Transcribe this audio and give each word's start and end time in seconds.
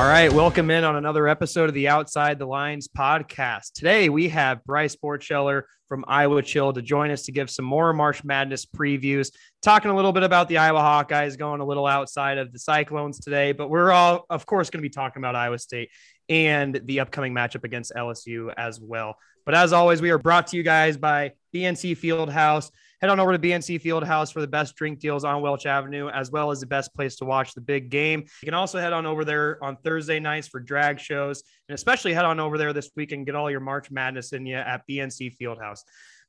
All 0.00 0.06
right, 0.06 0.32
welcome 0.32 0.70
in 0.70 0.82
on 0.82 0.96
another 0.96 1.28
episode 1.28 1.68
of 1.68 1.74
the 1.74 1.88
Outside 1.88 2.38
the 2.38 2.46
Lines 2.46 2.88
podcast. 2.88 3.74
Today 3.74 4.08
we 4.08 4.30
have 4.30 4.64
Bryce 4.64 4.96
Borcheller 4.96 5.64
from 5.88 6.06
Iowa 6.08 6.40
Chill 6.40 6.72
to 6.72 6.80
join 6.80 7.10
us 7.10 7.24
to 7.24 7.32
give 7.32 7.50
some 7.50 7.66
more 7.66 7.92
March 7.92 8.24
Madness 8.24 8.64
previews, 8.64 9.30
talking 9.60 9.90
a 9.90 9.94
little 9.94 10.12
bit 10.12 10.22
about 10.22 10.48
the 10.48 10.56
Iowa 10.56 10.78
Hawkeyes, 10.78 11.36
going 11.36 11.60
a 11.60 11.66
little 11.66 11.86
outside 11.86 12.38
of 12.38 12.50
the 12.50 12.58
Cyclones 12.58 13.20
today, 13.20 13.52
but 13.52 13.68
we're 13.68 13.92
all, 13.92 14.24
of 14.30 14.46
course, 14.46 14.70
going 14.70 14.82
to 14.82 14.88
be 14.88 14.88
talking 14.88 15.20
about 15.20 15.36
Iowa 15.36 15.58
State 15.58 15.90
and 16.30 16.80
the 16.82 17.00
upcoming 17.00 17.34
matchup 17.34 17.64
against 17.64 17.92
LSU 17.94 18.54
as 18.56 18.80
well. 18.80 19.16
But 19.44 19.54
as 19.54 19.74
always, 19.74 20.00
we 20.00 20.08
are 20.12 20.18
brought 20.18 20.46
to 20.46 20.56
you 20.56 20.62
guys 20.62 20.96
by 20.96 21.32
BNC 21.54 21.98
Fieldhouse. 21.98 22.70
Head 23.00 23.08
on 23.08 23.18
over 23.18 23.32
to 23.32 23.38
BNC 23.38 23.80
Fieldhouse 23.82 24.30
for 24.30 24.42
the 24.42 24.46
best 24.46 24.76
drink 24.76 24.98
deals 24.98 25.24
on 25.24 25.40
Welch 25.40 25.64
Avenue, 25.64 26.10
as 26.10 26.30
well 26.30 26.50
as 26.50 26.60
the 26.60 26.66
best 26.66 26.94
place 26.94 27.16
to 27.16 27.24
watch 27.24 27.54
the 27.54 27.60
big 27.62 27.88
game. 27.88 28.20
You 28.20 28.46
can 28.46 28.52
also 28.52 28.78
head 28.78 28.92
on 28.92 29.06
over 29.06 29.24
there 29.24 29.62
on 29.64 29.76
Thursday 29.76 30.20
nights 30.20 30.48
for 30.48 30.60
drag 30.60 31.00
shows, 31.00 31.42
and 31.68 31.74
especially 31.74 32.12
head 32.12 32.26
on 32.26 32.38
over 32.38 32.58
there 32.58 32.74
this 32.74 32.90
week 32.96 33.12
and 33.12 33.24
get 33.24 33.34
all 33.34 33.50
your 33.50 33.60
March 33.60 33.90
Madness 33.90 34.34
in 34.34 34.44
you 34.44 34.56
at 34.56 34.86
BNC 34.86 35.34
Fieldhouse. 35.38 35.80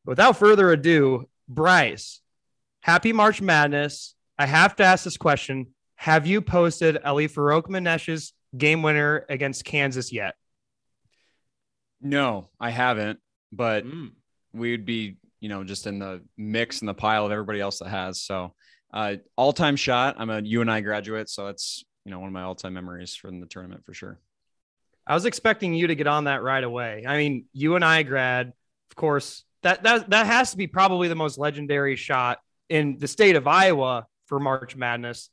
Without 0.05 0.37
further 0.37 0.71
ado, 0.71 1.27
Bryce, 1.49 2.21
happy 2.79 3.11
March 3.11 3.41
Madness. 3.41 4.15
I 4.39 4.45
have 4.45 4.77
to 4.77 4.83
ask 4.83 5.03
this 5.03 5.17
question. 5.17 5.67
Have 5.95 6.25
you 6.25 6.41
posted 6.41 6.97
Ali 7.03 7.27
Farokhmanesh's 7.27 8.33
game 8.57 8.81
winner 8.81 9.25
against 9.27 9.65
Kansas 9.65 10.13
yet? 10.13 10.35
No, 12.01 12.49
I 12.59 12.69
haven't, 12.69 13.19
but 13.51 13.85
mm. 13.85 14.11
we'd 14.53 14.85
be 14.85 15.17
you 15.41 15.49
know, 15.49 15.65
just 15.65 15.87
in 15.87 15.99
the 15.99 16.21
mix 16.37 16.79
and 16.79 16.87
the 16.87 16.93
pile 16.93 17.25
of 17.25 17.31
everybody 17.31 17.59
else 17.59 17.79
that 17.79 17.89
has. 17.89 18.21
So, 18.21 18.53
uh, 18.93 19.15
all 19.35 19.51
time 19.51 19.75
shot. 19.75 20.15
I'm 20.17 20.29
a 20.29 20.41
UNI 20.41 20.81
graduate, 20.81 21.29
so 21.29 21.47
that's, 21.47 21.83
you 22.05 22.11
know 22.11 22.19
one 22.19 22.27
of 22.27 22.33
my 22.33 22.43
all 22.43 22.55
time 22.55 22.73
memories 22.73 23.15
from 23.15 23.39
the 23.39 23.45
tournament 23.45 23.85
for 23.85 23.93
sure. 23.93 24.19
I 25.05 25.13
was 25.13 25.25
expecting 25.25 25.73
you 25.73 25.87
to 25.87 25.95
get 25.95 26.07
on 26.07 26.25
that 26.25 26.41
right 26.41 26.63
away. 26.63 27.03
I 27.07 27.17
mean, 27.17 27.45
UNI 27.53 28.03
grad, 28.03 28.53
of 28.91 28.95
course. 28.95 29.43
That 29.63 29.83
that 29.83 30.09
that 30.09 30.25
has 30.25 30.51
to 30.51 30.57
be 30.57 30.67
probably 30.67 31.07
the 31.07 31.15
most 31.15 31.37
legendary 31.37 31.95
shot 31.95 32.39
in 32.69 32.97
the 32.97 33.07
state 33.07 33.35
of 33.35 33.47
Iowa 33.47 34.07
for 34.25 34.39
March 34.39 34.75
Madness. 34.75 35.29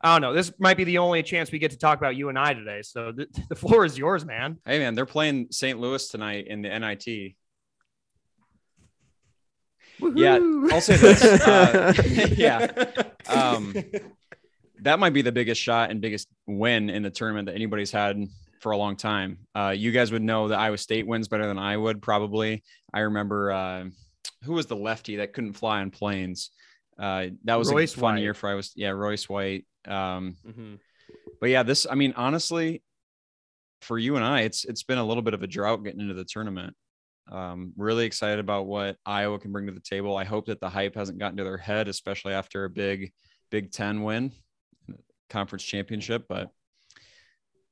I 0.00 0.14
don't 0.14 0.22
know. 0.22 0.34
This 0.34 0.52
might 0.58 0.76
be 0.76 0.84
the 0.84 0.98
only 0.98 1.22
chance 1.22 1.52
we 1.52 1.58
get 1.58 1.70
to 1.70 1.78
talk 1.78 1.98
about 1.98 2.16
you 2.16 2.28
and 2.28 2.38
I 2.38 2.54
today. 2.54 2.82
So 2.82 3.12
the, 3.12 3.26
the 3.48 3.54
floor 3.54 3.84
is 3.84 3.96
yours, 3.96 4.24
man. 4.24 4.58
Hey, 4.64 4.78
man, 4.78 4.94
they're 4.94 5.06
playing 5.06 5.48
St. 5.50 5.78
Louis 5.78 6.06
tonight 6.08 6.46
in 6.48 6.62
the 6.62 6.78
NIT. 6.78 7.34
Woo-hoo. 10.02 10.20
Yeah, 10.20 10.74
I'll 10.74 10.80
say 10.80 10.96
this. 10.96 11.22
Uh, 11.24 11.92
yeah, 12.36 12.70
um, 13.28 13.74
that 14.80 14.98
might 14.98 15.12
be 15.12 15.22
the 15.22 15.32
biggest 15.32 15.60
shot 15.60 15.90
and 15.90 16.00
biggest 16.00 16.28
win 16.46 16.90
in 16.90 17.02
the 17.02 17.10
tournament 17.10 17.46
that 17.46 17.54
anybody's 17.54 17.92
had 17.92 18.26
for 18.60 18.72
a 18.72 18.76
long 18.76 18.96
time. 18.96 19.38
Uh, 19.54 19.74
you 19.76 19.92
guys 19.92 20.12
would 20.12 20.22
know 20.22 20.48
that 20.48 20.58
Iowa 20.58 20.78
State 20.78 21.06
wins 21.06 21.28
better 21.28 21.46
than 21.46 21.58
I 21.58 21.76
would 21.76 22.02
probably. 22.02 22.62
I 22.92 23.00
remember 23.00 23.52
uh, 23.52 23.84
who 24.44 24.52
was 24.54 24.66
the 24.66 24.76
lefty 24.76 25.16
that 25.16 25.32
couldn't 25.32 25.54
fly 25.54 25.80
on 25.80 25.90
planes. 25.90 26.50
Uh, 26.98 27.26
that 27.44 27.56
was 27.56 27.72
Royce 27.72 27.94
a 27.94 28.00
fun 28.00 28.14
White. 28.14 28.22
year 28.22 28.34
for 28.34 28.48
I 28.48 28.54
was 28.54 28.72
yeah 28.76 28.90
Royce 28.90 29.28
White. 29.28 29.66
Um, 29.86 30.36
mm-hmm. 30.46 30.74
But 31.40 31.50
yeah, 31.50 31.62
this 31.62 31.86
I 31.90 31.94
mean 31.94 32.14
honestly, 32.16 32.82
for 33.80 33.98
UNI, 33.98 34.44
it's 34.44 34.64
it's 34.64 34.82
been 34.82 34.98
a 34.98 35.04
little 35.04 35.22
bit 35.22 35.34
of 35.34 35.42
a 35.42 35.46
drought 35.46 35.84
getting 35.84 36.00
into 36.00 36.14
the 36.14 36.24
tournament. 36.24 36.74
Um, 37.30 37.72
really 37.76 38.04
excited 38.04 38.40
about 38.40 38.66
what 38.66 38.96
Iowa 39.06 39.38
can 39.38 39.52
bring 39.52 39.66
to 39.66 39.72
the 39.72 39.80
table. 39.80 40.16
I 40.16 40.24
hope 40.24 40.46
that 40.46 40.60
the 40.60 40.68
hype 40.68 40.94
hasn't 40.94 41.18
gotten 41.18 41.36
to 41.38 41.44
their 41.44 41.56
head, 41.56 41.88
especially 41.88 42.34
after 42.34 42.64
a 42.64 42.70
big 42.70 43.12
Big 43.50 43.70
Ten 43.70 44.02
win, 44.02 44.32
conference 45.30 45.62
championship. 45.62 46.24
But 46.28 46.50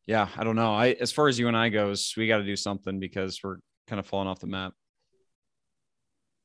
yeah, 0.07 0.29
I 0.37 0.45
don't 0.45 0.57
know. 0.57 0.75
I 0.75 0.91
as 1.01 1.11
far 1.11 1.29
as 1.29 1.39
you 1.39 1.49
and 1.49 1.57
I 1.57 1.69
goes, 1.69 2.15
we 2.17 2.29
got 2.29 2.39
to 2.39 2.45
do 2.45 2.57
something 2.57 3.01
because 3.01 3.41
we're 3.43 3.59
kind 3.89 3.99
of 3.99 4.07
falling 4.07 4.29
off 4.29 4.41
the 4.41 4.47
map. 4.47 4.73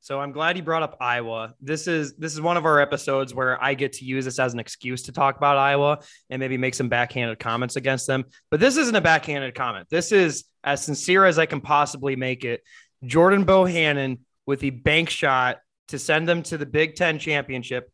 So 0.05 0.19
I'm 0.19 0.31
glad 0.31 0.55
you 0.55 0.61
brought 0.61 0.83
up 0.83 0.97
Iowa. 1.01 1.55
This 1.59 1.87
is 1.87 2.15
this 2.15 2.31
is 2.31 2.39
one 2.39 2.57
of 2.57 2.65
our 2.65 2.79
episodes 2.79 3.33
where 3.33 3.59
I 3.63 3.73
get 3.73 3.93
to 3.93 4.05
use 4.05 4.25
this 4.25 4.37
as 4.37 4.53
an 4.53 4.59
excuse 4.59 5.01
to 5.03 5.11
talk 5.11 5.35
about 5.35 5.57
Iowa 5.57 5.99
and 6.29 6.39
maybe 6.39 6.57
make 6.57 6.75
some 6.75 6.89
backhanded 6.89 7.39
comments 7.39 7.75
against 7.75 8.05
them. 8.05 8.23
But 8.51 8.59
this 8.59 8.77
isn't 8.77 8.95
a 8.95 9.01
backhanded 9.01 9.55
comment. 9.55 9.87
This 9.89 10.11
is 10.11 10.43
as 10.63 10.83
sincere 10.83 11.25
as 11.25 11.39
I 11.39 11.47
can 11.47 11.59
possibly 11.59 12.15
make 12.15 12.43
it. 12.43 12.61
Jordan 13.03 13.45
Bohannon 13.45 14.19
with 14.45 14.59
the 14.59 14.69
bank 14.69 15.09
shot 15.09 15.59
to 15.89 15.99
send 15.99 16.27
them 16.27 16.43
to 16.43 16.57
the 16.57 16.65
Big 16.65 16.95
Ten 16.95 17.19
championship. 17.19 17.91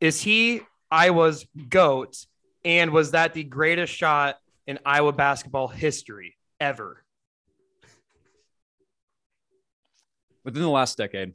Is 0.00 0.22
he 0.22 0.62
Iowa's 0.90 1.46
GOAT? 1.68 2.16
And 2.64 2.90
was 2.90 3.12
that 3.12 3.34
the 3.34 3.44
greatest 3.44 3.92
shot 3.92 4.36
in 4.66 4.78
Iowa 4.84 5.12
basketball 5.12 5.68
history 5.68 6.36
ever? 6.60 7.04
Within 10.44 10.62
the 10.62 10.68
last 10.68 10.98
decade. 10.98 11.32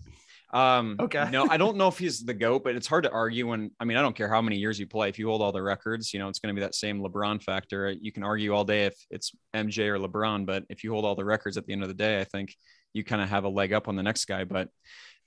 Um, 0.53 0.97
okay. 0.99 1.27
no, 1.31 1.47
I 1.49 1.57
don't 1.57 1.77
know 1.77 1.87
if 1.87 1.97
he's 1.97 2.23
the 2.23 2.33
GOAT, 2.33 2.63
but 2.63 2.75
it's 2.75 2.85
hard 2.85 3.05
to 3.05 3.11
argue 3.11 3.47
when, 3.47 3.71
I 3.79 3.85
mean, 3.85 3.97
I 3.97 4.01
don't 4.01 4.15
care 4.15 4.29
how 4.29 4.41
many 4.41 4.57
years 4.57 4.79
you 4.79 4.85
play. 4.85 5.09
If 5.09 5.17
you 5.17 5.27
hold 5.27 5.41
all 5.41 5.51
the 5.51 5.63
records, 5.63 6.13
you 6.13 6.19
know, 6.19 6.29
it's 6.29 6.37
going 6.37 6.53
to 6.55 6.59
be 6.59 6.63
that 6.63 6.75
same 6.75 7.01
LeBron 7.01 7.41
factor. 7.41 7.89
You 7.89 8.11
can 8.11 8.23
argue 8.23 8.53
all 8.53 8.63
day 8.63 8.85
if 8.85 8.95
it's 9.09 9.31
MJ 9.55 9.87
or 9.87 9.97
LeBron, 9.97 10.45
but 10.45 10.63
if 10.69 10.83
you 10.83 10.91
hold 10.91 11.05
all 11.05 11.15
the 11.15 11.25
records 11.25 11.57
at 11.57 11.65
the 11.65 11.73
end 11.73 11.81
of 11.81 11.87
the 11.87 11.95
day, 11.95 12.21
I 12.21 12.23
think 12.23 12.55
you 12.93 13.03
kind 13.03 13.21
of 13.21 13.29
have 13.29 13.43
a 13.43 13.49
leg 13.49 13.73
up 13.73 13.87
on 13.87 13.95
the 13.95 14.03
next 14.03 14.25
guy. 14.25 14.43
But 14.43 14.69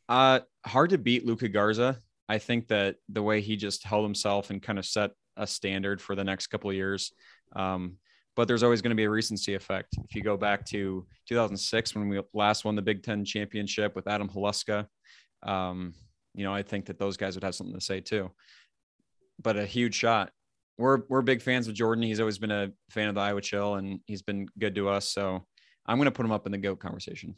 uh, 0.08 0.40
hard 0.64 0.90
to 0.90 0.98
beat 0.98 1.26
Luka 1.26 1.48
Garza. 1.48 2.00
I 2.28 2.38
think 2.38 2.68
that 2.68 2.96
the 3.08 3.22
way 3.22 3.40
he 3.40 3.56
just 3.56 3.84
held 3.84 4.04
himself 4.04 4.50
and 4.50 4.62
kind 4.62 4.78
of 4.78 4.86
set 4.86 5.10
a 5.36 5.46
standard 5.46 6.00
for 6.00 6.14
the 6.14 6.24
next 6.24 6.48
couple 6.48 6.70
of 6.70 6.76
years. 6.76 7.12
Um, 7.54 7.96
but 8.34 8.48
there's 8.48 8.62
always 8.62 8.82
going 8.82 8.90
to 8.90 8.96
be 8.96 9.04
a 9.04 9.10
recency 9.10 9.54
effect. 9.54 9.96
If 10.04 10.14
you 10.14 10.22
go 10.22 10.36
back 10.36 10.64
to 10.66 11.06
2006 11.28 11.94
when 11.94 12.08
we 12.08 12.20
last 12.34 12.64
won 12.64 12.76
the 12.76 12.82
Big 12.82 13.02
Ten 13.02 13.24
championship 13.24 13.96
with 13.96 14.06
Adam 14.06 14.28
Haluska, 14.28 14.86
um, 15.42 15.94
you 16.34 16.44
know, 16.44 16.54
I 16.54 16.62
think 16.62 16.86
that 16.86 16.98
those 16.98 17.16
guys 17.16 17.34
would 17.34 17.44
have 17.44 17.54
something 17.54 17.74
to 17.74 17.84
say 17.84 18.00
too. 18.00 18.30
But 19.42 19.56
a 19.56 19.64
huge 19.64 19.94
shot. 19.94 20.30
We're 20.78 21.02
we're 21.08 21.22
big 21.22 21.40
fans 21.40 21.68
of 21.68 21.74
Jordan. 21.74 22.04
He's 22.04 22.20
always 22.20 22.38
been 22.38 22.50
a 22.50 22.70
fan 22.90 23.08
of 23.08 23.14
the 23.14 23.22
Iowa 23.22 23.40
Chill, 23.40 23.76
and 23.76 24.00
he's 24.06 24.20
been 24.20 24.46
good 24.58 24.74
to 24.74 24.90
us. 24.90 25.08
So 25.08 25.46
I'm 25.86 25.96
going 25.96 26.04
to 26.06 26.10
put 26.10 26.26
him 26.26 26.32
up 26.32 26.44
in 26.44 26.52
the 26.52 26.58
goat 26.58 26.78
conversation. 26.78 27.34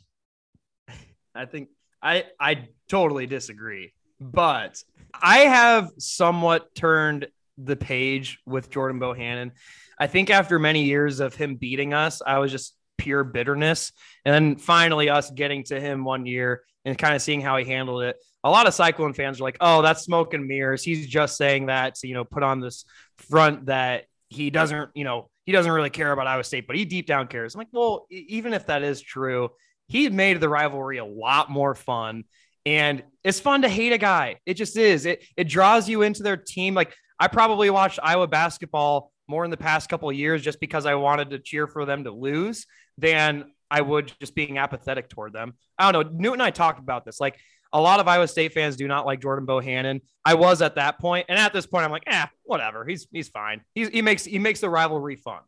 I 1.38 1.46
think 1.46 1.68
I 2.02 2.24
I 2.40 2.68
totally 2.88 3.26
disagree, 3.26 3.92
but 4.20 4.82
I 5.14 5.38
have 5.38 5.90
somewhat 5.98 6.74
turned 6.74 7.28
the 7.56 7.76
page 7.76 8.40
with 8.46 8.70
Jordan 8.70 9.00
Bohannon. 9.00 9.52
I 9.98 10.06
think 10.06 10.30
after 10.30 10.58
many 10.58 10.84
years 10.84 11.20
of 11.20 11.34
him 11.34 11.56
beating 11.56 11.94
us, 11.94 12.22
I 12.24 12.38
was 12.38 12.52
just 12.52 12.74
pure 12.98 13.24
bitterness. 13.24 13.92
And 14.24 14.34
then 14.34 14.56
finally, 14.56 15.08
us 15.08 15.30
getting 15.30 15.64
to 15.64 15.80
him 15.80 16.04
one 16.04 16.26
year 16.26 16.62
and 16.84 16.96
kind 16.96 17.14
of 17.14 17.22
seeing 17.22 17.40
how 17.40 17.56
he 17.56 17.64
handled 17.64 18.02
it. 18.02 18.16
A 18.44 18.50
lot 18.50 18.66
of 18.66 18.74
Cyclone 18.74 19.12
fans 19.12 19.40
are 19.40 19.44
like, 19.44 19.56
"Oh, 19.60 19.82
that's 19.82 20.02
smoke 20.02 20.34
and 20.34 20.46
mirrors. 20.46 20.82
He's 20.82 21.06
just 21.06 21.36
saying 21.36 21.66
that 21.66 21.96
to 21.96 22.08
you 22.08 22.14
know 22.14 22.24
put 22.24 22.42
on 22.42 22.60
this 22.60 22.84
front 23.16 23.66
that 23.66 24.04
he 24.28 24.50
doesn't 24.50 24.90
you 24.94 25.04
know 25.04 25.30
he 25.44 25.52
doesn't 25.52 25.72
really 25.72 25.90
care 25.90 26.12
about 26.12 26.26
Iowa 26.26 26.44
State, 26.44 26.66
but 26.66 26.76
he 26.76 26.84
deep 26.84 27.06
down 27.06 27.26
cares." 27.28 27.54
I'm 27.54 27.60
like, 27.60 27.68
well, 27.72 28.06
even 28.10 28.54
if 28.54 28.66
that 28.66 28.82
is 28.82 29.00
true, 29.00 29.50
he 29.88 30.08
made 30.08 30.40
the 30.40 30.48
rivalry 30.48 30.98
a 30.98 31.04
lot 31.04 31.50
more 31.50 31.74
fun. 31.74 32.24
And 32.64 33.02
it's 33.24 33.40
fun 33.40 33.62
to 33.62 33.68
hate 33.68 33.92
a 33.92 33.98
guy. 33.98 34.36
It 34.44 34.54
just 34.54 34.76
is. 34.76 35.06
It 35.06 35.24
it 35.36 35.48
draws 35.48 35.88
you 35.88 36.02
into 36.02 36.22
their 36.22 36.36
team. 36.36 36.74
Like 36.74 36.94
I 37.18 37.28
probably 37.28 37.70
watched 37.70 37.98
Iowa 38.02 38.26
basketball 38.26 39.10
more 39.26 39.44
in 39.44 39.50
the 39.50 39.56
past 39.56 39.88
couple 39.88 40.08
of 40.08 40.16
years 40.16 40.42
just 40.42 40.60
because 40.60 40.86
I 40.86 40.94
wanted 40.94 41.30
to 41.30 41.38
cheer 41.38 41.66
for 41.66 41.84
them 41.84 42.04
to 42.04 42.10
lose 42.10 42.66
than 42.96 43.52
I 43.70 43.80
would 43.80 44.12
just 44.20 44.34
being 44.34 44.58
apathetic 44.58 45.08
toward 45.08 45.32
them. 45.32 45.54
I 45.78 45.90
don't 45.90 46.06
know. 46.06 46.18
Newt 46.18 46.32
and 46.34 46.42
I 46.42 46.50
talked 46.50 46.78
about 46.78 47.04
this. 47.04 47.20
Like 47.20 47.38
a 47.72 47.80
lot 47.80 48.00
of 48.00 48.08
Iowa 48.08 48.26
State 48.28 48.52
fans 48.52 48.76
do 48.76 48.88
not 48.88 49.06
like 49.06 49.20
Jordan 49.20 49.46
Bohannon. 49.46 50.00
I 50.24 50.34
was 50.34 50.62
at 50.62 50.76
that 50.76 50.98
point, 50.98 51.26
and 51.28 51.38
at 51.38 51.52
this 51.52 51.66
point, 51.66 51.84
I'm 51.84 51.90
like, 51.90 52.04
eh, 52.06 52.26
whatever. 52.44 52.84
He's 52.84 53.06
he's 53.10 53.28
fine. 53.28 53.62
He's, 53.74 53.88
he 53.88 54.02
makes 54.02 54.24
he 54.24 54.38
makes 54.38 54.60
the 54.60 54.70
rivalry 54.70 55.16
fun. 55.16 55.40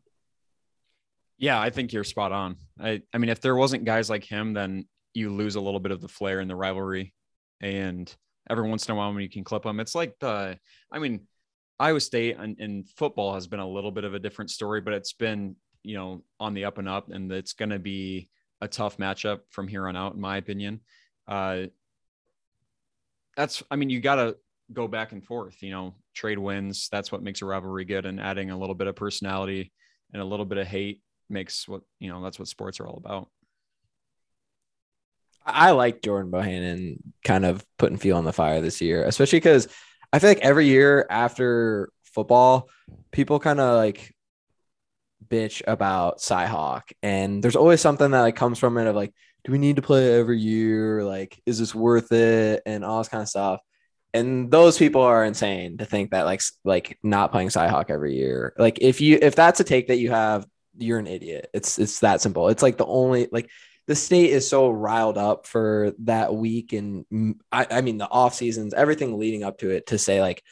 Yeah, 1.41 1.59
I 1.59 1.71
think 1.71 1.91
you're 1.91 2.03
spot 2.03 2.31
on. 2.31 2.55
I, 2.79 3.01
I 3.11 3.17
mean, 3.17 3.29
if 3.29 3.41
there 3.41 3.55
wasn't 3.55 3.83
guys 3.83 4.11
like 4.11 4.23
him, 4.23 4.53
then 4.53 4.87
you 5.15 5.31
lose 5.31 5.55
a 5.55 5.61
little 5.61 5.79
bit 5.79 5.91
of 5.91 5.99
the 5.99 6.07
flair 6.07 6.39
in 6.39 6.47
the 6.47 6.55
rivalry. 6.55 7.15
And 7.59 8.15
every 8.47 8.69
once 8.69 8.87
in 8.87 8.93
a 8.93 8.95
while, 8.95 9.11
when 9.11 9.23
you 9.23 9.29
can 9.29 9.43
clip 9.43 9.63
them, 9.63 9.79
it's 9.79 9.95
like 9.95 10.13
the, 10.19 10.59
I 10.91 10.99
mean, 10.99 11.21
Iowa 11.79 11.99
State 11.99 12.37
and, 12.37 12.59
and 12.59 12.87
football 12.91 13.33
has 13.33 13.47
been 13.47 13.59
a 13.59 13.67
little 13.67 13.89
bit 13.89 14.03
of 14.03 14.13
a 14.13 14.19
different 14.19 14.51
story, 14.51 14.81
but 14.81 14.93
it's 14.93 15.13
been, 15.13 15.55
you 15.81 15.95
know, 15.95 16.23
on 16.39 16.53
the 16.53 16.65
up 16.65 16.77
and 16.77 16.87
up, 16.87 17.09
and 17.09 17.31
it's 17.31 17.53
going 17.53 17.71
to 17.71 17.79
be 17.79 18.29
a 18.61 18.67
tough 18.67 18.97
matchup 18.97 19.39
from 19.49 19.67
here 19.67 19.87
on 19.87 19.95
out, 19.95 20.13
in 20.13 20.21
my 20.21 20.37
opinion. 20.37 20.81
Uh, 21.27 21.63
that's, 23.35 23.63
I 23.71 23.77
mean, 23.77 23.89
you 23.89 23.99
got 23.99 24.15
to 24.15 24.37
go 24.71 24.87
back 24.87 25.11
and 25.11 25.25
forth, 25.25 25.63
you 25.63 25.71
know, 25.71 25.95
trade 26.13 26.37
wins. 26.37 26.87
That's 26.91 27.11
what 27.11 27.23
makes 27.23 27.41
a 27.41 27.45
rivalry 27.45 27.85
good, 27.85 28.05
and 28.05 28.21
adding 28.21 28.51
a 28.51 28.59
little 28.59 28.75
bit 28.75 28.85
of 28.85 28.95
personality 28.95 29.71
and 30.13 30.21
a 30.21 30.25
little 30.25 30.45
bit 30.45 30.59
of 30.59 30.67
hate 30.67 31.01
makes 31.31 31.67
what 31.67 31.81
you 31.99 32.09
know 32.09 32.21
that's 32.23 32.39
what 32.39 32.47
sports 32.47 32.79
are 32.79 32.87
all 32.87 32.97
about. 32.97 33.29
I 35.45 35.71
like 35.71 36.01
Jordan 36.01 36.31
Bohannon 36.31 36.97
kind 37.23 37.45
of 37.45 37.65
putting 37.77 37.97
fuel 37.97 38.17
on 38.17 38.25
the 38.25 38.33
fire 38.33 38.61
this 38.61 38.81
year, 38.81 39.03
especially 39.05 39.37
because 39.37 39.67
I 40.13 40.19
feel 40.19 40.29
like 40.29 40.39
every 40.39 40.67
year 40.67 41.07
after 41.09 41.91
football, 42.03 42.69
people 43.11 43.39
kind 43.39 43.59
of 43.59 43.75
like 43.75 44.13
bitch 45.27 45.61
about 45.65 46.19
Cyhawk, 46.19 46.83
and 47.01 47.43
there's 47.43 47.55
always 47.55 47.81
something 47.81 48.11
that 48.11 48.21
like 48.21 48.35
comes 48.35 48.59
from 48.59 48.77
it 48.77 48.87
of 48.87 48.95
like, 48.95 49.13
do 49.43 49.51
we 49.51 49.57
need 49.57 49.77
to 49.77 49.81
play 49.81 50.19
every 50.19 50.39
year? 50.39 51.03
Like, 51.03 51.41
is 51.45 51.59
this 51.59 51.73
worth 51.73 52.11
it? 52.11 52.61
And 52.65 52.85
all 52.85 52.99
this 52.99 53.09
kind 53.09 53.23
of 53.23 53.29
stuff. 53.29 53.61
And 54.13 54.51
those 54.51 54.77
people 54.77 55.01
are 55.01 55.23
insane 55.23 55.77
to 55.77 55.85
think 55.85 56.11
that 56.11 56.25
like 56.25 56.41
like 56.65 56.99
not 57.01 57.31
playing 57.31 57.47
Cyhawk 57.47 57.89
every 57.89 58.15
year. 58.15 58.53
Like 58.57 58.79
if 58.81 58.99
you 58.99 59.17
if 59.21 59.35
that's 59.35 59.59
a 59.61 59.63
take 59.63 59.87
that 59.87 59.99
you 59.99 60.11
have, 60.11 60.45
you're 60.77 60.99
an 60.99 61.07
idiot. 61.07 61.49
It's 61.53 61.79
it's 61.79 61.99
that 61.99 62.21
simple. 62.21 62.49
It's 62.49 62.63
like 62.63 62.77
the 62.77 62.85
only 62.85 63.27
like 63.31 63.49
the 63.87 63.95
state 63.95 64.31
is 64.31 64.47
so 64.47 64.69
riled 64.69 65.17
up 65.17 65.45
for 65.45 65.93
that 65.99 66.33
week 66.33 66.73
and 66.73 67.35
I, 67.51 67.67
I 67.69 67.81
mean 67.81 67.97
the 67.97 68.09
off 68.09 68.33
seasons, 68.33 68.73
everything 68.73 69.17
leading 69.17 69.43
up 69.43 69.57
to 69.59 69.69
it 69.71 69.87
to 69.87 69.97
say 69.97 70.21
like, 70.21 70.43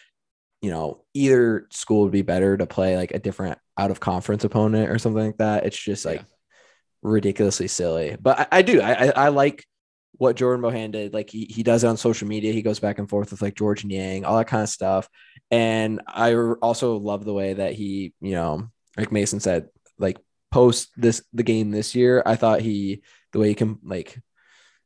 you 0.62 0.72
know, 0.72 1.04
either 1.14 1.68
school 1.72 2.04
would 2.04 2.12
be 2.12 2.22
better 2.22 2.58
to 2.58 2.66
play 2.66 2.98
like 2.98 3.12
a 3.12 3.20
different 3.20 3.58
out 3.78 3.92
of 3.92 4.00
conference 4.00 4.44
opponent 4.44 4.90
or 4.90 4.98
something 4.98 5.28
like 5.28 5.38
that. 5.38 5.66
It's 5.66 5.78
just 5.78 6.06
like 6.06 6.20
yeah. 6.20 6.26
ridiculously 7.02 7.68
silly. 7.68 8.18
But 8.20 8.40
I, 8.40 8.48
I 8.52 8.62
do 8.62 8.82
I, 8.82 9.12
I 9.16 9.30
like 9.30 9.66
what 10.14 10.36
Jordan 10.36 10.64
Bohan 10.64 10.92
did. 10.92 11.14
Like 11.14 11.30
he, 11.30 11.46
he 11.46 11.64
does 11.64 11.84
it 11.84 11.88
on 11.88 11.98
social 11.98 12.28
media. 12.28 12.52
He 12.52 12.62
goes 12.62 12.80
back 12.80 13.00
and 13.00 13.10
forth 13.10 13.32
with 13.32 13.42
like 13.42 13.56
Georges 13.56 13.86
Niang, 13.86 14.26
all 14.26 14.38
that 14.38 14.48
kind 14.48 14.64
of 14.64 14.70
stuff. 14.70 15.08
And 15.50 16.02
I 16.06 16.36
also 16.36 16.98
love 16.98 17.24
the 17.24 17.34
way 17.34 17.54
that 17.54 17.74
he, 17.74 18.14
you 18.20 18.32
know, 18.32 18.70
like 18.98 19.12
Mason 19.14 19.40
said, 19.40 19.70
like 20.00 20.18
post 20.52 20.90
this 20.98 21.22
the 21.34 21.44
game 21.44 21.72
this 21.72 21.96
year. 21.96 22.24
I 22.26 22.36
thought 22.36 22.62
he 22.62 23.04
the 23.32 23.40
way 23.40 23.50
he 23.50 23.56
can 23.56 23.80
like 23.84 24.20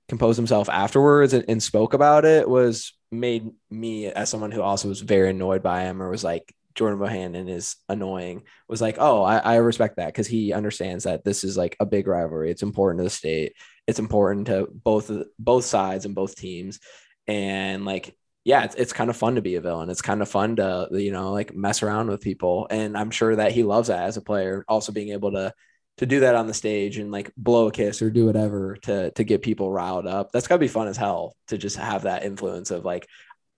compose 0.10 0.36
himself 0.36 0.70
afterwards 0.70 1.34
and, 1.34 1.46
and 1.48 1.64
spoke 1.64 1.94
about 1.94 2.26
it 2.26 2.50
was 2.50 2.94
made 3.12 3.50
me 3.70 4.08
as 4.08 4.30
someone 4.30 4.52
who 4.52 4.62
also 4.62 4.90
was 4.90 5.00
very 5.00 5.30
annoyed 5.30 5.64
by 5.64 5.84
him 5.84 6.02
or 6.02 6.10
was 6.10 6.24
like 6.24 6.54
Jordan 6.76 7.00
Bohannon 7.00 7.50
is 7.50 7.76
annoying 7.88 8.44
was 8.68 8.82
like, 8.82 8.98
oh, 9.00 9.24
I, 9.24 9.38
I 9.38 9.56
respect 9.58 9.98
that 9.98 10.08
because 10.08 10.28
he 10.28 10.54
understands 10.54 11.04
that 11.04 11.24
this 11.24 11.44
is 11.44 11.56
like 11.56 11.76
a 11.80 11.86
big 11.86 12.08
rivalry. 12.08 12.50
It's 12.50 12.64
important 12.64 13.00
to 13.00 13.04
the 13.04 13.10
state. 13.10 13.54
It's 13.88 14.00
important 14.00 14.48
to 14.48 14.68
both 14.72 15.12
both 15.38 15.66
sides 15.66 16.06
and 16.06 16.16
both 16.16 16.36
teams. 16.36 16.80
And 17.28 17.86
like, 17.86 18.16
yeah, 18.46 18.66
it's, 18.66 18.76
it's 18.76 18.94
kind 18.94 19.10
of 19.10 19.16
fun 19.16 19.36
to 19.36 19.42
be 19.42 19.56
a 19.56 19.62
villain. 19.62 19.90
It's 19.90 20.02
kind 20.02 20.22
of 20.22 20.30
fun 20.30 20.58
to 20.58 20.88
you 20.92 21.12
know 21.12 21.32
like 21.32 21.56
mess 21.56 21.82
around 21.82 22.10
with 22.10 22.22
people. 22.22 22.68
And 22.70 22.98
I'm 22.98 23.12
sure 23.12 23.36
that 23.36 23.52
he 23.52 23.64
loves 23.64 23.88
that 23.88 24.04
as 24.04 24.18
a 24.18 24.22
player. 24.22 24.66
Also 24.68 24.92
being 24.92 25.10
able 25.10 25.32
to 25.32 25.54
to 25.98 26.06
do 26.06 26.22
that 26.22 26.36
on 26.36 26.48
the 26.48 26.54
stage 26.54 26.98
and 26.98 27.12
like 27.12 27.32
blow 27.38 27.68
a 27.68 27.72
kiss 27.72 28.02
or 28.02 28.10
do 28.10 28.26
whatever 28.26 28.76
to 28.82 29.12
to 29.12 29.24
get 29.24 29.42
people 29.42 29.72
riled 29.72 30.08
up. 30.08 30.32
That's 30.32 30.48
gotta 30.48 30.60
be 30.60 30.68
fun 30.68 30.88
as 30.88 30.98
hell 30.98 31.36
to 31.48 31.58
just 31.58 31.78
have 31.78 32.04
that 32.04 32.24
influence 32.24 32.72
of 32.72 32.84
like, 32.84 33.08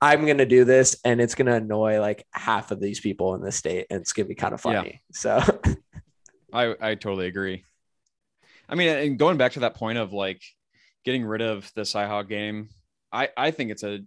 I'm 0.02 0.26
gonna 0.26 0.46
do 0.46 0.66
this 0.66 0.98
and 1.04 1.20
it's 1.20 1.34
gonna 1.36 1.56
annoy 1.56 2.00
like 2.00 2.26
half 2.32 2.72
of 2.72 2.80
these 2.80 3.00
people 3.00 3.34
in 3.36 3.42
the 3.42 3.52
state 3.52 3.88
and 3.90 4.02
it's 4.02 4.14
gonna 4.14 4.28
be 4.28 4.36
kind 4.36 4.54
of 4.54 4.62
funny. 4.62 5.02
Yeah. 5.10 5.42
So 5.42 5.60
I 6.54 6.76
I 6.80 6.96
totally 6.96 7.28
agree. 7.28 7.64
I 8.70 8.76
mean, 8.76 8.90
and 8.90 9.20
going 9.20 9.38
back 9.38 9.54
to 9.54 9.62
that 9.62 9.76
point 9.76 9.98
of 9.98 10.14
like 10.14 10.44
getting 11.04 11.26
rid 11.26 11.42
of 11.42 11.72
the 11.76 11.82
Cyhawk 11.82 12.30
game, 12.30 12.70
I 13.12 13.30
I 13.36 13.52
think 13.52 13.72
it's 13.72 13.84
a 13.84 14.00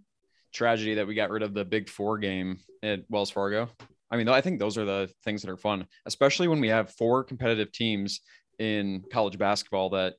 tragedy 0.52 0.94
that 0.94 1.06
we 1.06 1.14
got 1.14 1.30
rid 1.30 1.42
of 1.42 1.54
the 1.54 1.64
Big 1.64 1.88
Four 1.88 2.18
game 2.18 2.58
at 2.82 3.00
Wells 3.08 3.30
Fargo. 3.30 3.68
I 4.10 4.16
mean, 4.16 4.28
I 4.28 4.40
think 4.40 4.58
those 4.58 4.78
are 4.78 4.84
the 4.84 5.10
things 5.24 5.42
that 5.42 5.50
are 5.50 5.56
fun, 5.56 5.86
especially 6.06 6.48
when 6.48 6.60
we 6.60 6.68
have 6.68 6.94
four 6.94 7.24
competitive 7.24 7.72
teams 7.72 8.20
in 8.58 9.04
college 9.12 9.38
basketball 9.38 9.90
that 9.90 10.14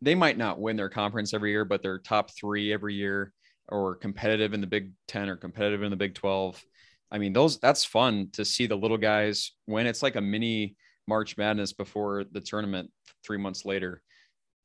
they 0.00 0.14
might 0.14 0.38
not 0.38 0.60
win 0.60 0.76
their 0.76 0.88
conference 0.88 1.34
every 1.34 1.50
year, 1.50 1.64
but 1.64 1.82
they're 1.82 1.98
top 1.98 2.30
three 2.30 2.72
every 2.72 2.94
year 2.94 3.32
or 3.68 3.94
competitive 3.94 4.54
in 4.54 4.60
the 4.60 4.66
Big 4.66 4.92
10 5.08 5.28
or 5.28 5.36
competitive 5.36 5.82
in 5.82 5.90
the 5.90 5.96
Big 5.96 6.14
12. 6.14 6.62
I 7.10 7.18
mean, 7.18 7.32
those 7.32 7.58
that's 7.60 7.84
fun 7.84 8.30
to 8.32 8.44
see 8.44 8.66
the 8.66 8.76
little 8.76 8.96
guys 8.96 9.52
when 9.66 9.86
it's 9.86 10.02
like 10.02 10.16
a 10.16 10.20
mini 10.20 10.76
March 11.06 11.36
Madness 11.36 11.72
before 11.72 12.24
the 12.32 12.40
tournament 12.40 12.90
three 13.24 13.38
months 13.38 13.64
later. 13.64 14.02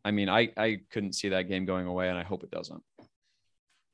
I 0.06 0.12
mean, 0.12 0.30
I, 0.30 0.50
I 0.56 0.80
couldn't 0.90 1.13
see 1.13 1.30
that 1.30 1.50
game 1.50 1.66
going 1.66 1.86
away, 1.86 2.10
and 2.10 2.18
I 2.18 2.24
hope 2.24 2.44
it 2.44 2.51
doesn't. 2.51 2.81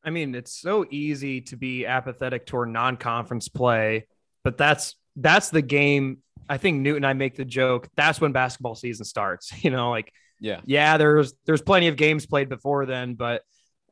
I 0.03 0.09
mean, 0.09 0.35
it's 0.35 0.53
so 0.59 0.85
easy 0.89 1.41
to 1.41 1.55
be 1.55 1.85
apathetic 1.85 2.45
toward 2.45 2.69
non-conference 2.69 3.47
play, 3.47 4.07
but 4.43 4.57
that's 4.57 4.95
that's 5.15 5.49
the 5.49 5.61
game. 5.61 6.19
I 6.49 6.57
think 6.57 6.81
Newton. 6.81 7.05
I 7.05 7.13
make 7.13 7.35
the 7.35 7.45
joke. 7.45 7.87
That's 7.95 8.19
when 8.19 8.31
basketball 8.31 8.75
season 8.75 9.05
starts. 9.05 9.51
You 9.63 9.71
know, 9.71 9.89
like 9.89 10.11
yeah, 10.39 10.59
yeah. 10.65 10.97
There's 10.97 11.33
there's 11.45 11.61
plenty 11.61 11.87
of 11.87 11.95
games 11.95 12.25
played 12.25 12.49
before 12.49 12.85
then, 12.85 13.13
but 13.13 13.43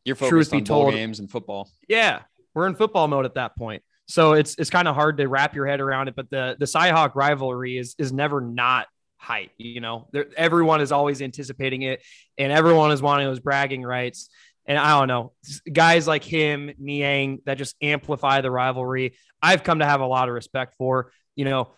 you're 0.03 0.15
focused 0.15 0.53
on 0.53 0.63
told, 0.63 0.93
games 0.93 1.19
and 1.19 1.29
football. 1.29 1.69
Yeah, 1.87 2.21
we're 2.53 2.67
in 2.67 2.75
football 2.75 3.07
mode 3.07 3.25
at 3.25 3.35
that 3.35 3.55
point. 3.55 3.83
So 4.07 4.33
it's 4.33 4.55
it's 4.55 4.69
kind 4.69 4.87
of 4.87 4.95
hard 4.95 5.17
to 5.17 5.27
wrap 5.27 5.55
your 5.55 5.65
head 5.65 5.79
around 5.79 6.09
it. 6.09 6.15
But 6.15 6.29
the 6.29 6.57
the 6.59 6.65
Cyhawk 6.65 7.15
rivalry 7.15 7.77
is 7.77 7.95
is 7.97 8.11
never 8.11 8.41
not 8.41 8.87
hype. 9.15 9.51
You 9.57 9.79
know, 9.79 10.07
there, 10.11 10.25
everyone 10.35 10.81
is 10.81 10.91
always 10.91 11.21
anticipating 11.21 11.83
it, 11.83 12.01
and 12.37 12.51
everyone 12.51 12.91
is 12.91 13.01
wanting 13.01 13.27
those 13.27 13.39
bragging 13.39 13.83
rights. 13.83 14.29
And 14.65 14.77
I 14.77 14.99
don't 14.99 15.07
know, 15.07 15.33
guys 15.71 16.07
like 16.07 16.23
him, 16.23 16.71
Niang, 16.77 17.39
that 17.45 17.57
just 17.57 17.75
amplify 17.81 18.41
the 18.41 18.51
rivalry. 18.51 19.15
I've 19.41 19.63
come 19.63 19.79
to 19.79 19.85
have 19.85 20.01
a 20.01 20.05
lot 20.05 20.27
of 20.27 20.35
respect 20.35 20.75
for. 20.77 21.11
You 21.35 21.45
know, 21.45 21.69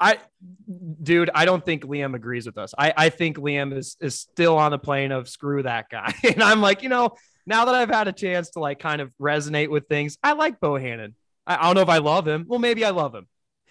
I, 0.00 0.18
dude, 1.02 1.30
I 1.34 1.44
don't 1.44 1.64
think 1.64 1.84
Liam 1.84 2.14
agrees 2.14 2.46
with 2.46 2.58
us. 2.58 2.74
I, 2.76 2.92
I 2.96 3.08
think 3.10 3.38
Liam 3.38 3.76
is 3.76 3.96
is 4.00 4.18
still 4.18 4.58
on 4.58 4.70
the 4.70 4.78
plane 4.78 5.12
of 5.12 5.28
screw 5.28 5.62
that 5.62 5.88
guy, 5.90 6.12
and 6.24 6.42
I'm 6.42 6.60
like, 6.60 6.82
you 6.82 6.88
know, 6.88 7.16
now 7.46 7.64
that 7.64 7.74
I've 7.74 7.90
had 7.90 8.08
a 8.08 8.12
chance 8.12 8.50
to 8.50 8.60
like 8.60 8.78
kind 8.78 9.00
of 9.00 9.12
resonate 9.20 9.68
with 9.68 9.86
things, 9.88 10.18
I 10.22 10.32
like 10.32 10.60
Bohannon. 10.60 11.14
I, 11.46 11.56
I 11.56 11.62
don't 11.62 11.74
know 11.74 11.82
if 11.82 11.88
I 11.88 11.98
love 11.98 12.26
him. 12.26 12.46
Well, 12.48 12.58
maybe 12.58 12.84
I 12.84 12.90
love 12.90 13.14
him. 13.14 13.26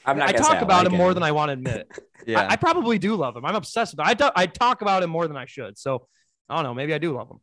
I'm 0.06 0.18
not 0.18 0.30
I 0.30 0.32
talk 0.32 0.62
about 0.62 0.80
like 0.80 0.88
him, 0.88 0.94
him, 0.94 0.98
more 0.98 1.14
than 1.14 1.24
I 1.24 1.32
want 1.32 1.50
to 1.50 1.54
admit. 1.54 1.88
yeah, 2.26 2.42
I, 2.42 2.54
I, 2.54 2.56
probably 2.56 2.98
do 2.98 3.16
love 3.16 3.36
him. 3.36 3.46
I'm 3.46 3.56
obsessed 3.56 3.94
with 3.94 4.00
him. 4.00 4.08
I, 4.08 4.14
do, 4.16 4.30
I 4.36 4.48
talk 4.48 4.82
about 4.82 5.04
him 5.04 5.12
more 5.12 5.28
than 5.28 5.38
I 5.38 5.46
should. 5.46 5.78
So 5.78 6.08
I 6.50 6.56
don't 6.56 6.64
know. 6.64 6.74
Maybe 6.74 6.94
I 6.94 6.98
do 6.98 7.16
love 7.16 7.30
him. 7.30 7.40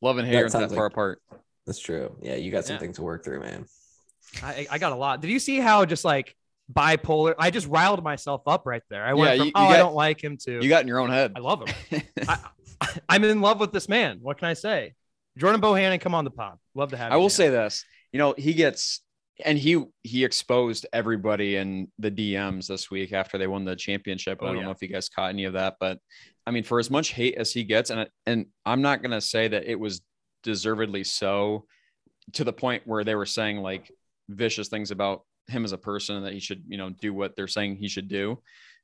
Love 0.00 0.18
and 0.18 0.26
hate 0.26 0.36
aren't 0.36 0.52
that 0.52 0.70
far 0.72 0.86
apart. 0.86 1.20
That's 1.66 1.78
true. 1.78 2.16
Yeah, 2.22 2.36
you 2.36 2.50
got 2.50 2.64
something 2.64 2.90
yeah. 2.90 2.94
to 2.94 3.02
work 3.02 3.24
through, 3.24 3.40
man. 3.40 3.66
I, 4.42 4.66
I 4.70 4.78
got 4.78 4.92
a 4.92 4.96
lot. 4.96 5.20
Did 5.20 5.30
you 5.30 5.38
see 5.38 5.58
how 5.58 5.84
just 5.84 6.04
like 6.04 6.34
bipolar? 6.72 7.34
I 7.38 7.50
just 7.50 7.66
riled 7.66 8.02
myself 8.02 8.42
up 8.46 8.62
right 8.64 8.82
there. 8.88 9.04
I 9.04 9.14
went 9.14 9.32
yeah, 9.32 9.36
from 9.36 9.46
you, 9.46 9.46
you 9.46 9.52
oh 9.56 9.68
got, 9.68 9.74
I 9.74 9.76
don't 9.76 9.94
like 9.94 10.22
him 10.22 10.36
to 10.38 10.62
you 10.62 10.68
got 10.68 10.82
in 10.82 10.88
your 10.88 11.00
own 11.00 11.10
head. 11.10 11.32
I 11.36 11.40
love 11.40 11.68
him. 11.68 12.02
I, 12.28 12.38
I'm 13.08 13.24
in 13.24 13.40
love 13.40 13.60
with 13.60 13.72
this 13.72 13.88
man. 13.88 14.18
What 14.22 14.38
can 14.38 14.48
I 14.48 14.54
say? 14.54 14.94
Jordan 15.36 15.60
Bohannon, 15.60 16.00
come 16.00 16.14
on 16.14 16.24
the 16.24 16.30
pod. 16.30 16.58
Love 16.74 16.90
to 16.90 16.96
have. 16.96 17.10
You. 17.10 17.14
I 17.14 17.16
will 17.18 17.30
say 17.30 17.48
this. 17.48 17.84
You 18.12 18.18
know, 18.18 18.34
he 18.36 18.54
gets 18.54 19.00
and 19.44 19.58
he 19.58 19.84
he 20.02 20.24
exposed 20.24 20.86
everybody 20.92 21.56
in 21.56 21.88
the 21.98 22.10
DMs 22.10 22.66
this 22.66 22.90
week 22.90 23.12
after 23.12 23.38
they 23.38 23.46
won 23.46 23.64
the 23.64 23.76
championship. 23.76 24.38
Oh, 24.40 24.46
I 24.46 24.48
don't 24.48 24.58
yeah. 24.58 24.64
know 24.64 24.70
if 24.70 24.82
you 24.82 24.88
guys 24.88 25.08
caught 25.08 25.30
any 25.30 25.44
of 25.44 25.54
that, 25.54 25.76
but 25.80 25.98
I 26.46 26.50
mean, 26.50 26.64
for 26.64 26.78
as 26.78 26.90
much 26.90 27.12
hate 27.12 27.36
as 27.36 27.52
he 27.52 27.64
gets, 27.64 27.90
and 27.90 28.08
and 28.26 28.46
I'm 28.64 28.82
not 28.82 29.02
gonna 29.02 29.20
say 29.20 29.48
that 29.48 29.64
it 29.64 29.78
was 29.78 30.00
deservedly 30.42 31.04
so, 31.04 31.66
to 32.32 32.44
the 32.44 32.52
point 32.52 32.82
where 32.86 33.04
they 33.04 33.14
were 33.14 33.26
saying 33.26 33.58
like 33.58 33.90
vicious 34.28 34.68
things 34.68 34.90
about 34.90 35.22
him 35.48 35.64
as 35.64 35.72
a 35.72 35.78
person 35.78 36.16
and 36.16 36.26
that 36.26 36.32
he 36.32 36.40
should 36.40 36.62
you 36.68 36.78
know 36.78 36.90
do 36.90 37.12
what 37.12 37.36
they're 37.36 37.48
saying 37.48 37.76
he 37.76 37.88
should 37.88 38.08
do. 38.08 38.40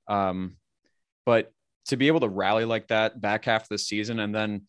Um, 0.08 0.56
but 1.24 1.52
to 1.86 1.96
be 1.96 2.08
able 2.08 2.20
to 2.20 2.28
rally 2.28 2.64
like 2.64 2.88
that 2.88 3.20
back 3.20 3.44
half 3.44 3.62
of 3.62 3.68
the 3.68 3.78
season 3.78 4.20
and 4.20 4.34
then 4.34 4.62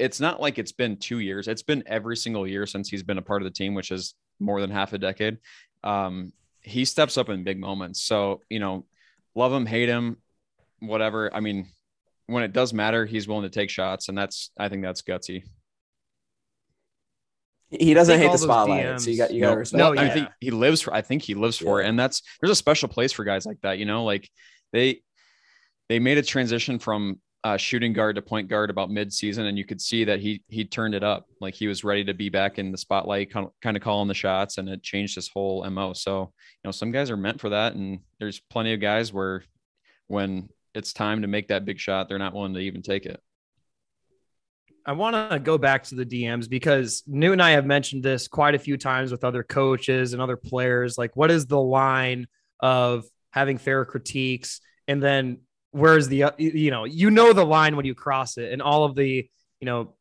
it's 0.00 0.18
not 0.18 0.40
like 0.40 0.58
it's 0.58 0.72
been 0.72 0.96
two 0.96 1.18
years. 1.18 1.46
It's 1.46 1.62
been 1.62 1.84
every 1.86 2.16
single 2.16 2.46
year 2.46 2.66
since 2.66 2.88
he's 2.88 3.02
been 3.02 3.18
a 3.18 3.22
part 3.22 3.42
of 3.42 3.44
the 3.44 3.52
team, 3.52 3.74
which 3.74 3.90
is 3.90 4.14
more 4.40 4.60
than 4.60 4.70
half 4.70 4.92
a 4.92 4.98
decade. 4.98 5.38
Um, 5.84 6.32
he 6.60 6.84
steps 6.84 7.16
up 7.16 7.28
in 7.28 7.44
big 7.44 7.58
moments. 7.58 8.02
So, 8.02 8.40
you 8.48 8.58
know, 8.58 8.86
love 9.34 9.52
him, 9.52 9.66
hate 9.66 9.88
him, 9.88 10.16
whatever. 10.80 11.34
I 11.34 11.40
mean, 11.40 11.68
when 12.26 12.42
it 12.42 12.52
does 12.52 12.72
matter, 12.72 13.06
he's 13.06 13.28
willing 13.28 13.44
to 13.44 13.50
take 13.50 13.70
shots. 13.70 14.08
And 14.08 14.16
that's, 14.16 14.50
I 14.58 14.68
think 14.68 14.82
that's 14.82 15.02
gutsy. 15.02 15.44
He 17.70 17.94
doesn't 17.94 18.18
hate 18.18 18.32
the 18.32 18.38
spotlight. 18.38 18.84
DMs. 18.84 19.00
So 19.02 19.10
you 19.10 19.16
got, 19.16 19.32
you 19.32 19.40
got 19.40 19.52
to 19.52 19.58
respect. 19.58 19.78
No, 19.78 19.92
yeah. 19.92 20.02
I 20.02 20.10
think 20.10 20.28
he 20.40 20.50
lives 20.50 20.80
for, 20.80 20.92
I 20.92 21.02
think 21.02 21.22
he 21.22 21.34
lives 21.34 21.58
for 21.58 21.80
yeah. 21.80 21.86
it. 21.86 21.90
And 21.90 21.98
that's, 21.98 22.22
there's 22.40 22.50
a 22.50 22.56
special 22.56 22.88
place 22.88 23.12
for 23.12 23.24
guys 23.24 23.46
like 23.46 23.60
that, 23.62 23.78
you 23.78 23.84
know, 23.84 24.04
like 24.04 24.28
they, 24.72 25.02
they 25.88 25.98
made 25.98 26.18
a 26.18 26.22
transition 26.22 26.78
from 26.78 27.20
uh, 27.42 27.56
shooting 27.56 27.92
guard 27.92 28.16
to 28.16 28.22
point 28.22 28.48
guard 28.48 28.68
about 28.70 28.90
mid-season, 28.90 29.46
and 29.46 29.56
you 29.56 29.64
could 29.64 29.80
see 29.80 30.04
that 30.04 30.20
he 30.20 30.42
he 30.48 30.64
turned 30.64 30.94
it 30.94 31.02
up. 31.02 31.26
Like 31.40 31.54
he 31.54 31.68
was 31.68 31.84
ready 31.84 32.04
to 32.04 32.14
be 32.14 32.28
back 32.28 32.58
in 32.58 32.70
the 32.70 32.78
spotlight, 32.78 33.32
kind 33.32 33.46
of, 33.46 33.52
kind 33.62 33.76
of 33.76 33.82
calling 33.82 34.08
the 34.08 34.14
shots, 34.14 34.58
and 34.58 34.68
it 34.68 34.82
changed 34.82 35.14
his 35.14 35.28
whole 35.28 35.68
mo. 35.70 35.92
So 35.92 36.20
you 36.20 36.68
know, 36.68 36.70
some 36.70 36.90
guys 36.90 37.10
are 37.10 37.16
meant 37.16 37.40
for 37.40 37.50
that, 37.50 37.74
and 37.74 38.00
there's 38.18 38.40
plenty 38.40 38.74
of 38.74 38.80
guys 38.80 39.12
where 39.12 39.42
when 40.08 40.48
it's 40.74 40.92
time 40.92 41.22
to 41.22 41.28
make 41.28 41.48
that 41.48 41.64
big 41.64 41.78
shot, 41.78 42.08
they're 42.08 42.18
not 42.18 42.34
willing 42.34 42.54
to 42.54 42.60
even 42.60 42.82
take 42.82 43.06
it. 43.06 43.20
I 44.84 44.92
want 44.92 45.30
to 45.30 45.38
go 45.38 45.58
back 45.58 45.84
to 45.84 45.94
the 45.94 46.06
DMs 46.06 46.48
because 46.48 47.02
New 47.06 47.32
and 47.32 47.42
I 47.42 47.50
have 47.50 47.66
mentioned 47.66 48.02
this 48.02 48.28
quite 48.28 48.54
a 48.54 48.58
few 48.58 48.76
times 48.76 49.12
with 49.12 49.24
other 49.24 49.42
coaches 49.42 50.12
and 50.12 50.22
other 50.22 50.36
players. 50.36 50.96
Like, 50.96 51.14
what 51.16 51.30
is 51.30 51.46
the 51.46 51.60
line 51.60 52.26
of 52.60 53.04
having 53.30 53.58
fair 53.58 53.84
critiques 53.84 54.60
and 54.88 55.02
then 55.02 55.38
whereas 55.72 56.08
the 56.08 56.32
you 56.38 56.70
know 56.70 56.84
you 56.84 57.10
know 57.10 57.32
the 57.32 57.44
line 57.44 57.76
when 57.76 57.86
you 57.86 57.94
cross 57.94 58.38
it 58.38 58.52
and 58.52 58.60
all 58.60 58.84
of 58.84 58.94
the 58.94 59.28
you 59.60 59.66
know 59.66 59.94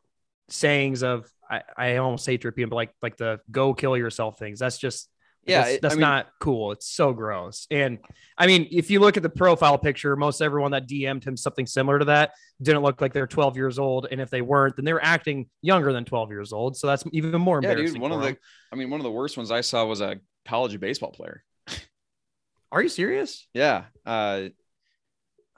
sayings 0.50 1.04
of 1.04 1.30
I, 1.50 1.62
I 1.78 1.98
almost 1.98 2.26
hate 2.26 2.42
to 2.42 2.52
but 2.52 2.72
like 2.72 2.92
like 3.02 3.18
the 3.18 3.40
go 3.50 3.74
kill 3.74 3.98
yourself 3.98 4.38
things. 4.38 4.60
That's 4.60 4.78
just 4.78 5.10
Yeah, 5.46 5.64
that's, 5.64 5.80
that's 5.82 5.94
I 5.94 5.96
mean, 5.96 6.02
not 6.02 6.28
cool. 6.40 6.72
It's 6.72 6.88
so 6.88 7.14
gross. 7.14 7.66
And 7.72 8.00
I 8.38 8.48
mean, 8.48 8.68
if 8.72 8.92
you 8.92 9.00
look 9.00 9.18
at 9.18 9.24
the 9.24 9.30
profile 9.30 9.78
picture, 9.78 10.16
most 10.16 10.42
everyone 10.42 10.72
that 10.72 10.88
DM'd 10.88 11.24
him 11.24 11.36
something 11.36 11.66
similar 11.66 12.00
to 12.00 12.06
that 12.06 12.32
didn't 12.62 12.84
look 12.84 13.02
like 13.02 13.14
they're 13.14 13.28
12 13.28 13.56
years 13.58 13.80
old. 13.80 14.08
And 14.12 14.22
if 14.22 14.30
they 14.30 14.42
weren't, 14.42 14.76
then 14.76 14.86
they 14.86 14.94
were 14.94 15.04
acting 15.04 15.50
younger 15.62 15.92
than 15.92 16.06
12 16.06 16.30
years 16.30 16.54
old. 16.54 16.78
So 16.78 16.88
that's 16.88 17.04
even 17.12 17.40
more 17.42 17.58
embarrassing. 17.58 17.86
Yeah, 17.88 17.94
dude, 17.94 18.02
one 18.02 18.12
of 18.12 18.22
the, 18.22 18.38
I 18.72 18.76
mean, 18.76 18.90
one 18.90 19.00
of 19.00 19.04
the 19.04 19.12
worst 19.12 19.38
ones 19.38 19.52
I 19.52 19.62
saw 19.62 19.86
was 19.86 20.02
a 20.02 20.18
college 20.46 20.80
baseball 20.80 21.12
player. 21.12 21.44
Are 22.72 22.84
you 22.84 22.90
serious? 22.90 23.48
Yeah. 23.54 23.86
Uh, 24.06 24.50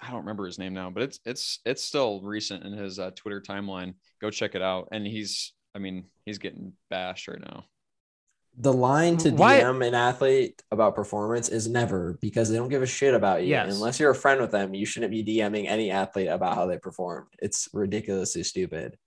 I 0.02 0.10
don't 0.10 0.22
remember 0.22 0.46
his 0.46 0.58
name 0.58 0.74
now, 0.74 0.90
but 0.90 1.04
it's 1.04 1.20
it's 1.26 1.60
it's 1.66 1.84
still 1.84 2.22
recent 2.22 2.64
in 2.64 2.74
his 2.74 3.00
uh, 3.00 3.12
Twitter 3.16 3.40
timeline. 3.40 3.94
Go 4.20 4.32
check 4.32 4.56
it 4.56 4.62
out. 4.62 4.90
And 4.92 5.06
he's, 5.06 5.54
I 5.76 5.80
mean, 5.80 6.06
he's 6.26 6.40
getting 6.40 6.74
bashed 6.90 7.28
right 7.28 7.40
now 7.40 7.66
the 8.58 8.74
line 8.74 9.18
to 9.18 9.32
Why? 9.32 9.62
DM 9.62 9.86
an 9.86 9.96
athlete 9.96 10.62
about 10.72 10.96
performance 10.96 11.50
is 11.50 11.68
never 11.68 12.18
because 12.22 12.50
they 12.50 12.58
don't 12.58 12.70
give 12.70 12.82
a 12.82 12.88
shit 12.88 13.14
about 13.14 13.44
you. 13.44 13.50
Yes. 13.50 13.74
Unless 13.74 14.00
you're 14.00 14.12
a 14.12 14.16
friend 14.16 14.42
with 14.42 14.52
them, 14.52 14.74
you 14.74 14.86
shouldn't 14.86 15.12
be 15.12 15.24
DMing 15.24 15.68
any 15.68 15.90
athlete 15.90 16.28
about 16.28 16.56
how 16.56 16.66
they 16.66 16.78
performed. 16.78 17.28
It's 17.40 17.70
ridiculously 17.74 18.44
stupid. 18.44 18.98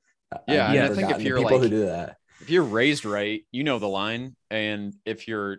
Yeah, 0.48 0.72
yeah. 0.72 0.84
I 0.86 0.88
think 0.88 1.10
if 1.10 1.22
you're 1.22 1.36
people 1.36 1.52
like, 1.52 1.62
who 1.62 1.68
do 1.68 1.86
that, 1.86 2.16
if 2.40 2.50
you're 2.50 2.64
raised 2.64 3.04
right, 3.04 3.42
you 3.52 3.62
know 3.64 3.78
the 3.78 3.88
line, 3.88 4.34
and 4.50 4.94
if 5.04 5.28
you're 5.28 5.58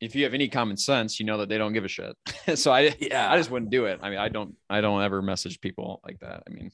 if 0.00 0.14
you 0.14 0.24
have 0.24 0.34
any 0.34 0.48
common 0.48 0.76
sense, 0.76 1.18
you 1.18 1.26
know 1.26 1.38
that 1.38 1.48
they 1.48 1.58
don't 1.58 1.72
give 1.72 1.84
a 1.84 1.88
shit. 1.88 2.16
so 2.54 2.72
I 2.72 2.94
yeah, 3.00 3.30
I 3.30 3.36
just 3.36 3.50
wouldn't 3.50 3.70
do 3.70 3.86
it. 3.86 4.00
I 4.02 4.10
mean, 4.10 4.18
I 4.18 4.28
don't 4.28 4.54
I 4.68 4.80
don't 4.80 5.02
ever 5.02 5.22
message 5.22 5.60
people 5.60 6.00
like 6.04 6.20
that. 6.20 6.42
I 6.46 6.50
mean, 6.50 6.70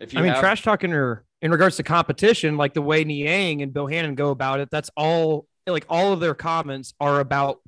if 0.00 0.12
you 0.12 0.20
I 0.20 0.22
mean, 0.22 0.32
have... 0.32 0.40
trash 0.40 0.62
talking 0.62 0.92
or 0.92 1.24
in 1.42 1.50
regards 1.50 1.76
to 1.76 1.82
competition, 1.82 2.56
like 2.56 2.74
the 2.74 2.82
way 2.82 3.04
Niang 3.04 3.62
and 3.62 3.72
Bohannon 3.72 4.14
go 4.14 4.30
about 4.30 4.60
it, 4.60 4.70
that's 4.70 4.90
all 4.96 5.46
like 5.66 5.86
all 5.88 6.12
of 6.12 6.20
their 6.20 6.34
comments 6.34 6.94
are 7.00 7.20
about 7.20 7.60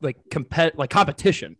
like 0.00 0.16
compet 0.30 0.72
like 0.76 0.90
competition. 0.90 1.56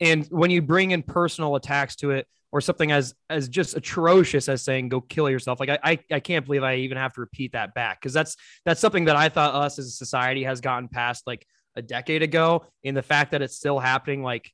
And 0.00 0.26
when 0.26 0.50
you 0.50 0.62
bring 0.62 0.90
in 0.92 1.02
personal 1.02 1.56
attacks 1.56 1.96
to 1.96 2.12
it 2.12 2.26
or 2.50 2.60
something 2.60 2.90
as 2.92 3.14
as 3.30 3.48
just 3.48 3.76
atrocious 3.76 4.48
as 4.48 4.62
saying 4.62 4.88
go 4.88 5.00
kill 5.00 5.30
yourself, 5.30 5.60
like 5.60 5.68
I 5.68 5.78
I, 5.82 5.98
I 6.10 6.20
can't 6.20 6.44
believe 6.44 6.64
I 6.64 6.76
even 6.76 6.98
have 6.98 7.14
to 7.14 7.20
repeat 7.20 7.52
that 7.52 7.74
back 7.74 8.00
because 8.00 8.12
that's 8.12 8.36
that's 8.64 8.80
something 8.80 9.04
that 9.04 9.16
I 9.16 9.28
thought 9.28 9.54
us 9.54 9.78
as 9.78 9.86
a 9.86 9.90
society 9.90 10.42
has 10.44 10.60
gotten 10.60 10.88
past 10.88 11.26
like 11.26 11.46
a 11.78 11.82
decade 11.82 12.22
ago. 12.22 12.66
In 12.82 12.94
the 12.94 13.02
fact 13.02 13.30
that 13.30 13.42
it's 13.42 13.56
still 13.56 13.78
happening, 13.78 14.22
like 14.22 14.52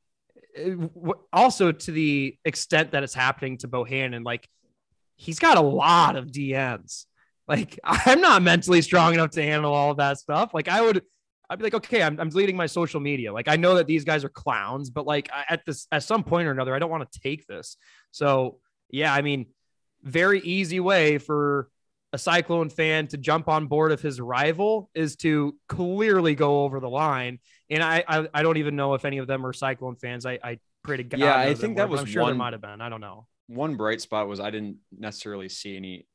eh, 0.56 0.74
also 1.32 1.72
to 1.72 1.90
the 1.90 2.36
extent 2.44 2.92
that 2.92 3.02
it's 3.02 3.14
happening 3.14 3.58
to 3.58 3.68
Bohan 3.68 4.14
and 4.14 4.24
like 4.24 4.48
he's 5.16 5.38
got 5.38 5.56
a 5.56 5.62
lot 5.62 6.16
of 6.16 6.26
DMs. 6.26 7.06
Like 7.48 7.78
I'm 7.84 8.20
not 8.20 8.42
mentally 8.42 8.82
strong 8.82 9.14
enough 9.14 9.30
to 9.30 9.42
handle 9.42 9.72
all 9.72 9.90
of 9.90 9.96
that 9.96 10.18
stuff. 10.18 10.52
Like 10.54 10.68
I 10.68 10.80
would, 10.80 11.02
I'd 11.50 11.58
be 11.58 11.64
like, 11.64 11.74
okay, 11.74 12.02
I'm, 12.02 12.18
I'm 12.18 12.30
deleting 12.30 12.56
my 12.56 12.66
social 12.66 13.00
media. 13.00 13.32
Like 13.32 13.48
I 13.48 13.56
know 13.56 13.74
that 13.76 13.86
these 13.86 14.04
guys 14.04 14.24
are 14.24 14.30
clowns, 14.30 14.90
but 14.90 15.06
like 15.06 15.28
at 15.48 15.64
this, 15.66 15.86
at 15.92 16.02
some 16.02 16.24
point 16.24 16.48
or 16.48 16.50
another, 16.50 16.74
I 16.74 16.78
don't 16.78 16.90
want 16.90 17.10
to 17.10 17.20
take 17.20 17.46
this. 17.46 17.76
So 18.12 18.58
yeah, 18.90 19.12
I 19.12 19.22
mean, 19.22 19.46
very 20.02 20.40
easy 20.40 20.80
way 20.80 21.18
for 21.18 21.68
a 22.14 22.18
Cyclone 22.18 22.70
fan 22.70 23.08
to 23.08 23.18
jump 23.18 23.48
on 23.48 23.66
board 23.66 23.90
of 23.90 24.00
his 24.00 24.20
rival 24.20 24.88
is 24.94 25.16
to 25.16 25.56
clearly 25.68 26.34
go 26.34 26.62
over 26.62 26.78
the 26.78 26.88
line. 26.88 27.40
And 27.68 27.82
I, 27.82 28.04
I, 28.06 28.28
I 28.32 28.42
don't 28.42 28.56
even 28.56 28.76
know 28.76 28.94
if 28.94 29.04
any 29.04 29.18
of 29.18 29.26
them 29.26 29.44
are 29.44 29.52
Cyclone 29.52 29.96
fans. 29.96 30.24
I, 30.24 30.38
I 30.42 30.58
pray 30.82 30.98
to 30.98 31.02
God. 31.02 31.18
Yeah, 31.18 31.36
I 31.36 31.54
think 31.54 31.76
that 31.78 31.88
was 31.88 32.00
I'm 32.00 32.06
sure 32.06 32.22
one, 32.22 32.30
there 32.30 32.38
might 32.38 32.52
have 32.52 32.62
been. 32.62 32.80
I 32.80 32.88
don't 32.88 33.00
know 33.00 33.26
one 33.46 33.76
bright 33.76 34.00
spot 34.00 34.28
was 34.28 34.40
I 34.40 34.50
didn't 34.50 34.78
necessarily 34.96 35.48
see 35.48 35.76
any 35.76 36.06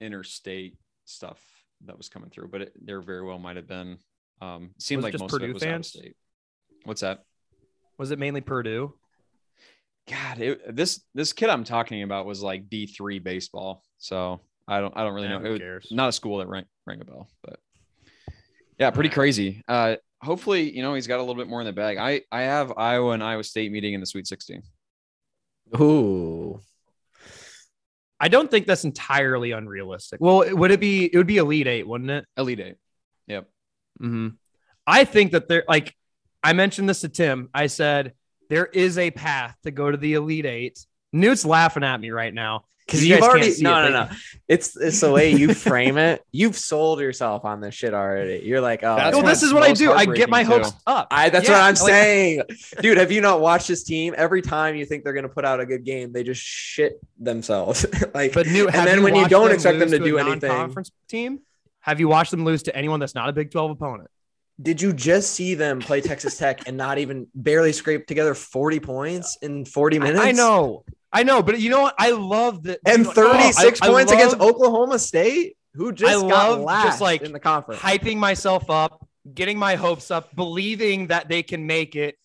interstate 0.00 0.76
stuff 1.04 1.40
that 1.84 1.96
was 1.96 2.08
coming 2.08 2.30
through, 2.30 2.48
but 2.48 2.62
it, 2.62 2.72
there 2.80 3.00
very 3.00 3.22
well 3.22 3.38
might 3.38 3.56
have 3.56 3.66
been. 3.66 3.98
Um, 4.40 4.70
seemed 4.78 5.02
like 5.02 5.18
most 5.18 5.30
Purdue 5.30 5.46
of 5.46 5.50
it 5.50 5.54
was 5.54 5.62
fans? 5.62 5.72
out 5.74 5.78
of 5.80 5.86
state. 5.86 6.16
What's 6.84 7.00
that? 7.00 7.24
Was 7.98 8.10
it 8.10 8.18
mainly 8.18 8.40
Purdue? 8.40 8.94
God, 10.08 10.40
it, 10.40 10.76
this 10.76 11.02
this 11.14 11.32
kid 11.32 11.50
I'm 11.50 11.64
talking 11.64 12.02
about 12.02 12.24
was 12.24 12.42
like 12.42 12.70
D 12.70 12.86
three 12.86 13.18
baseball, 13.18 13.82
so 13.98 14.40
I 14.68 14.80
don't 14.80 14.94
I 14.96 15.02
don't 15.02 15.14
really 15.14 15.28
yeah, 15.28 15.38
know. 15.38 15.54
It 15.54 15.60
was 15.60 15.90
not 15.90 16.10
a 16.10 16.12
school 16.12 16.38
that 16.38 16.48
rang 16.48 16.66
rang 16.86 17.00
a 17.00 17.04
bell, 17.04 17.28
but 17.42 17.58
yeah, 18.78 18.90
pretty 18.90 19.08
crazy. 19.08 19.62
Uh, 19.66 19.96
hopefully, 20.22 20.70
you 20.70 20.82
know, 20.82 20.94
he's 20.94 21.06
got 21.06 21.16
a 21.16 21.22
little 21.22 21.34
bit 21.34 21.48
more 21.48 21.60
in 21.60 21.66
the 21.66 21.72
bag. 21.72 21.96
I 21.96 22.22
I 22.30 22.42
have 22.42 22.74
Iowa 22.76 23.12
and 23.12 23.24
Iowa 23.24 23.42
State 23.42 23.72
meeting 23.72 23.94
in 23.94 24.00
the 24.00 24.06
Sweet 24.06 24.26
16. 24.26 24.62
Ooh, 25.80 26.60
I 28.20 28.28
don't 28.28 28.50
think 28.50 28.66
that's 28.66 28.84
entirely 28.84 29.52
unrealistic. 29.52 30.20
Well, 30.20 30.44
would 30.54 30.70
it 30.70 30.80
be? 30.80 31.06
It 31.12 31.16
would 31.16 31.26
be 31.26 31.38
Elite 31.38 31.66
Eight, 31.66 31.88
wouldn't 31.88 32.10
it? 32.10 32.26
Elite 32.36 32.60
Eight. 32.60 32.76
Yep. 33.26 33.48
Mm-hmm. 34.02 34.28
I 34.86 35.04
think 35.04 35.32
that 35.32 35.48
there, 35.48 35.64
like, 35.66 35.94
I 36.42 36.52
mentioned 36.52 36.88
this 36.88 37.00
to 37.02 37.08
Tim. 37.08 37.48
I 37.54 37.66
said 37.66 38.12
there 38.50 38.66
is 38.66 38.98
a 38.98 39.10
path 39.10 39.56
to 39.62 39.70
go 39.70 39.90
to 39.90 39.96
the 39.96 40.14
Elite 40.14 40.46
Eight. 40.46 40.84
Newt's 41.12 41.44
laughing 41.44 41.84
at 41.84 42.00
me 42.00 42.10
right 42.10 42.34
now 42.34 42.64
because 42.88 43.06
you 43.06 43.14
have 43.14 43.22
already 43.22 43.52
no 43.60 43.84
it, 43.84 43.90
no 43.90 44.04
no 44.04 44.10
it's 44.48 44.74
it's 44.76 45.00
the 45.00 45.12
way 45.12 45.30
you 45.30 45.52
frame 45.52 45.98
it. 45.98 46.24
You've 46.32 46.56
sold 46.56 47.00
yourself 47.00 47.44
on 47.44 47.60
this 47.60 47.74
shit 47.74 47.92
already. 47.92 48.42
You're 48.44 48.62
like 48.62 48.82
oh 48.82 48.96
well, 48.96 49.22
this 49.22 49.42
is 49.42 49.52
what 49.52 49.62
i 49.62 49.74
do. 49.74 49.92
I 49.92 50.06
get 50.06 50.30
my 50.30 50.42
hopes 50.42 50.70
too. 50.70 50.78
up. 50.86 51.08
I 51.10 51.28
that's 51.28 51.46
yeah, 51.46 51.54
what 51.54 51.60
i'm 51.60 51.74
like, 51.74 51.92
saying. 51.92 52.42
Dude 52.80 52.96
have 52.96 53.12
you 53.12 53.20
not 53.20 53.42
watched 53.42 53.68
this 53.68 53.84
team? 53.84 54.14
Every 54.16 54.40
time 54.40 54.74
you 54.74 54.86
think 54.86 55.04
they're 55.04 55.12
gonna 55.12 55.28
put 55.28 55.44
out 55.44 55.60
a 55.60 55.66
good 55.66 55.84
game 55.84 56.12
they 56.12 56.24
just 56.24 56.40
shit 56.40 57.00
themselves. 57.18 57.86
Like 58.14 58.32
but 58.32 58.46
new, 58.46 58.68
and 58.68 58.86
then 58.86 59.02
when 59.02 59.14
you 59.14 59.28
don't 59.28 59.52
expect 59.52 59.78
them 59.78 59.90
to, 59.90 59.98
to 59.98 60.04
do 60.04 60.18
anything 60.18 60.50
conference 60.50 60.90
team? 61.08 61.40
Have 61.80 62.00
you 62.00 62.08
watched 62.08 62.30
them 62.30 62.44
lose 62.44 62.62
to 62.64 62.76
anyone 62.76 63.00
that's 63.00 63.14
not 63.14 63.28
a 63.28 63.32
big 63.32 63.50
12 63.50 63.72
opponent? 63.72 64.08
Did 64.60 64.82
you 64.82 64.92
just 64.92 65.32
see 65.32 65.54
them 65.54 65.78
play 65.78 66.00
Texas 66.00 66.36
Tech 66.36 66.66
and 66.66 66.76
not 66.76 66.98
even 66.98 67.28
barely 67.34 67.72
scrape 67.72 68.06
together 68.06 68.34
40 68.34 68.80
points 68.80 69.38
in 69.40 69.64
40 69.64 69.98
minutes? 70.00 70.20
I 70.20 70.32
know. 70.32 70.84
I 71.12 71.22
know, 71.22 71.42
but 71.42 71.58
you 71.60 71.70
know 71.70 71.82
what? 71.82 71.94
I 71.98 72.10
love 72.10 72.64
that. 72.64 72.80
And 72.86 73.06
36 73.06 73.80
oh, 73.82 73.92
points 73.92 74.12
I, 74.12 74.16
I 74.16 74.18
against 74.18 74.40
Oklahoma 74.40 74.98
State, 74.98 75.56
who 75.74 75.92
just 75.92 76.12
I 76.12 76.16
love 76.16 76.66
just 76.84 77.00
like 77.00 77.22
in 77.22 77.32
the 77.32 77.40
conference, 77.40 77.80
hyping 77.80 78.18
myself 78.18 78.68
up, 78.68 79.06
getting 79.32 79.58
my 79.58 79.76
hopes 79.76 80.10
up, 80.10 80.34
believing 80.34 81.08
that 81.08 81.28
they 81.28 81.42
can 81.42 81.66
make 81.66 81.96
it. 81.96 82.16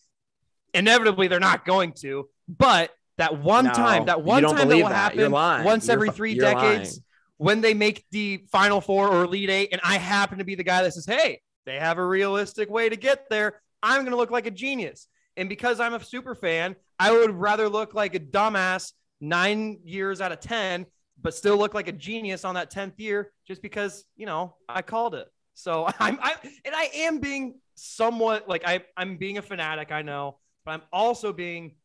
Inevitably, 0.73 1.27
they're 1.27 1.39
not 1.39 1.65
going 1.65 1.93
to, 2.01 2.27
but 2.49 2.91
that 3.17 3.39
one 3.39 3.65
no, 3.65 3.73
time, 3.73 4.05
that 4.05 4.23
one 4.23 4.43
time 4.43 4.67
that 4.69 4.75
will 4.75 4.89
that. 4.89 5.13
happen 5.15 5.31
once 5.31 5.85
you're, 5.87 5.93
every 5.93 6.09
3 6.09 6.35
decades 6.35 6.97
lying. 6.97 7.03
when 7.37 7.61
they 7.61 7.75
make 7.75 8.03
the 8.11 8.43
Final 8.51 8.81
Four 8.81 9.07
or 9.07 9.23
Elite 9.23 9.49
Eight, 9.49 9.69
and 9.71 9.79
I 9.83 9.97
happen 9.97 10.39
to 10.39 10.43
be 10.43 10.55
the 10.55 10.63
guy 10.63 10.81
that 10.83 10.93
says, 10.93 11.05
"Hey, 11.05 11.41
they 11.65 11.79
have 11.79 11.99
a 11.99 12.05
realistic 12.05 12.69
way 12.69 12.89
to 12.89 12.95
get 12.95 13.29
there." 13.29 13.61
I'm 13.83 14.01
going 14.01 14.11
to 14.11 14.17
look 14.17 14.31
like 14.31 14.47
a 14.47 14.51
genius. 14.51 15.07
And 15.35 15.49
because 15.49 15.79
I'm 15.79 15.93
a 15.93 16.03
super 16.03 16.35
fan, 16.35 16.75
I 16.99 17.11
would 17.11 17.31
rather 17.31 17.69
look 17.69 17.93
like 17.93 18.15
a 18.15 18.19
dumbass 18.19 18.93
nine 19.19 19.79
years 19.83 20.21
out 20.21 20.31
of 20.31 20.39
10, 20.39 20.85
but 21.21 21.33
still 21.33 21.57
look 21.57 21.73
like 21.73 21.87
a 21.87 21.91
genius 21.91 22.45
on 22.45 22.55
that 22.55 22.71
10th 22.71 22.99
year 22.99 23.31
just 23.47 23.61
because, 23.61 24.05
you 24.15 24.25
know, 24.25 24.55
I 24.67 24.81
called 24.81 25.15
it. 25.15 25.27
So 25.53 25.87
I'm, 25.99 26.19
I, 26.21 26.35
and 26.65 26.75
I 26.75 26.89
am 26.95 27.19
being 27.19 27.55
somewhat 27.75 28.47
like 28.47 28.67
I, 28.67 28.81
I'm 28.97 29.17
being 29.17 29.37
a 29.37 29.41
fanatic, 29.41 29.91
I 29.91 30.01
know, 30.01 30.37
but 30.65 30.71
I'm 30.71 30.81
also 30.91 31.33
being 31.33 31.75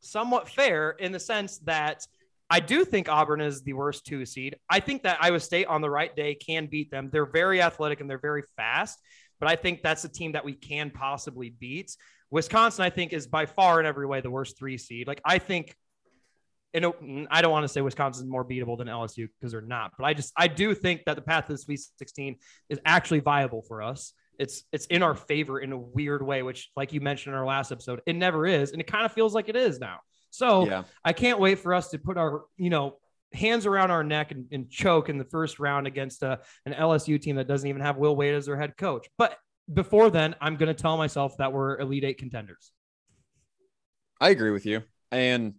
somewhat 0.00 0.48
fair 0.48 0.90
in 0.90 1.12
the 1.12 1.20
sense 1.20 1.58
that 1.60 2.06
I 2.50 2.60
do 2.60 2.84
think 2.84 3.08
Auburn 3.08 3.40
is 3.40 3.62
the 3.62 3.72
worst 3.72 4.04
two 4.04 4.24
seed. 4.26 4.56
I 4.68 4.80
think 4.80 5.02
that 5.04 5.18
Iowa 5.20 5.40
State 5.40 5.66
on 5.66 5.80
the 5.80 5.90
right 5.90 6.14
day 6.14 6.34
can 6.34 6.66
beat 6.66 6.90
them. 6.90 7.08
They're 7.10 7.26
very 7.26 7.62
athletic 7.62 8.00
and 8.00 8.08
they're 8.08 8.18
very 8.18 8.42
fast, 8.56 8.98
but 9.40 9.48
I 9.48 9.56
think 9.56 9.82
that's 9.82 10.04
a 10.04 10.08
team 10.08 10.32
that 10.32 10.44
we 10.44 10.52
can 10.52 10.90
possibly 10.90 11.50
beat. 11.58 11.96
Wisconsin, 12.30 12.84
I 12.84 12.90
think, 12.90 13.12
is 13.12 13.26
by 13.26 13.46
far 13.46 13.80
in 13.80 13.86
every 13.86 14.06
way 14.06 14.20
the 14.20 14.30
worst 14.30 14.58
three 14.58 14.76
seed. 14.76 15.06
Like 15.06 15.20
I 15.24 15.38
think, 15.38 15.74
and 16.74 16.84
mm, 16.84 17.26
I 17.30 17.42
don't 17.42 17.52
want 17.52 17.64
to 17.64 17.68
say 17.68 17.80
Wisconsin 17.80 18.24
is 18.24 18.30
more 18.30 18.44
beatable 18.44 18.76
than 18.76 18.88
LSU 18.88 19.28
because 19.38 19.52
they're 19.52 19.60
not, 19.60 19.92
but 19.96 20.04
I 20.04 20.14
just 20.14 20.32
I 20.36 20.48
do 20.48 20.74
think 20.74 21.04
that 21.06 21.16
the 21.16 21.22
path 21.22 21.46
to 21.46 21.52
the 21.52 21.58
Sweet 21.58 21.80
16 21.98 22.36
is 22.68 22.80
actually 22.84 23.20
viable 23.20 23.62
for 23.62 23.82
us. 23.82 24.12
It's 24.38 24.64
it's 24.72 24.86
in 24.86 25.02
our 25.02 25.14
favor 25.14 25.60
in 25.60 25.72
a 25.72 25.78
weird 25.78 26.26
way, 26.26 26.42
which, 26.42 26.70
like 26.76 26.92
you 26.92 27.00
mentioned 27.00 27.34
in 27.34 27.38
our 27.38 27.46
last 27.46 27.70
episode, 27.70 28.02
it 28.04 28.16
never 28.16 28.46
is, 28.46 28.72
and 28.72 28.80
it 28.80 28.86
kind 28.86 29.06
of 29.06 29.12
feels 29.12 29.34
like 29.34 29.48
it 29.48 29.56
is 29.56 29.78
now. 29.78 29.98
So 30.34 30.66
yeah. 30.66 30.82
I 31.04 31.12
can't 31.12 31.38
wait 31.38 31.60
for 31.60 31.72
us 31.72 31.90
to 31.90 31.98
put 31.98 32.18
our 32.18 32.42
you 32.56 32.68
know 32.68 32.96
hands 33.32 33.66
around 33.66 33.90
our 33.90 34.02
neck 34.02 34.32
and, 34.32 34.46
and 34.50 34.68
choke 34.68 35.08
in 35.08 35.18
the 35.18 35.24
first 35.24 35.58
round 35.58 35.86
against 35.86 36.22
a, 36.22 36.28
uh, 36.28 36.36
an 36.66 36.72
LSU 36.72 37.20
team 37.20 37.36
that 37.36 37.46
doesn't 37.46 37.68
even 37.68 37.82
have 37.82 37.96
Will 37.96 38.14
Wade 38.16 38.34
as 38.34 38.46
their 38.46 38.56
head 38.56 38.76
coach. 38.76 39.08
But 39.16 39.36
before 39.72 40.10
then, 40.10 40.34
I'm 40.40 40.56
going 40.56 40.74
to 40.74 40.80
tell 40.80 40.96
myself 40.96 41.36
that 41.38 41.52
we're 41.52 41.78
Elite 41.78 42.04
Eight 42.04 42.18
contenders. 42.18 42.72
I 44.20 44.30
agree 44.30 44.50
with 44.50 44.66
you. 44.66 44.82
And 45.10 45.54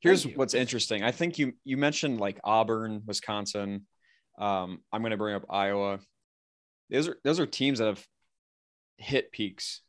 here's 0.00 0.24
what's 0.24 0.54
interesting. 0.54 1.02
I 1.02 1.10
think 1.10 1.38
you 1.38 1.54
you 1.64 1.76
mentioned 1.76 2.20
like 2.20 2.38
Auburn, 2.44 3.02
Wisconsin. 3.06 3.86
Um, 4.38 4.80
I'm 4.92 5.02
going 5.02 5.10
to 5.10 5.16
bring 5.16 5.34
up 5.34 5.46
Iowa. 5.50 5.98
Those 6.88 7.08
are 7.08 7.16
those 7.24 7.40
are 7.40 7.46
teams 7.46 7.80
that 7.80 7.86
have 7.86 8.06
hit 8.96 9.32
peaks. 9.32 9.80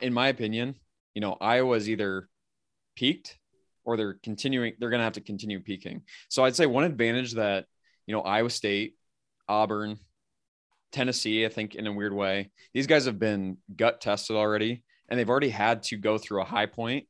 in 0.00 0.12
my 0.12 0.28
opinion, 0.28 0.74
you 1.14 1.20
know, 1.20 1.36
Iowa's 1.40 1.88
either 1.88 2.28
peaked 2.96 3.38
or 3.84 3.96
they're 3.96 4.18
continuing. 4.22 4.74
They're 4.78 4.90
going 4.90 5.00
to 5.00 5.04
have 5.04 5.14
to 5.14 5.20
continue 5.20 5.60
peaking. 5.60 6.02
So 6.28 6.44
I'd 6.44 6.56
say 6.56 6.66
one 6.66 6.84
advantage 6.84 7.34
that 7.34 7.66
you 8.06 8.14
know 8.14 8.22
Iowa 8.22 8.50
State, 8.50 8.96
Auburn, 9.48 9.98
Tennessee, 10.92 11.44
I 11.44 11.48
think, 11.48 11.74
in 11.74 11.86
a 11.86 11.92
weird 11.92 12.12
way. 12.12 12.50
These 12.74 12.86
guys 12.86 13.06
have 13.06 13.18
been 13.18 13.58
gut 13.74 14.00
tested 14.00 14.36
already, 14.36 14.82
and 15.08 15.18
they've 15.18 15.30
already 15.30 15.50
had 15.50 15.82
to 15.84 15.96
go 15.96 16.18
through 16.18 16.42
a 16.42 16.44
high 16.46 16.66
point 16.66 17.06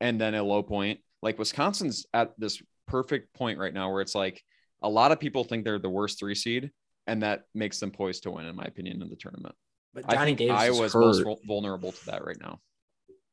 and 0.00 0.20
then 0.20 0.34
a 0.34 0.42
low 0.42 0.62
point. 0.62 1.00
Like 1.22 1.38
Wisconsin's 1.38 2.06
at 2.12 2.32
this 2.38 2.60
perfect 2.88 3.32
point 3.34 3.58
right 3.58 3.72
now 3.72 3.90
where 3.90 4.02
it's 4.02 4.14
like 4.14 4.42
a 4.82 4.88
lot 4.88 5.12
of 5.12 5.20
people 5.20 5.44
think 5.44 5.64
they're 5.64 5.78
the 5.78 5.88
worst 5.88 6.18
three 6.18 6.34
seed, 6.34 6.70
and 7.06 7.22
that 7.22 7.44
makes 7.54 7.78
them 7.78 7.90
poised 7.90 8.24
to 8.24 8.30
win, 8.30 8.46
in 8.46 8.56
my 8.56 8.64
opinion, 8.64 9.00
in 9.00 9.08
the 9.08 9.16
tournament. 9.16 9.54
But 9.94 10.06
Johnny 10.06 10.18
I 10.18 10.24
think 10.24 10.38
Davis 10.38 10.60
Iowa's 10.60 10.94
most 10.94 11.24
vulnerable 11.46 11.92
to 11.92 12.06
that 12.06 12.24
right 12.24 12.38
now. 12.40 12.60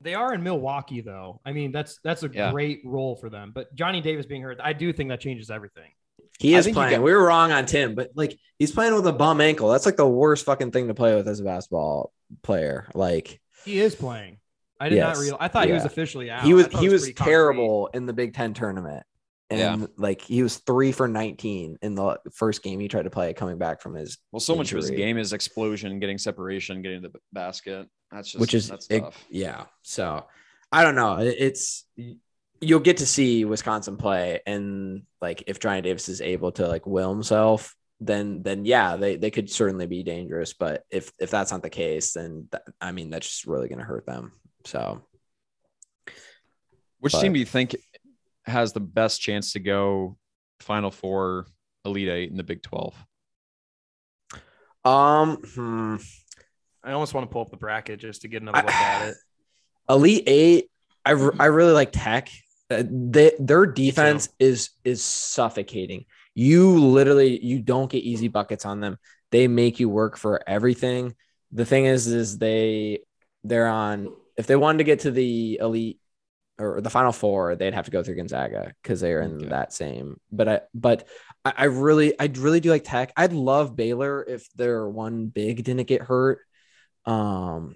They 0.01 0.13
are 0.13 0.33
in 0.33 0.43
Milwaukee, 0.43 1.01
though. 1.01 1.41
I 1.45 1.51
mean, 1.51 1.71
that's 1.71 1.99
that's 2.03 2.23
a 2.23 2.29
yeah. 2.31 2.51
great 2.51 2.81
role 2.85 3.15
for 3.15 3.29
them. 3.29 3.51
But 3.53 3.73
Johnny 3.75 4.01
Davis 4.01 4.25
being 4.25 4.41
hurt, 4.41 4.59
I 4.63 4.73
do 4.73 4.93
think 4.93 5.09
that 5.09 5.19
changes 5.19 5.51
everything. 5.51 5.91
He 6.39 6.55
is 6.55 6.67
playing. 6.69 6.95
Got- 6.97 7.03
we 7.03 7.13
were 7.13 7.25
wrong 7.25 7.51
on 7.51 7.65
Tim, 7.65 7.95
but 7.95 8.11
like 8.15 8.39
he's 8.57 8.71
playing 8.71 8.95
with 8.95 9.05
a 9.07 9.13
bum 9.13 9.41
ankle. 9.41 9.69
That's 9.69 9.85
like 9.85 9.97
the 9.97 10.07
worst 10.07 10.45
fucking 10.45 10.71
thing 10.71 10.87
to 10.87 10.93
play 10.93 11.15
with 11.15 11.27
as 11.27 11.41
a 11.41 11.43
basketball 11.43 12.13
player. 12.43 12.87
Like 12.93 13.41
he 13.65 13.79
is 13.79 13.93
playing. 13.93 14.37
I 14.79 14.87
did 14.87 14.95
yes. 14.95 15.17
not 15.17 15.21
realize. 15.21 15.39
I 15.41 15.47
thought 15.49 15.67
yeah. 15.67 15.73
he 15.73 15.73
was 15.73 15.85
officially 15.85 16.31
out. 16.31 16.43
He 16.43 16.53
was. 16.53 16.67
He 16.67 16.87
was, 16.87 17.05
was 17.05 17.13
terrible 17.13 17.87
concrete. 17.87 17.97
in 17.97 18.05
the 18.05 18.13
Big 18.13 18.33
Ten 18.33 18.53
tournament. 18.53 19.03
And 19.51 19.81
yeah. 19.81 19.87
like 19.97 20.21
he 20.21 20.43
was 20.43 20.57
three 20.57 20.91
for 20.91 21.07
19 21.07 21.79
in 21.81 21.95
the 21.95 22.19
first 22.33 22.61
game 22.61 22.79
he 22.79 22.87
tried 22.87 23.03
to 23.03 23.09
play 23.09 23.33
coming 23.33 23.57
back 23.57 23.81
from 23.81 23.95
his. 23.95 24.19
Well, 24.31 24.39
so 24.39 24.53
injury. 24.53 24.59
much 24.59 24.71
of 24.73 24.77
his 24.77 24.91
game 24.91 25.17
is 25.17 25.33
explosion, 25.33 25.99
getting 25.99 26.19
separation, 26.19 26.81
getting 26.83 27.01
the 27.01 27.11
basket. 27.33 27.87
That's 28.11 28.29
just 28.31 28.39
which 28.39 28.53
is 28.53 28.67
that's 28.67 28.87
it, 28.89 29.03
yeah. 29.29 29.65
So 29.81 30.25
I 30.71 30.83
don't 30.83 30.95
know. 30.95 31.17
It's 31.17 31.85
you'll 32.61 32.79
get 32.79 32.97
to 32.97 33.05
see 33.05 33.45
Wisconsin 33.45 33.97
play, 33.97 34.41
and 34.45 35.03
like 35.21 35.43
if 35.47 35.59
Johnny 35.59 35.81
Davis 35.81 36.09
is 36.09 36.21
able 36.21 36.51
to 36.53 36.67
like 36.67 36.85
will 36.85 37.09
himself, 37.09 37.75
then 37.99 38.43
then 38.43 38.65
yeah, 38.65 38.95
they 38.95 39.15
they 39.15 39.31
could 39.31 39.49
certainly 39.49 39.87
be 39.87 40.03
dangerous. 40.03 40.53
But 40.53 40.85
if 40.89 41.11
if 41.19 41.29
that's 41.31 41.51
not 41.51 41.63
the 41.63 41.69
case, 41.69 42.13
then 42.13 42.47
that, 42.51 42.63
I 42.79 42.91
mean 42.91 43.09
that's 43.09 43.27
just 43.27 43.47
really 43.47 43.67
going 43.67 43.79
to 43.79 43.85
hurt 43.85 44.05
them. 44.05 44.33
So, 44.65 45.01
which 46.99 47.13
but, 47.13 47.21
team 47.21 47.33
do 47.33 47.39
you 47.39 47.45
think 47.45 47.75
has 48.49 48.73
the 48.73 48.79
best 48.79 49.21
chance 49.21 49.53
to 49.53 49.59
go 49.59 50.17
Final 50.59 50.91
Four, 50.91 51.47
Elite 51.85 52.09
Eight 52.09 52.31
in 52.31 52.37
the 52.37 52.43
Big 52.43 52.61
Twelve? 52.61 52.95
Um, 54.83 55.37
hmm. 55.37 55.95
I 56.83 56.93
almost 56.93 57.13
want 57.13 57.29
to 57.29 57.33
pull 57.33 57.41
up 57.41 57.51
the 57.51 57.57
bracket 57.57 57.99
just 57.99 58.21
to 58.21 58.27
get 58.27 58.41
another 58.41 58.61
look 58.61 58.71
at 58.71 59.09
it. 59.09 59.15
Elite 59.89 60.23
Eight, 60.27 60.71
I, 61.05 61.11
I 61.11 61.45
really 61.45 61.73
like 61.73 61.91
Tech. 61.91 62.29
Uh, 62.69 62.83
they, 62.87 63.31
their 63.39 63.65
defense 63.65 64.29
is 64.37 64.69
is 64.83 65.03
suffocating. 65.03 66.05
You 66.35 66.79
literally 66.79 67.43
you 67.43 67.59
don't 67.59 67.89
get 67.89 68.03
easy 68.03 68.27
buckets 68.27 68.65
on 68.65 68.79
them. 68.79 68.97
They 69.31 69.47
make 69.47 69.79
you 69.79 69.89
work 69.89 70.17
for 70.17 70.41
everything. 70.47 71.15
The 71.51 71.65
thing 71.65 71.85
is, 71.85 72.07
is 72.07 72.37
they 72.37 72.99
they're 73.43 73.67
on. 73.67 74.13
If 74.37 74.47
they 74.47 74.55
wanted 74.55 74.79
to 74.79 74.83
get 74.83 75.01
to 75.01 75.11
the 75.11 75.59
elite 75.61 75.99
or 76.59 76.81
the 76.81 76.89
final 76.89 77.11
four, 77.11 77.55
they'd 77.55 77.73
have 77.73 77.85
to 77.85 77.91
go 77.91 78.03
through 78.03 78.15
Gonzaga 78.15 78.73
because 78.81 78.99
they're 78.99 79.21
in 79.21 79.37
okay. 79.37 79.49
that 79.49 79.73
same. 79.73 80.19
But 80.31 80.49
I 80.49 80.61
but 80.73 81.07
I, 81.45 81.53
I 81.57 81.63
really 81.65 82.19
I 82.19 82.31
really 82.35 82.59
do 82.59 82.69
like 82.69 82.83
Tech. 82.83 83.13
I'd 83.15 83.33
love 83.33 83.75
Baylor 83.75 84.23
if 84.23 84.51
their 84.53 84.87
one 84.87 85.27
big 85.27 85.63
didn't 85.63 85.87
get 85.87 86.01
hurt. 86.01 86.39
Um, 87.05 87.75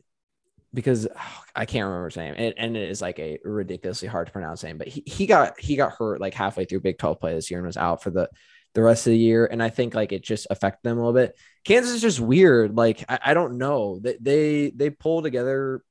because 0.74 1.08
oh, 1.08 1.44
I 1.56 1.66
can't 1.66 1.86
remember 1.86 2.10
his 2.10 2.18
name, 2.18 2.34
and, 2.36 2.54
and, 2.58 2.78
it 2.78 2.90
is 2.90 3.02
like 3.02 3.20
a 3.20 3.38
ridiculously 3.44 4.08
hard 4.08 4.28
to 4.28 4.34
pronounce 4.34 4.64
name. 4.64 4.78
But 4.78 4.88
he, 4.88 5.04
he 5.06 5.26
got 5.28 5.60
he 5.60 5.76
got 5.76 5.94
hurt 5.94 6.20
like 6.20 6.34
halfway 6.34 6.66
through 6.66 6.82
Big 6.82 6.98
Twelve 6.98 7.20
play 7.20 7.34
this 7.34 7.52
year 7.52 7.60
and 7.60 7.68
was 7.68 7.78
out 7.78 8.04
for 8.04 8.10
the 8.10 8.30
the 8.74 8.82
rest 8.82 9.06
of 9.08 9.12
the 9.12 9.18
year. 9.18 9.46
And 9.46 9.62
I 9.62 9.70
think 9.70 9.94
like 9.94 10.12
it 10.12 10.24
just 10.24 10.48
affected 10.50 10.90
them 10.90 10.98
a 10.98 11.02
little 11.02 11.14
bit. 11.14 11.38
Kansas 11.64 11.94
is 11.94 12.02
just 12.02 12.20
weird. 12.20 12.76
Like 12.76 13.06
I, 13.08 13.20
I 13.26 13.34
don't 13.34 13.58
know 13.58 14.00
that 14.00 14.24
they, 14.24 14.70
they 14.70 14.72
they 14.72 14.90
pull 14.90 15.22
together 15.22 15.84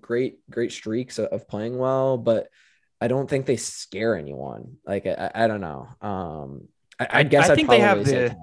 great 0.00 0.38
great 0.50 0.72
streaks 0.72 1.18
of, 1.18 1.26
of, 1.26 1.48
playing 1.48 1.78
well, 1.78 2.18
but 2.18 2.48
I 3.00 3.08
don't 3.08 3.28
think 3.28 3.46
they 3.46 3.56
scare 3.56 4.16
anyone. 4.16 4.76
Like 4.86 5.06
I, 5.06 5.30
I 5.34 5.46
don't 5.46 5.60
know. 5.60 5.88
Um, 6.00 6.68
I, 6.98 7.06
I 7.10 7.22
guess 7.22 7.48
I 7.48 7.54
think 7.54 7.68
they 7.68 7.80
have 7.80 8.04
the. 8.04 8.36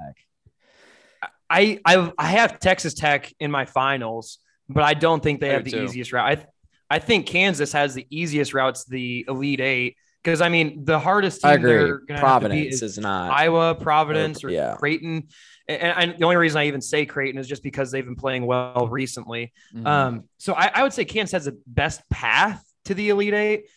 I 1.49 1.79
I 1.85 2.11
I 2.17 2.27
have 2.27 2.59
Texas 2.59 2.93
Tech 2.93 3.33
in 3.39 3.51
my 3.51 3.65
finals 3.65 4.39
but 4.69 4.83
I 4.83 4.93
don't 4.93 5.21
think 5.21 5.39
they 5.39 5.51
I 5.51 5.53
have 5.53 5.63
the 5.63 5.71
too. 5.71 5.83
easiest 5.83 6.11
route. 6.13 6.39
I 6.39 6.95
I 6.95 6.99
think 6.99 7.25
Kansas 7.25 7.71
has 7.73 7.93
the 7.93 8.05
easiest 8.09 8.53
routes, 8.53 8.85
the 8.85 9.25
Elite 9.27 9.59
Eight, 9.59 9.97
because 10.25 10.41
I 10.41 10.49
mean 10.49 10.83
the 10.83 10.97
hardest 10.97 11.41
team 11.41 11.51
I 11.51 11.53
agree. 11.53 12.17
Providence 12.17 12.75
is, 12.75 12.81
is, 12.81 12.97
not 12.97 13.31
Iowa, 13.31 13.75
Providence, 13.75 14.43
or, 14.43 14.49
yeah. 14.49 14.75
Creighton. 14.75 15.27
And, 15.67 16.11
and, 16.11 16.19
the 16.19 16.25
only 16.25 16.35
reason 16.35 16.59
I 16.59 16.65
even 16.65 16.81
say 16.81 17.05
Creighton 17.05 17.39
is 17.39 17.47
just 17.47 17.61
because 17.61 17.91
they've 17.91 18.05
been 18.05 18.15
playing 18.15 18.45
well 18.45 18.87
recently. 18.89 19.53
Mm-hmm. 19.73 19.85
Um, 19.85 20.23
so 20.39 20.53
I, 20.53 20.71
I, 20.73 20.83
would 20.83 20.93
say 20.93 21.05
Kansas 21.05 21.31
has 21.31 21.45
the 21.45 21.59
best 21.67 22.01
path 22.09 22.63
to 22.85 22.95
the 22.95 23.09
Elite 23.09 23.33
Eight. 23.33 23.69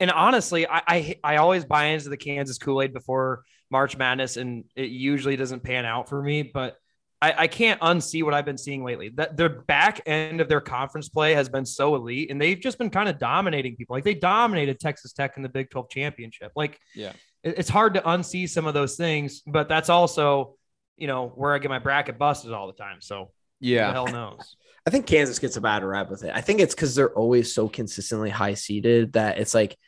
And 0.00 0.10
honestly, 0.10 0.66
I, 0.66 0.82
I, 0.86 1.16
I 1.22 1.36
always 1.36 1.64
buy 1.64 1.86
into 1.86 2.08
the 2.08 2.16
Kansas 2.16 2.58
Kool 2.58 2.82
Aid 2.82 2.92
before 2.92 3.44
March 3.70 3.96
Madness, 3.96 4.36
and 4.36 4.64
it 4.74 4.90
usually 4.90 5.36
doesn't 5.36 5.62
pan 5.62 5.84
out 5.84 6.08
for 6.08 6.22
me. 6.22 6.42
But 6.42 6.76
I, 7.22 7.34
I 7.38 7.46
can't 7.46 7.80
unsee 7.80 8.24
what 8.24 8.34
I've 8.34 8.44
been 8.44 8.58
seeing 8.58 8.82
lately. 8.82 9.10
That 9.10 9.36
their 9.36 9.48
back 9.48 10.00
end 10.06 10.40
of 10.40 10.48
their 10.48 10.60
conference 10.60 11.08
play 11.08 11.34
has 11.34 11.48
been 11.48 11.64
so 11.64 11.94
elite, 11.94 12.32
and 12.32 12.40
they've 12.40 12.58
just 12.58 12.78
been 12.78 12.90
kind 12.90 13.08
of 13.08 13.18
dominating 13.18 13.76
people. 13.76 13.94
Like 13.94 14.02
they 14.02 14.14
dominated 14.14 14.80
Texas 14.80 15.12
Tech 15.12 15.36
in 15.36 15.44
the 15.44 15.48
Big 15.48 15.70
12 15.70 15.88
championship. 15.88 16.50
Like, 16.56 16.80
yeah, 16.96 17.12
it, 17.44 17.54
it's 17.58 17.68
hard 17.68 17.94
to 17.94 18.00
unsee 18.00 18.48
some 18.48 18.66
of 18.66 18.74
those 18.74 18.96
things, 18.96 19.42
but 19.46 19.68
that's 19.68 19.88
also, 19.88 20.56
you 20.96 21.06
know, 21.06 21.28
where 21.28 21.54
I 21.54 21.58
get 21.58 21.68
my 21.68 21.78
bracket 21.78 22.18
busted 22.18 22.52
all 22.52 22.66
the 22.66 22.72
time. 22.72 22.96
So 23.00 23.30
yeah, 23.60 23.92
hell 23.92 24.08
knows. 24.08 24.56
I 24.86 24.90
think 24.90 25.06
Kansas 25.06 25.38
gets 25.38 25.56
a 25.56 25.60
bad 25.60 25.84
rap 25.84 26.10
with 26.10 26.24
it. 26.24 26.32
I 26.34 26.40
think 26.40 26.58
it's 26.58 26.74
because 26.74 26.96
they're 26.96 27.16
always 27.16 27.54
so 27.54 27.68
consistently 27.68 28.30
high 28.30 28.54
seeded 28.54 29.12
that 29.12 29.38
it's 29.38 29.54
like 29.54 29.78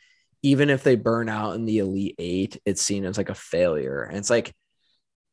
even 0.41 0.69
if 0.69 0.83
they 0.83 0.95
burn 0.95 1.27
out 1.27 1.55
in 1.55 1.65
the 1.65 1.79
elite 1.79 2.15
eight, 2.17 2.61
it's 2.63 2.81
seen 2.81 3.03
as 3.03 3.17
like 3.17 3.29
a 3.29 3.35
failure. 3.35 4.03
And 4.03 4.17
it's 4.17 4.29
like 4.29 4.53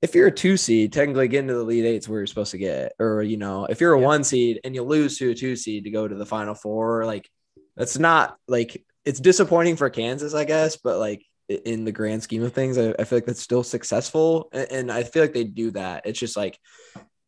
if 0.03 0.17
you're 0.17 0.27
a 0.27 0.33
two 0.33 0.57
seed, 0.57 0.93
technically 0.93 1.29
getting 1.29 1.49
to 1.49 1.55
the 1.55 1.63
lead 1.63 1.85
eight 1.85 1.99
is 1.99 2.09
where 2.09 2.21
you're 2.21 2.27
supposed 2.27 2.51
to 2.51 2.59
get. 2.59 2.93
Or, 2.99 3.23
you 3.23 3.37
know, 3.37 3.67
if 3.67 3.81
you're 3.81 3.95
a 3.95 4.01
yeah. 4.01 4.07
one 4.07 4.25
seed 4.25 4.61
and 4.65 4.75
you 4.75 4.83
lose 4.83 5.17
to 5.19 5.31
a 5.31 5.35
two 5.35 5.55
seed 5.55 5.85
to 5.85 5.91
go 5.91 6.07
to 6.07 6.15
the 6.15 6.27
final 6.27 6.55
four, 6.55 7.07
like 7.07 7.31
that's 7.77 7.99
not 7.99 8.37
like 8.49 8.85
it's 9.05 9.21
disappointing 9.21 9.77
for 9.77 9.89
Kansas, 9.91 10.35
I 10.35 10.45
guess, 10.45 10.77
but 10.77 10.99
like 10.99 11.25
in 11.49 11.85
the 11.85 11.93
grand 11.93 12.23
scheme 12.23 12.43
of 12.43 12.53
things, 12.53 12.79
I, 12.79 12.95
I 12.99 13.05
feel 13.05 13.19
like 13.19 13.27
that's 13.27 13.41
still 13.41 13.63
successful. 13.63 14.49
And, 14.53 14.73
and 14.73 14.93
I 14.93 15.05
feel 15.05 15.23
like 15.23 15.35
they 15.35 15.45
do 15.45 15.71
that. 15.71 16.05
It's 16.05 16.19
just 16.19 16.37
like 16.37 16.59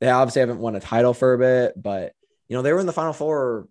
they 0.01 0.11
obviously 0.11 0.41
haven't 0.41 0.59
won 0.59 0.75
a 0.75 0.81
title 0.81 1.15
for 1.15 1.33
a 1.35 1.39
bit, 1.39 1.81
but 1.81 2.13
you 2.49 2.57
know, 2.57 2.63
they 2.63 2.73
were 2.73 2.81
in 2.81 2.87
the 2.87 2.93
final 2.93 3.13
four 3.13 3.69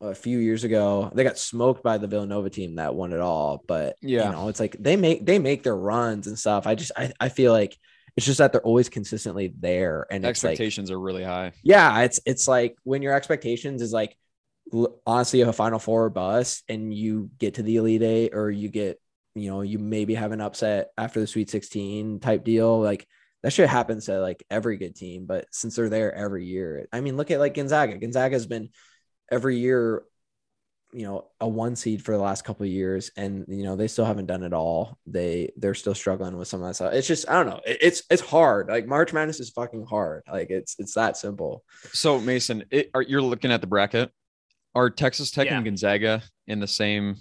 a 0.00 0.14
few 0.14 0.38
years 0.38 0.62
ago. 0.62 1.10
They 1.12 1.24
got 1.24 1.38
smoked 1.38 1.82
by 1.82 1.98
the 1.98 2.06
Villanova 2.06 2.48
team 2.48 2.76
that 2.76 2.94
won 2.94 3.12
it 3.12 3.20
all. 3.20 3.64
But 3.66 3.96
yeah, 4.02 4.26
you 4.26 4.32
know, 4.32 4.48
it's 4.48 4.60
like 4.60 4.76
they 4.78 4.96
make 4.96 5.26
they 5.26 5.40
make 5.40 5.64
their 5.64 5.76
runs 5.76 6.28
and 6.28 6.38
stuff. 6.38 6.66
I 6.66 6.76
just 6.76 6.92
I, 6.96 7.12
I 7.18 7.28
feel 7.28 7.52
like 7.52 7.76
it's 8.16 8.26
just 8.26 8.38
that 8.38 8.52
they're 8.52 8.62
always 8.62 8.88
consistently 8.88 9.52
there, 9.58 10.06
and 10.10 10.24
expectations 10.24 10.90
like, 10.90 10.96
are 10.96 11.00
really 11.00 11.24
high. 11.24 11.52
Yeah, 11.62 12.00
it's 12.00 12.20
it's 12.24 12.48
like 12.48 12.76
when 12.82 13.02
your 13.02 13.14
expectations 13.14 13.82
is 13.82 13.92
like 13.92 14.16
honestly 15.06 15.42
a 15.42 15.52
Final 15.52 15.78
Four 15.78 16.08
bus, 16.10 16.62
and 16.68 16.92
you 16.92 17.30
get 17.38 17.54
to 17.54 17.62
the 17.62 17.76
Elite 17.76 18.02
Eight, 18.02 18.30
or 18.34 18.50
you 18.50 18.68
get 18.68 19.00
you 19.34 19.50
know 19.50 19.60
you 19.60 19.78
maybe 19.78 20.14
have 20.14 20.32
an 20.32 20.40
upset 20.40 20.88
after 20.96 21.20
the 21.20 21.26
Sweet 21.26 21.50
Sixteen 21.50 22.18
type 22.18 22.42
deal, 22.42 22.80
like 22.80 23.06
that 23.42 23.52
shit 23.52 23.68
happens 23.68 24.06
to 24.06 24.18
like 24.18 24.44
every 24.50 24.78
good 24.78 24.96
team. 24.96 25.26
But 25.26 25.46
since 25.52 25.76
they're 25.76 25.90
there 25.90 26.14
every 26.14 26.46
year, 26.46 26.88
I 26.92 27.02
mean, 27.02 27.18
look 27.18 27.30
at 27.30 27.38
like 27.38 27.54
Gonzaga. 27.54 27.98
Gonzaga 27.98 28.34
has 28.34 28.46
been 28.46 28.70
every 29.30 29.58
year 29.58 30.04
you 30.92 31.02
know 31.02 31.26
a 31.40 31.48
one 31.48 31.76
seed 31.76 32.02
for 32.02 32.12
the 32.12 32.22
last 32.22 32.44
couple 32.44 32.64
of 32.64 32.70
years 32.70 33.10
and 33.16 33.44
you 33.48 33.64
know 33.64 33.76
they 33.76 33.88
still 33.88 34.04
haven't 34.04 34.26
done 34.26 34.42
it 34.42 34.52
all. 34.52 34.98
They 35.06 35.52
they're 35.56 35.74
still 35.74 35.94
struggling 35.94 36.36
with 36.36 36.48
some 36.48 36.62
of 36.62 36.68
that 36.68 36.74
stuff. 36.74 36.92
It's 36.92 37.06
just 37.06 37.28
i 37.28 37.34
don't 37.34 37.46
know. 37.46 37.60
It, 37.66 37.78
it's 37.80 38.02
it's 38.10 38.22
hard. 38.22 38.68
Like 38.68 38.86
march 38.86 39.12
madness 39.12 39.40
is 39.40 39.50
fucking 39.50 39.86
hard. 39.86 40.22
Like 40.30 40.50
it's 40.50 40.76
it's 40.78 40.94
that 40.94 41.16
simple. 41.16 41.64
So 41.92 42.20
mason 42.20 42.64
it, 42.70 42.90
are, 42.94 43.02
you're 43.02 43.22
looking 43.22 43.52
at 43.52 43.60
the 43.60 43.66
bracket. 43.66 44.10
Are 44.74 44.90
texas 44.90 45.30
tech 45.30 45.46
yeah. 45.46 45.56
and 45.56 45.64
gonzaga 45.64 46.22
in 46.46 46.60
the 46.60 46.66
same 46.66 47.16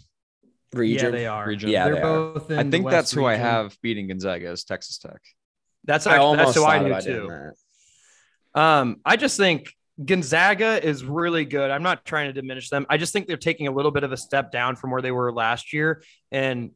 region? 0.74 1.06
Yeah 1.06 1.12
they 1.12 1.28
are. 1.28 1.48
Region? 1.48 1.70
yeah 1.70 1.86
they're 1.86 2.02
both 2.02 2.52
i 2.52 2.64
think 2.64 2.90
that's 2.90 3.12
who 3.12 3.28
region. 3.28 3.42
i 3.42 3.44
have 3.44 3.78
beating 3.82 4.08
gonzaga 4.08 4.52
is 4.52 4.64
texas 4.64 4.98
tech. 4.98 5.22
That's 5.86 6.08
actually, 6.08 6.38
that's 6.38 6.56
who 6.56 6.66
i 6.66 7.00
do 7.00 7.06
too. 7.06 7.52
um 8.60 8.98
i 9.06 9.16
just 9.16 9.38
think 9.38 9.75
Gonzaga 10.04 10.86
is 10.86 11.06
really 11.06 11.46
good. 11.46 11.72
I'm 11.72 11.84
not 11.84 12.04
trying 12.06 12.28
to 12.28 12.34
diminish 12.34 12.70
them. 12.70 12.86
I 12.90 12.98
just 12.98 13.14
think 13.14 13.28
they're 13.28 13.38
taking 13.38 13.68
a 13.68 13.72
little 13.72 13.92
bit 13.92 14.04
of 14.04 14.12
a 14.12 14.18
step 14.18 14.52
down 14.52 14.76
from 14.76 14.92
where 14.92 15.02
they 15.02 15.12
were 15.12 15.32
last 15.32 15.72
year. 15.72 16.04
And 16.32 16.72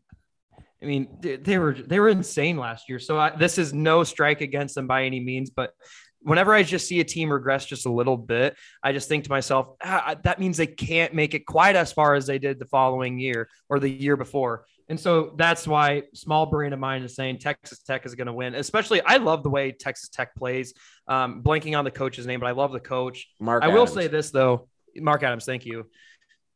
I 0.81 0.85
mean, 0.85 1.09
they, 1.19 1.57
were 1.57 1.73
they 1.73 1.99
were 1.99 2.07
insane 2.07 2.57
last 2.57 2.87
year. 2.87 2.99
So 2.99 3.19
I, 3.19 3.31
this 3.31 3.57
is 3.57 3.73
no 3.73 4.05
strike 4.05 4.39
against 4.39 4.75
them 4.75 4.87
by 4.87 5.03
any 5.03 5.19
means, 5.19 5.49
but 5.49 5.73
whenever 6.21 6.53
I 6.53 6.63
just 6.63 6.87
see 6.87 6.99
a 6.99 7.03
team 7.03 7.31
regress 7.31 7.65
just 7.65 7.85
a 7.85 7.91
little 7.91 8.17
bit, 8.17 8.55
I 8.83 8.91
just 8.91 9.09
think 9.09 9.25
to 9.25 9.29
myself, 9.29 9.75
ah, 9.83 10.15
that 10.23 10.39
means 10.39 10.57
they 10.57 10.67
can't 10.67 11.13
make 11.13 11.33
it 11.33 11.45
quite 11.45 11.75
as 11.75 11.91
far 11.91 12.15
as 12.15 12.27
they 12.27 12.39
did 12.39 12.59
the 12.59 12.65
following 12.65 13.19
year 13.19 13.49
or 13.69 13.79
the 13.79 13.89
year 13.89 14.17
before. 14.17 14.65
And 14.89 14.99
so 14.99 15.33
that's 15.37 15.67
why 15.67 16.03
small 16.15 16.47
brain 16.47 16.73
of 16.73 16.79
mine 16.79 17.03
is 17.03 17.15
saying 17.15 17.37
Texas 17.37 17.79
Tech 17.83 18.07
is 18.07 18.15
going 18.15 18.27
to 18.27 18.33
win. 18.33 18.55
Especially, 18.55 19.01
I 19.01 19.17
love 19.17 19.43
the 19.43 19.49
way 19.49 19.71
Texas 19.71 20.09
Tech 20.09 20.35
plays. 20.35 20.73
Um, 21.07 21.43
blanking 21.43 21.77
on 21.77 21.85
the 21.85 21.91
coach's 21.91 22.25
name, 22.25 22.39
but 22.39 22.47
I 22.47 22.51
love 22.51 22.71
the 22.71 22.79
coach. 22.79 23.27
Mark. 23.39 23.63
I 23.63 23.67
Adams. 23.67 23.79
will 23.79 23.87
say 23.87 24.07
this 24.07 24.31
though, 24.31 24.67
Mark 24.95 25.21
Adams. 25.21 25.45
Thank 25.45 25.65
you. 25.65 25.85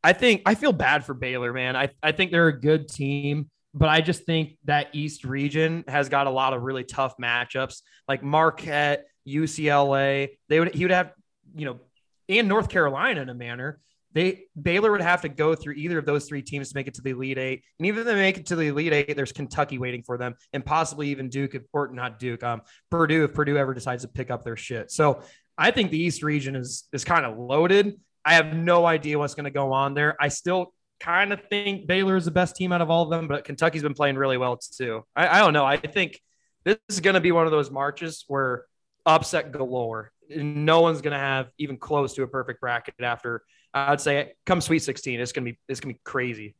I 0.03 0.13
think 0.13 0.41
I 0.45 0.55
feel 0.55 0.73
bad 0.73 1.05
for 1.05 1.13
Baylor, 1.13 1.53
man. 1.53 1.75
I, 1.75 1.89
I 2.01 2.11
think 2.11 2.31
they're 2.31 2.47
a 2.47 2.59
good 2.59 2.89
team, 2.89 3.49
but 3.73 3.87
I 3.87 4.01
just 4.01 4.25
think 4.25 4.57
that 4.65 4.87
East 4.93 5.23
region 5.23 5.83
has 5.87 6.09
got 6.09 6.27
a 6.27 6.31
lot 6.31 6.53
of 6.53 6.63
really 6.63 6.83
tough 6.83 7.15
matchups, 7.21 7.81
like 8.07 8.23
Marquette, 8.23 9.05
UCLA. 9.27 10.29
They 10.49 10.59
would 10.59 10.73
he 10.73 10.83
would 10.83 10.91
have, 10.91 11.13
you 11.55 11.65
know, 11.65 11.79
and 12.27 12.47
North 12.47 12.69
Carolina 12.69 13.21
in 13.21 13.29
a 13.29 13.33
manner 13.33 13.79
they 14.13 14.45
Baylor 14.59 14.91
would 14.91 15.01
have 15.01 15.21
to 15.21 15.29
go 15.29 15.55
through 15.55 15.73
either 15.73 15.97
of 15.97 16.05
those 16.05 16.25
three 16.25 16.41
teams 16.41 16.69
to 16.69 16.75
make 16.75 16.87
it 16.87 16.93
to 16.95 17.01
the 17.01 17.11
Elite 17.11 17.37
Eight, 17.37 17.63
and 17.79 17.87
even 17.87 18.01
if 18.01 18.05
they 18.05 18.15
make 18.15 18.37
it 18.37 18.45
to 18.47 18.55
the 18.55 18.67
Elite 18.67 18.93
Eight, 18.93 19.15
there's 19.15 19.31
Kentucky 19.31 19.77
waiting 19.77 20.03
for 20.03 20.17
them, 20.17 20.35
and 20.53 20.65
possibly 20.65 21.09
even 21.09 21.29
Duke, 21.29 21.55
if, 21.55 21.63
or 21.73 21.89
not 21.89 22.19
Duke, 22.19 22.43
um, 22.43 22.61
Purdue 22.91 23.23
if 23.23 23.33
Purdue 23.33 23.57
ever 23.57 23.73
decides 23.73 24.03
to 24.03 24.09
pick 24.09 24.31
up 24.31 24.43
their 24.43 24.57
shit. 24.57 24.91
So 24.91 25.21
I 25.57 25.71
think 25.71 25.91
the 25.91 25.99
East 25.99 26.23
region 26.23 26.55
is 26.55 26.87
is 26.93 27.03
kind 27.03 27.25
of 27.25 27.37
loaded. 27.37 27.99
I 28.25 28.35
have 28.35 28.55
no 28.55 28.85
idea 28.85 29.19
what's 29.19 29.35
going 29.35 29.45
to 29.45 29.51
go 29.51 29.73
on 29.73 29.93
there. 29.93 30.15
I 30.19 30.29
still 30.29 30.73
kind 30.99 31.33
of 31.33 31.41
think 31.49 31.87
Baylor 31.87 32.15
is 32.15 32.25
the 32.25 32.31
best 32.31 32.55
team 32.55 32.71
out 32.71 32.81
of 32.81 32.89
all 32.89 33.03
of 33.03 33.09
them, 33.09 33.27
but 33.27 33.43
Kentucky's 33.43 33.83
been 33.83 33.93
playing 33.93 34.15
really 34.15 34.37
well 34.37 34.57
too. 34.57 35.03
I, 35.15 35.27
I 35.27 35.39
don't 35.39 35.53
know. 35.53 35.65
I 35.65 35.77
think 35.77 36.21
this 36.63 36.77
is 36.87 37.01
going 37.01 37.15
to 37.15 37.19
be 37.19 37.31
one 37.31 37.45
of 37.45 37.51
those 37.51 37.69
marches 37.69 38.23
where 38.27 38.65
upset 39.05 39.51
galore. 39.51 40.11
No 40.29 40.81
one's 40.81 41.01
going 41.01 41.11
to 41.11 41.19
have 41.19 41.49
even 41.57 41.77
close 41.77 42.13
to 42.13 42.23
a 42.23 42.27
perfect 42.27 42.61
bracket 42.61 42.95
after 43.01 43.43
I'd 43.73 44.01
say 44.01 44.33
come 44.45 44.61
Sweet 44.61 44.79
16, 44.79 45.19
it's 45.19 45.31
gonna 45.31 45.45
be 45.45 45.59
it's 45.67 45.79
gonna 45.79 45.93
be 45.93 45.99
crazy. 46.03 46.55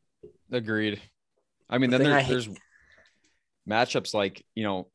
Agreed. 0.51 1.01
I 1.69 1.77
mean, 1.77 1.89
the 1.89 1.99
then 1.99 2.09
there's, 2.09 2.27
there's 2.27 2.49
matchups 3.69 4.13
like 4.13 4.43
you 4.55 4.63
know, 4.63 4.87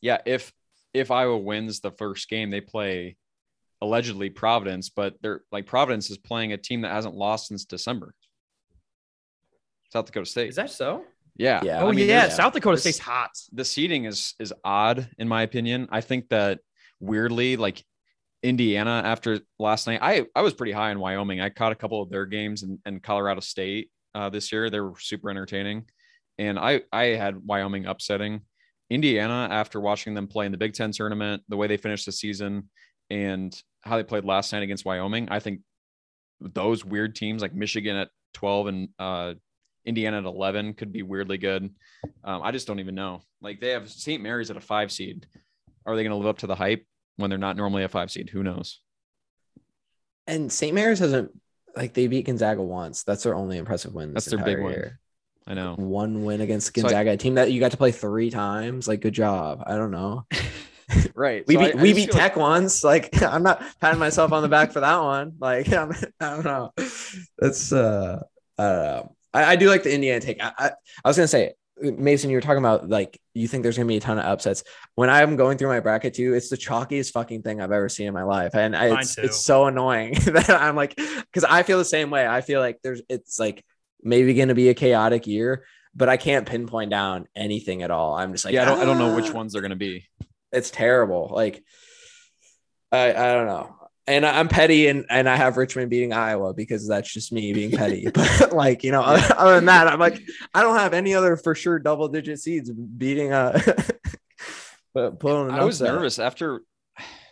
yeah, 0.00 0.18
if 0.26 0.52
if 0.94 1.10
Iowa 1.10 1.38
wins 1.38 1.80
the 1.80 1.90
first 1.92 2.28
game, 2.28 2.50
they 2.50 2.60
play 2.60 3.16
allegedly 3.80 4.30
Providence, 4.30 4.88
but 4.88 5.14
they're 5.20 5.42
like 5.52 5.66
Providence 5.66 6.10
is 6.10 6.18
playing 6.18 6.52
a 6.52 6.56
team 6.56 6.82
that 6.82 6.92
hasn't 6.92 7.14
lost 7.14 7.48
since 7.48 7.64
December. 7.64 8.14
South 9.92 10.06
Dakota 10.06 10.26
State. 10.26 10.48
Is 10.50 10.56
that 10.56 10.70
so? 10.70 11.04
Yeah. 11.36 11.60
yeah. 11.62 11.82
Oh 11.82 11.88
I 11.88 11.92
mean, 11.92 12.08
yeah. 12.08 12.28
South 12.28 12.52
Dakota 12.52 12.76
State's 12.78 12.98
hot. 12.98 13.30
The 13.52 13.64
seating 13.64 14.04
is 14.04 14.34
is 14.38 14.52
odd 14.64 15.08
in 15.18 15.28
my 15.28 15.42
opinion. 15.42 15.88
I 15.90 16.00
think 16.00 16.28
that 16.30 16.60
weirdly, 17.00 17.56
like 17.56 17.84
Indiana 18.42 19.02
after 19.04 19.40
last 19.58 19.86
night. 19.86 20.00
I 20.02 20.26
I 20.34 20.42
was 20.42 20.54
pretty 20.54 20.72
high 20.72 20.90
in 20.90 21.00
Wyoming. 21.00 21.40
I 21.40 21.48
caught 21.48 21.72
a 21.72 21.76
couple 21.76 22.02
of 22.02 22.10
their 22.10 22.26
games 22.26 22.62
and, 22.62 22.78
and 22.84 23.02
Colorado 23.02 23.40
State 23.40 23.90
uh, 24.14 24.28
this 24.28 24.52
year. 24.52 24.70
They 24.70 24.80
were 24.80 24.94
super 24.98 25.30
entertaining, 25.30 25.86
and 26.38 26.58
I 26.58 26.82
I 26.92 27.06
had 27.06 27.44
Wyoming 27.44 27.86
upsetting 27.86 28.42
Indiana 28.90 29.48
after 29.50 29.80
watching 29.80 30.14
them 30.14 30.28
play 30.28 30.46
in 30.46 30.52
the 30.52 30.58
Big 30.58 30.74
Ten 30.74 30.92
tournament, 30.92 31.42
the 31.48 31.56
way 31.56 31.66
they 31.66 31.76
finished 31.76 32.06
the 32.06 32.12
season, 32.12 32.70
and 33.10 33.60
how 33.82 33.96
they 33.96 34.04
played 34.04 34.24
last 34.24 34.52
night 34.52 34.62
against 34.62 34.84
Wyoming. 34.84 35.28
I 35.30 35.40
think 35.40 35.60
those 36.40 36.84
weird 36.84 37.16
teams 37.16 37.42
like 37.42 37.54
Michigan 37.54 37.96
at 37.96 38.08
twelve 38.34 38.68
and 38.68 38.88
uh, 39.00 39.34
Indiana 39.84 40.18
at 40.18 40.24
eleven 40.24 40.74
could 40.74 40.92
be 40.92 41.02
weirdly 41.02 41.38
good. 41.38 41.74
Um, 42.22 42.42
I 42.42 42.52
just 42.52 42.68
don't 42.68 42.80
even 42.80 42.94
know. 42.94 43.22
Like 43.40 43.60
they 43.60 43.70
have 43.70 43.90
St. 43.90 44.22
Mary's 44.22 44.50
at 44.50 44.56
a 44.56 44.60
five 44.60 44.92
seed. 44.92 45.26
Are 45.84 45.96
they 45.96 46.02
going 46.02 46.10
to 46.10 46.16
live 46.16 46.26
up 46.26 46.38
to 46.38 46.46
the 46.46 46.54
hype? 46.54 46.84
When 47.18 47.28
they're 47.28 47.38
not 47.38 47.56
normally 47.56 47.84
a 47.84 47.88
five 47.88 48.10
seed. 48.10 48.30
Who 48.30 48.42
knows? 48.42 48.80
And 50.26 50.50
St. 50.50 50.74
Mary's 50.74 51.00
hasn't 51.00 51.30
like 51.76 51.92
they 51.92 52.06
beat 52.06 52.26
Gonzaga 52.26 52.62
once. 52.62 53.02
That's 53.02 53.24
their 53.24 53.34
only 53.34 53.58
impressive 53.58 53.92
win. 53.92 54.14
That's 54.14 54.26
their 54.26 54.42
big 54.42 54.58
year. 54.58 54.64
win. 54.64 54.92
I 55.46 55.54
know. 55.54 55.74
One 55.74 56.24
win 56.24 56.40
against 56.40 56.72
Gonzaga, 56.74 57.10
so 57.10 57.12
I, 57.12 57.16
team 57.16 57.34
that 57.34 57.50
you 57.50 57.60
got 57.60 57.72
to 57.72 57.76
play 57.76 57.90
three 57.90 58.30
times. 58.30 58.86
Like, 58.86 59.00
good 59.00 59.14
job. 59.14 59.62
I 59.66 59.76
don't 59.76 59.90
know. 59.90 60.26
right. 61.14 61.44
we 61.48 61.54
so 61.54 61.60
beat 61.60 61.76
I, 61.76 61.82
we 61.82 61.92
beat 61.92 62.10
Tech 62.10 62.36
like... 62.36 62.42
once. 62.42 62.84
Like, 62.84 63.20
I'm 63.22 63.42
not 63.42 63.62
patting 63.80 63.98
myself 63.98 64.32
on 64.32 64.42
the 64.42 64.48
back 64.48 64.72
for 64.72 64.80
that 64.80 64.98
one. 64.98 65.34
Like, 65.40 65.72
I'm, 65.72 65.90
I 65.92 66.36
do 66.36 66.42
not 66.42 66.44
know. 66.44 66.72
That's 67.38 67.72
uh, 67.72 68.22
I 68.58 68.62
don't 68.62 68.82
know. 68.84 69.14
I, 69.34 69.56
do 69.56 69.68
like 69.68 69.82
the 69.82 69.94
Indiana 69.94 70.20
take. 70.20 70.42
I, 70.42 70.52
I, 70.58 70.70
I 71.04 71.08
was 71.08 71.16
gonna 71.16 71.28
say 71.28 71.52
Mason, 71.80 72.30
you 72.30 72.36
were 72.36 72.40
talking 72.40 72.58
about 72.58 72.88
like 72.88 73.20
you 73.34 73.48
think 73.48 73.62
there's 73.62 73.76
gonna 73.76 73.88
be 73.88 73.96
a 73.96 74.00
ton 74.00 74.18
of 74.18 74.24
upsets. 74.24 74.64
When 74.94 75.10
I'm 75.10 75.36
going 75.36 75.58
through 75.58 75.68
my 75.68 75.80
bracket 75.80 76.14
too, 76.14 76.34
it's 76.34 76.48
the 76.48 76.56
chalkiest 76.56 77.12
fucking 77.12 77.42
thing 77.42 77.60
I've 77.60 77.72
ever 77.72 77.88
seen 77.88 78.06
in 78.06 78.14
my 78.14 78.24
life, 78.24 78.54
and 78.54 78.76
I, 78.76 79.00
it's 79.00 79.18
it's 79.18 79.44
so 79.44 79.66
annoying 79.66 80.14
that 80.26 80.50
I'm 80.50 80.76
like, 80.76 80.96
because 80.96 81.44
I 81.44 81.62
feel 81.62 81.78
the 81.78 81.84
same 81.84 82.10
way. 82.10 82.26
I 82.26 82.40
feel 82.40 82.60
like 82.60 82.80
there's 82.82 83.02
it's 83.08 83.38
like 83.38 83.64
maybe 84.02 84.34
gonna 84.34 84.54
be 84.54 84.68
a 84.68 84.74
chaotic 84.74 85.26
year, 85.26 85.64
but 85.94 86.08
I 86.08 86.16
can't 86.16 86.46
pinpoint 86.46 86.90
down 86.90 87.26
anything 87.36 87.82
at 87.82 87.90
all. 87.90 88.14
I'm 88.14 88.32
just 88.32 88.44
like, 88.44 88.54
yeah, 88.54 88.62
I 88.62 88.64
don't, 88.64 88.78
ah. 88.78 88.82
I 88.82 88.84
don't 88.84 88.98
know 88.98 89.14
which 89.14 89.30
ah. 89.30 89.34
ones 89.34 89.52
they're 89.52 89.62
gonna 89.62 89.76
be. 89.76 90.06
It's 90.52 90.70
terrible. 90.70 91.30
Like, 91.32 91.62
I 92.90 93.10
I 93.10 93.32
don't 93.34 93.46
know 93.46 93.77
and 94.08 94.26
I'm 94.26 94.48
petty 94.48 94.88
and, 94.88 95.04
and 95.10 95.28
I 95.28 95.36
have 95.36 95.56
Richmond 95.56 95.90
beating 95.90 96.12
Iowa 96.12 96.54
because 96.54 96.88
that's 96.88 97.12
just 97.12 97.32
me 97.32 97.52
being 97.52 97.70
petty. 97.70 98.08
but 98.14 98.52
like, 98.52 98.82
you 98.82 98.90
know, 98.90 99.02
other 99.02 99.54
than 99.54 99.66
that, 99.66 99.86
I'm 99.86 100.00
like, 100.00 100.20
I 100.54 100.62
don't 100.62 100.78
have 100.78 100.94
any 100.94 101.14
other 101.14 101.36
for 101.36 101.54
sure 101.54 101.78
double 101.78 102.08
digit 102.08 102.40
seeds 102.40 102.70
beating 102.70 103.32
uh 103.32 103.60
but 104.94 105.20
pulling 105.20 105.50
I 105.50 105.64
was 105.64 105.80
nervous 105.80 106.18
after 106.18 106.62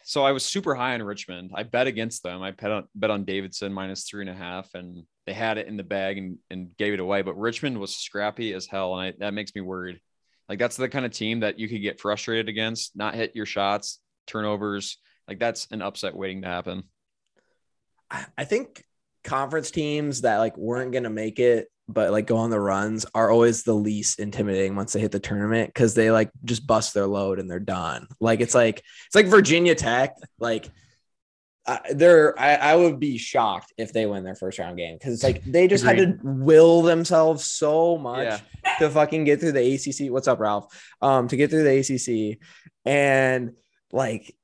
so 0.04 0.24
I 0.24 0.30
was 0.30 0.44
super 0.44 0.76
high 0.76 0.94
on 0.94 1.02
Richmond. 1.02 1.50
I 1.52 1.64
bet 1.64 1.88
against 1.88 2.22
them. 2.22 2.40
I 2.40 2.52
bet 2.52 2.70
on 2.70 2.84
bet 2.94 3.10
on 3.10 3.24
Davidson 3.24 3.72
minus 3.72 4.04
three 4.04 4.20
and 4.20 4.30
a 4.30 4.34
half, 4.34 4.72
and 4.74 5.02
they 5.26 5.32
had 5.32 5.58
it 5.58 5.66
in 5.66 5.76
the 5.76 5.82
bag 5.82 6.16
and, 6.16 6.38
and 6.48 6.76
gave 6.76 6.94
it 6.94 7.00
away. 7.00 7.22
But 7.22 7.36
Richmond 7.36 7.80
was 7.80 7.96
scrappy 7.96 8.52
as 8.52 8.66
hell, 8.66 8.96
and 8.96 9.08
I, 9.08 9.14
that 9.18 9.34
makes 9.34 9.52
me 9.52 9.62
worried. 9.62 10.00
Like 10.48 10.60
that's 10.60 10.76
the 10.76 10.88
kind 10.88 11.04
of 11.04 11.10
team 11.10 11.40
that 11.40 11.58
you 11.58 11.68
could 11.68 11.82
get 11.82 11.98
frustrated 11.98 12.48
against, 12.48 12.94
not 12.94 13.16
hit 13.16 13.34
your 13.34 13.46
shots, 13.46 13.98
turnovers, 14.28 14.98
like 15.28 15.38
that's 15.38 15.66
an 15.70 15.82
upset 15.82 16.14
waiting 16.16 16.42
to 16.42 16.48
happen. 16.48 16.84
I 18.38 18.44
think 18.44 18.84
conference 19.24 19.70
teams 19.70 20.20
that 20.20 20.38
like 20.38 20.56
weren't 20.56 20.92
gonna 20.92 21.10
make 21.10 21.40
it 21.40 21.68
but 21.88 22.10
like 22.10 22.26
go 22.26 22.36
on 22.36 22.50
the 22.50 22.58
runs 22.58 23.06
are 23.14 23.30
always 23.30 23.62
the 23.62 23.72
least 23.72 24.18
intimidating 24.18 24.74
once 24.74 24.92
they 24.92 25.00
hit 25.00 25.12
the 25.12 25.20
tournament 25.20 25.68
because 25.72 25.94
they 25.94 26.10
like 26.10 26.30
just 26.44 26.66
bust 26.66 26.94
their 26.94 27.06
load 27.06 27.38
and 27.38 27.48
they're 27.50 27.60
done. 27.60 28.08
Like 28.18 28.40
it's 28.40 28.54
like 28.54 28.82
it's 29.06 29.14
like 29.14 29.26
Virginia 29.26 29.74
Tech. 29.74 30.16
Like 30.40 30.68
uh, 31.64 31.78
they're 31.92 32.38
I, 32.38 32.54
I 32.54 32.76
would 32.76 32.98
be 32.98 33.18
shocked 33.18 33.72
if 33.78 33.92
they 33.92 34.06
win 34.06 34.24
their 34.24 34.34
first 34.34 34.58
round 34.58 34.76
game 34.76 34.96
because 34.96 35.14
it's 35.14 35.22
like 35.22 35.44
they 35.44 35.68
just 35.68 35.84
Agreed. 35.84 35.98
had 36.00 36.20
to 36.22 36.28
will 36.28 36.82
themselves 36.82 37.46
so 37.46 37.96
much 37.96 38.40
yeah. 38.64 38.78
to 38.78 38.90
fucking 38.90 39.24
get 39.24 39.40
through 39.40 39.52
the 39.52 39.74
ACC. 39.74 40.10
What's 40.10 40.28
up, 40.28 40.40
Ralph? 40.40 40.66
Um, 41.00 41.28
to 41.28 41.36
get 41.36 41.50
through 41.50 41.64
the 41.64 41.78
ACC 41.78 42.38
and 42.84 43.52
like 43.92 44.34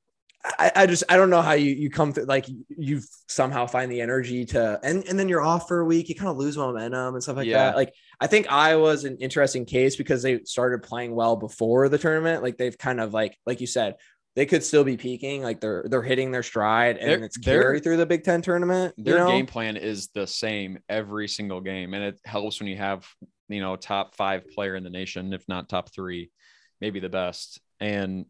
I, 0.44 0.72
I, 0.74 0.86
just 0.86 1.04
I 1.08 1.16
don't 1.16 1.30
know 1.30 1.42
how 1.42 1.52
you 1.52 1.72
you 1.72 1.88
come 1.88 2.12
through 2.12 2.24
like 2.24 2.46
you 2.68 3.00
somehow 3.28 3.66
find 3.66 3.90
the 3.90 4.00
energy 4.00 4.44
to 4.46 4.80
and 4.82 5.04
and 5.06 5.16
then 5.16 5.28
you're 5.28 5.40
off 5.40 5.68
for 5.68 5.80
a 5.80 5.84
week 5.84 6.08
you 6.08 6.16
kind 6.16 6.30
of 6.30 6.36
lose 6.36 6.56
momentum 6.56 7.14
and 7.14 7.22
stuff 7.22 7.36
like 7.36 7.46
yeah. 7.46 7.66
that 7.66 7.76
like 7.76 7.94
I 8.20 8.26
think 8.26 8.50
Iowa's 8.50 9.04
an 9.04 9.18
interesting 9.18 9.64
case 9.64 9.94
because 9.94 10.22
they 10.22 10.40
started 10.42 10.82
playing 10.82 11.14
well 11.14 11.36
before 11.36 11.88
the 11.88 11.98
tournament 11.98 12.42
like 12.42 12.56
they've 12.56 12.76
kind 12.76 13.00
of 13.00 13.14
like 13.14 13.38
like 13.46 13.60
you 13.60 13.68
said 13.68 13.94
they 14.34 14.46
could 14.46 14.64
still 14.64 14.82
be 14.82 14.96
peaking 14.96 15.42
like 15.42 15.60
they're 15.60 15.84
they're 15.88 16.02
hitting 16.02 16.32
their 16.32 16.42
stride 16.42 16.96
and 16.96 17.22
it's 17.22 17.36
carry 17.36 17.78
through 17.78 17.98
the 17.98 18.06
Big 18.06 18.24
Ten 18.24 18.42
tournament 18.42 18.94
their 18.98 19.18
know? 19.18 19.28
game 19.28 19.46
plan 19.46 19.76
is 19.76 20.08
the 20.08 20.26
same 20.26 20.78
every 20.88 21.28
single 21.28 21.60
game 21.60 21.94
and 21.94 22.02
it 22.02 22.20
helps 22.24 22.58
when 22.58 22.68
you 22.68 22.76
have 22.76 23.06
you 23.48 23.60
know 23.60 23.76
top 23.76 24.16
five 24.16 24.48
player 24.50 24.74
in 24.74 24.82
the 24.82 24.90
nation 24.90 25.32
if 25.32 25.46
not 25.46 25.68
top 25.68 25.92
three 25.94 26.30
maybe 26.80 26.98
the 26.98 27.08
best 27.08 27.60
and 27.78 28.26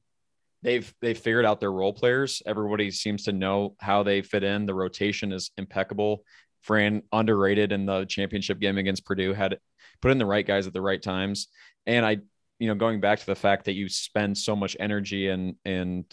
they've 0.62 0.92
they've 1.00 1.18
figured 1.18 1.44
out 1.44 1.60
their 1.60 1.72
role 1.72 1.92
players. 1.92 2.42
Everybody 2.46 2.90
seems 2.90 3.24
to 3.24 3.32
know 3.32 3.74
how 3.80 4.02
they 4.02 4.22
fit 4.22 4.44
in. 4.44 4.66
The 4.66 4.74
rotation 4.74 5.32
is 5.32 5.50
impeccable. 5.56 6.24
Fran 6.62 7.02
underrated 7.12 7.72
in 7.72 7.86
the 7.86 8.04
championship 8.04 8.60
game 8.60 8.78
against 8.78 9.04
Purdue 9.04 9.32
had 9.32 9.58
put 10.00 10.12
in 10.12 10.18
the 10.18 10.26
right 10.26 10.46
guys 10.46 10.66
at 10.66 10.72
the 10.72 10.80
right 10.80 11.02
times. 11.02 11.48
And 11.86 12.06
I, 12.06 12.18
you 12.58 12.68
know, 12.68 12.74
going 12.74 13.00
back 13.00 13.18
to 13.18 13.26
the 13.26 13.34
fact 13.34 13.64
that 13.64 13.72
you 13.72 13.88
spend 13.88 14.38
so 14.38 14.54
much 14.54 14.76
energy 14.78 15.28
and 15.28 15.56
and 15.64 16.04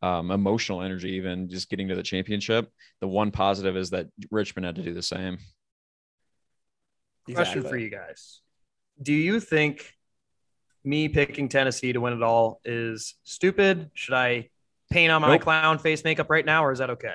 um, 0.00 0.30
emotional 0.30 0.82
energy, 0.82 1.12
even 1.14 1.48
just 1.48 1.68
getting 1.68 1.88
to 1.88 1.96
the 1.96 2.04
championship. 2.04 2.70
The 3.00 3.08
one 3.08 3.32
positive 3.32 3.76
is 3.76 3.90
that 3.90 4.06
Richmond 4.30 4.66
had 4.66 4.76
to 4.76 4.82
do 4.82 4.94
the 4.94 5.02
same. 5.02 5.38
Question 7.34 7.64
for 7.64 7.76
you 7.76 7.90
guys: 7.90 8.40
Do 9.02 9.12
you 9.12 9.40
think 9.40 9.97
me 10.84 11.08
picking 11.08 11.48
Tennessee 11.48 11.92
to 11.92 12.00
win 12.00 12.12
it 12.12 12.22
all 12.22 12.60
is 12.64 13.14
stupid? 13.24 13.90
Should 13.94 14.14
I 14.14 14.48
paint 14.90 15.12
on 15.12 15.22
my 15.22 15.32
nope. 15.32 15.42
clown 15.42 15.78
face 15.78 16.04
makeup 16.04 16.30
right 16.30 16.44
now, 16.44 16.64
or 16.64 16.72
is 16.72 16.78
that 16.78 16.90
okay? 16.90 17.14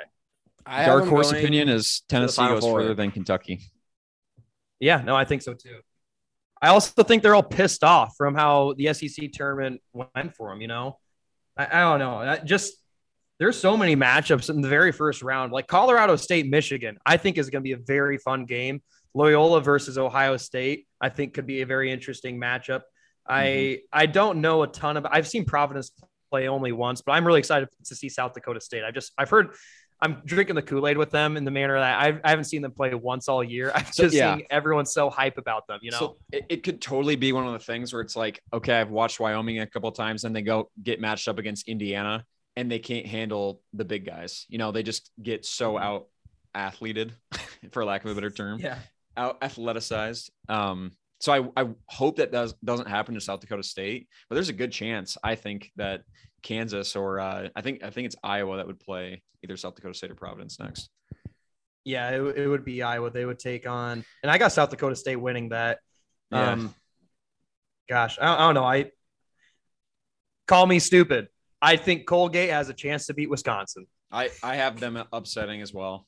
I 0.66 0.86
Dark 0.86 1.06
horse 1.06 1.32
opinion 1.32 1.70
is 1.70 2.04
Tennessee 2.08 2.48
goes 2.48 2.64
four. 2.64 2.80
further 2.80 2.94
than 2.94 3.12
Kentucky. 3.12 3.62
Yeah, 4.80 5.02
no, 5.02 5.16
I 5.16 5.26
think 5.26 5.42
so 5.42 5.54
too. 5.54 5.80
I 6.62 6.70
also 6.70 7.04
think 7.04 7.24
they're 7.24 7.36
all 7.36 7.44
pissed 7.44 7.84
off 7.84 8.16
from 8.18 8.36
how 8.36 8.74
the 8.78 8.94
SEC 8.94 9.32
tournament 9.34 9.82
went 9.92 10.36
for 10.36 10.50
them. 10.50 10.62
You 10.62 10.68
know, 10.68 10.98
I, 11.58 11.66
I 11.66 11.82
don't 11.82 12.00
know. 12.00 12.16
I 12.18 12.38
just 12.38 12.76
there's 13.40 13.60
so 13.60 13.76
many 13.76 13.96
matchups 13.96 14.50
in 14.50 14.62
the 14.62 14.70
very 14.70 14.92
first 14.92 15.22
round, 15.22 15.52
like 15.52 15.68
Colorado 15.68 16.16
State, 16.16 16.50
Michigan. 16.50 16.98
I 17.06 17.18
think 17.18 17.38
is 17.38 17.50
going 17.50 17.62
to 17.62 17.68
be 17.68 17.74
a 17.74 17.78
very 17.78 18.18
fun 18.18 18.46
game. 18.46 18.82
Loyola 19.14 19.62
versus 19.62 19.98
Ohio 19.98 20.38
State, 20.38 20.88
I 21.00 21.10
think 21.10 21.34
could 21.34 21.46
be 21.46 21.62
a 21.62 21.66
very 21.66 21.92
interesting 21.92 22.40
matchup. 22.40 22.82
Mm-hmm. 23.30 23.34
I 23.34 23.80
I 23.92 24.06
don't 24.06 24.42
know 24.42 24.64
a 24.64 24.68
ton 24.68 24.98
of. 24.98 25.06
I've 25.06 25.28
seen 25.28 25.46
Providence 25.46 25.92
play 26.30 26.48
only 26.48 26.72
once, 26.72 27.02
but 27.02 27.14
I'm 27.14 27.26
really 27.26 27.40
excited 27.40 27.70
to 27.86 27.96
see 27.96 28.10
South 28.10 28.34
Dakota 28.34 28.60
State. 28.60 28.84
I've 28.84 28.94
just 28.94 29.14
I've 29.18 29.30
heard 29.30 29.56
I'm 30.04 30.22
drinking 30.26 30.56
the 30.56 30.62
Kool 30.62 30.86
Aid 30.86 30.98
with 30.98 31.12
them 31.12 31.38
in 31.38 31.46
the 31.46 31.52
manner 31.52 31.80
that 31.80 31.98
I've, 31.98 32.20
I 32.26 32.30
haven't 32.32 32.46
seen 32.46 32.62
them 32.62 32.74
play 32.74 32.94
once 32.94 33.30
all 33.30 33.42
year. 33.42 33.72
I've 33.76 33.94
just 33.94 34.14
yeah. 34.14 34.36
seen 34.36 34.46
everyone 34.50 34.86
so 34.86 35.10
hype 35.10 35.38
about 35.38 35.66
them. 35.68 35.80
You 35.82 35.92
know, 35.92 35.98
so 35.98 36.18
it, 36.32 36.46
it, 36.50 36.64
could 36.64 36.82
totally 36.82 37.16
be 37.16 37.32
one 37.32 37.48
of 37.48 37.54
the 37.54 37.60
things 37.60 37.94
where 37.94 38.02
it's 38.02 38.18
like, 38.18 38.42
okay, 38.52 38.82
I've 38.82 38.90
watched 38.90 39.22
Wyoming 39.22 39.60
a 39.60 39.68
couple 39.68 39.90
times, 39.94 40.26
and 40.26 40.36
they 40.36 40.42
go 40.42 40.70
get 40.82 41.00
matched 41.00 41.30
up 41.30 41.40
against 41.40 41.70
Indiana, 41.70 42.26
and 42.58 42.70
they 42.70 42.80
can't 42.80 43.06
handle 43.06 43.62
the 43.72 43.86
big 43.86 44.06
guys. 44.06 44.46
You 44.50 44.58
know, 44.58 44.74
they 44.74 44.84
just 44.84 45.10
get 45.22 45.46
so 45.46 45.76
mm-hmm. 45.76 45.84
out 45.86 46.08
athleted, 46.54 47.14
for 47.72 47.86
lack 47.86 48.04
of 48.04 48.12
a 48.12 48.16
better 48.16 48.30
term. 48.30 48.60
Yeah, 48.60 48.80
out 49.16 49.40
athleticized. 49.40 50.32
Um, 50.50 50.92
so 51.24 51.32
I, 51.56 51.62
I 51.62 51.70
hope 51.86 52.18
that 52.18 52.34
does 52.34 52.54
doesn't 52.66 52.90
happen 52.90 53.16
to 53.16 53.22
South 53.22 53.40
Dakota 53.40 53.64
State, 53.64 54.10
but 54.28 54.36
there's 54.36 54.50
a 54.50 54.54
good 54.54 54.74
chance 54.74 55.18
I 55.24 55.36
think 55.36 55.72
that 55.78 56.02
Kansas 56.42 56.98
or 56.98 57.22
uh, 57.22 57.48
I 57.56 57.62
think 57.62 57.82
I 57.82 57.92
think 57.92 58.08
it's 58.08 58.18
Iowa 58.22 58.58
that 58.58 58.68
would 58.68 58.82
play 58.82 59.24
either 59.42 59.56
South 59.56 59.74
Dakota 59.74 59.94
State 59.94 60.12
or 60.12 60.16
Providence 60.16 60.60
next. 60.60 60.90
Yeah, 61.86 62.10
it, 62.10 62.38
it 62.40 62.48
would 62.50 62.66
be 62.66 62.84
Iowa. 62.84 63.10
They 63.10 63.24
would 63.24 63.40
take 63.40 63.66
on, 63.66 64.04
and 64.22 64.30
I 64.30 64.38
got 64.38 64.52
South 64.52 64.70
Dakota 64.70 64.98
State 64.98 65.16
winning 65.16 65.50
that. 65.50 65.80
Yeah. 66.30 66.52
Um, 66.52 66.76
gosh, 67.88 68.20
I, 68.20 68.36
I 68.36 68.40
don't 68.40 68.56
know. 68.56 68.66
I 68.66 68.92
call 70.46 70.66
me 70.66 70.80
stupid. 70.80 71.30
I 71.62 71.78
think 71.78 72.06
Colgate 72.06 72.50
has 72.50 72.68
a 72.68 72.74
chance 72.74 73.06
to 73.06 73.14
beat 73.14 73.30
Wisconsin. 73.30 73.88
I 74.12 74.30
I 74.44 74.56
have 74.58 74.78
them 74.78 75.02
upsetting 75.14 75.62
as 75.62 75.74
well. 75.74 76.06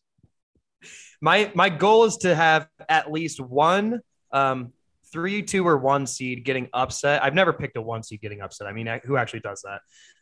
My 1.21 1.53
my 1.55 1.69
goal 1.69 2.03
is 2.03 2.17
to 2.17 2.35
have 2.35 2.67
at 2.89 3.09
least 3.09 3.39
one 3.39 4.01
um, 4.33 4.73
three, 5.15 5.41
two, 5.41 5.65
or 5.65 5.77
one 5.77 6.05
seed 6.05 6.43
getting 6.43 6.67
upset. 6.73 7.23
I've 7.23 7.33
never 7.33 7.53
picked 7.53 7.77
a 7.77 7.81
one 7.81 8.03
seed 8.03 8.19
getting 8.19 8.41
upset. 8.41 8.67
I 8.67 8.73
mean, 8.73 8.85
who 9.05 9.15
actually 9.15 9.39
does 9.39 9.61
that? 9.61 9.79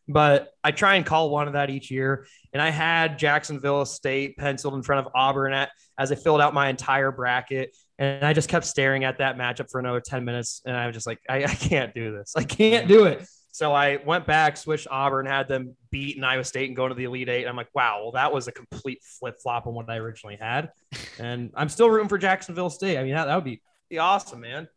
But 0.08 0.52
I 0.64 0.70
try 0.70 0.96
and 0.96 1.04
call 1.06 1.32
one 1.32 1.48
of 1.48 1.54
that 1.54 1.72
each 1.72 1.90
year. 1.90 2.28
And 2.54 2.62
I 2.62 2.70
had 2.70 3.18
Jacksonville 3.18 3.86
State 3.86 4.38
penciled 4.38 4.76
in 4.76 4.84
front 4.84 5.08
of 5.08 5.12
Auburn 5.16 5.52
at, 5.52 5.72
as 5.98 6.12
I 6.12 6.16
filled 6.16 6.42
out 6.42 6.54
my 6.54 6.70
entire 6.70 7.12
bracket. 7.12 7.76
And 7.98 8.24
I 8.24 8.34
just 8.34 8.50
kept 8.50 8.66
staring 8.66 9.04
at 9.04 9.18
that 9.18 9.36
matchup 9.36 9.72
for 9.72 9.80
another 9.80 10.00
10 10.00 10.24
minutes. 10.24 10.62
And 10.64 10.78
I 10.78 10.86
was 10.86 10.94
just 10.94 11.08
like, 11.08 11.20
I, 11.28 11.44
I 11.46 11.56
can't 11.56 11.92
do 11.96 12.16
this. 12.16 12.34
I 12.38 12.44
can't 12.44 12.88
do 12.88 13.06
it. 13.06 13.28
So 13.52 13.74
I 13.74 13.98
went 14.06 14.28
back, 14.28 14.58
switched 14.58 14.88
Auburn, 14.92 15.26
had 15.26 15.48
them 15.48 15.76
beat 15.90 16.18
in 16.18 16.24
Iowa 16.24 16.44
State 16.44 16.70
and 16.70 16.76
go 16.76 16.88
to 16.88 16.94
the 16.94 17.06
Elite 17.06 17.30
Eight. 17.30 17.42
And 17.42 17.50
I'm 17.50 17.56
like, 17.56 17.74
wow, 17.74 18.02
well, 18.04 18.12
that 18.12 18.32
was 18.32 18.48
a 18.48 18.52
complete 18.52 19.00
flip 19.04 19.38
flop 19.42 19.66
on 19.66 19.74
what 19.74 19.90
I 19.90 19.98
originally 19.98 20.38
had. 20.40 20.70
And 21.18 21.52
I'm 21.56 21.70
still 21.70 21.90
rooting 21.90 22.10
for 22.10 22.20
Jacksonville 22.20 22.70
State. 22.70 22.98
I 23.00 23.04
mean, 23.04 23.14
that, 23.14 23.26
that 23.26 23.36
would 23.36 23.44
be, 23.44 23.62
be 23.90 24.00
awesome, 24.00 24.42
man. 24.42 24.68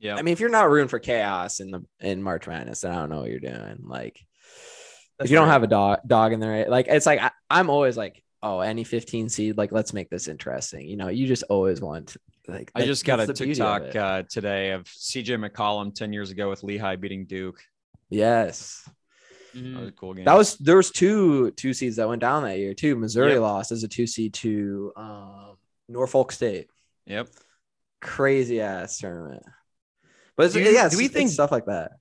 Yeah. 0.00 0.16
I 0.16 0.22
mean, 0.22 0.32
if 0.32 0.40
you're 0.40 0.48
not 0.48 0.68
rooting 0.70 0.88
for 0.88 0.98
chaos 0.98 1.60
in 1.60 1.70
the 1.70 1.84
in 2.00 2.22
March 2.22 2.46
Madness, 2.48 2.80
then 2.80 2.92
I 2.92 2.96
don't 2.96 3.10
know 3.10 3.20
what 3.20 3.30
you're 3.30 3.38
doing. 3.38 3.82
Like, 3.84 4.18
That's 5.18 5.26
if 5.26 5.30
you 5.30 5.36
don't 5.36 5.48
have 5.48 5.62
a 5.62 5.66
dog 5.66 6.00
dog 6.06 6.32
in 6.32 6.40
there, 6.40 6.68
like 6.68 6.86
it's 6.88 7.06
like 7.06 7.20
I, 7.20 7.30
I'm 7.50 7.68
always 7.68 7.96
like, 7.96 8.22
oh, 8.42 8.60
any 8.60 8.82
15 8.82 9.28
seed, 9.28 9.58
like 9.58 9.72
let's 9.72 9.92
make 9.92 10.08
this 10.08 10.26
interesting. 10.26 10.88
You 10.88 10.96
know, 10.96 11.08
you 11.08 11.26
just 11.26 11.42
always 11.44 11.82
want 11.82 12.16
like. 12.48 12.72
I 12.74 12.86
just 12.86 13.04
got 13.04 13.20
a 13.20 13.32
TikTok 13.32 13.94
uh, 13.94 14.22
today 14.28 14.70
of 14.70 14.84
CJ 14.84 15.46
McCollum 15.46 15.94
10 15.94 16.14
years 16.14 16.30
ago 16.30 16.48
with 16.48 16.62
Lehigh 16.62 16.96
beating 16.96 17.26
Duke. 17.26 17.60
Yes. 18.08 18.88
Mm-hmm. 19.54 19.74
That 19.74 19.80
was 19.80 19.88
a 19.88 19.92
cool 19.92 20.14
game. 20.14 20.24
That 20.24 20.36
was 20.36 20.56
there 20.56 20.76
was 20.76 20.90
two 20.90 21.50
two 21.52 21.74
seeds 21.74 21.96
that 21.96 22.08
went 22.08 22.20
down 22.20 22.44
that 22.44 22.58
year 22.58 22.72
too. 22.72 22.96
Missouri 22.96 23.32
yep. 23.32 23.42
lost 23.42 23.72
as 23.72 23.82
a 23.84 23.88
two 23.88 24.06
seed 24.06 24.32
to 24.34 24.92
um, 24.96 25.56
Norfolk 25.88 26.32
State. 26.32 26.68
Yep. 27.06 27.28
Crazy 28.00 28.62
ass 28.62 28.98
tournament. 28.98 29.42
But 30.40 30.54
do, 30.54 30.60
yeah, 30.60 30.88
do 30.88 30.96
we 30.96 31.08
think 31.08 31.28
stuff 31.28 31.52
like 31.52 31.66
that? 31.66 31.92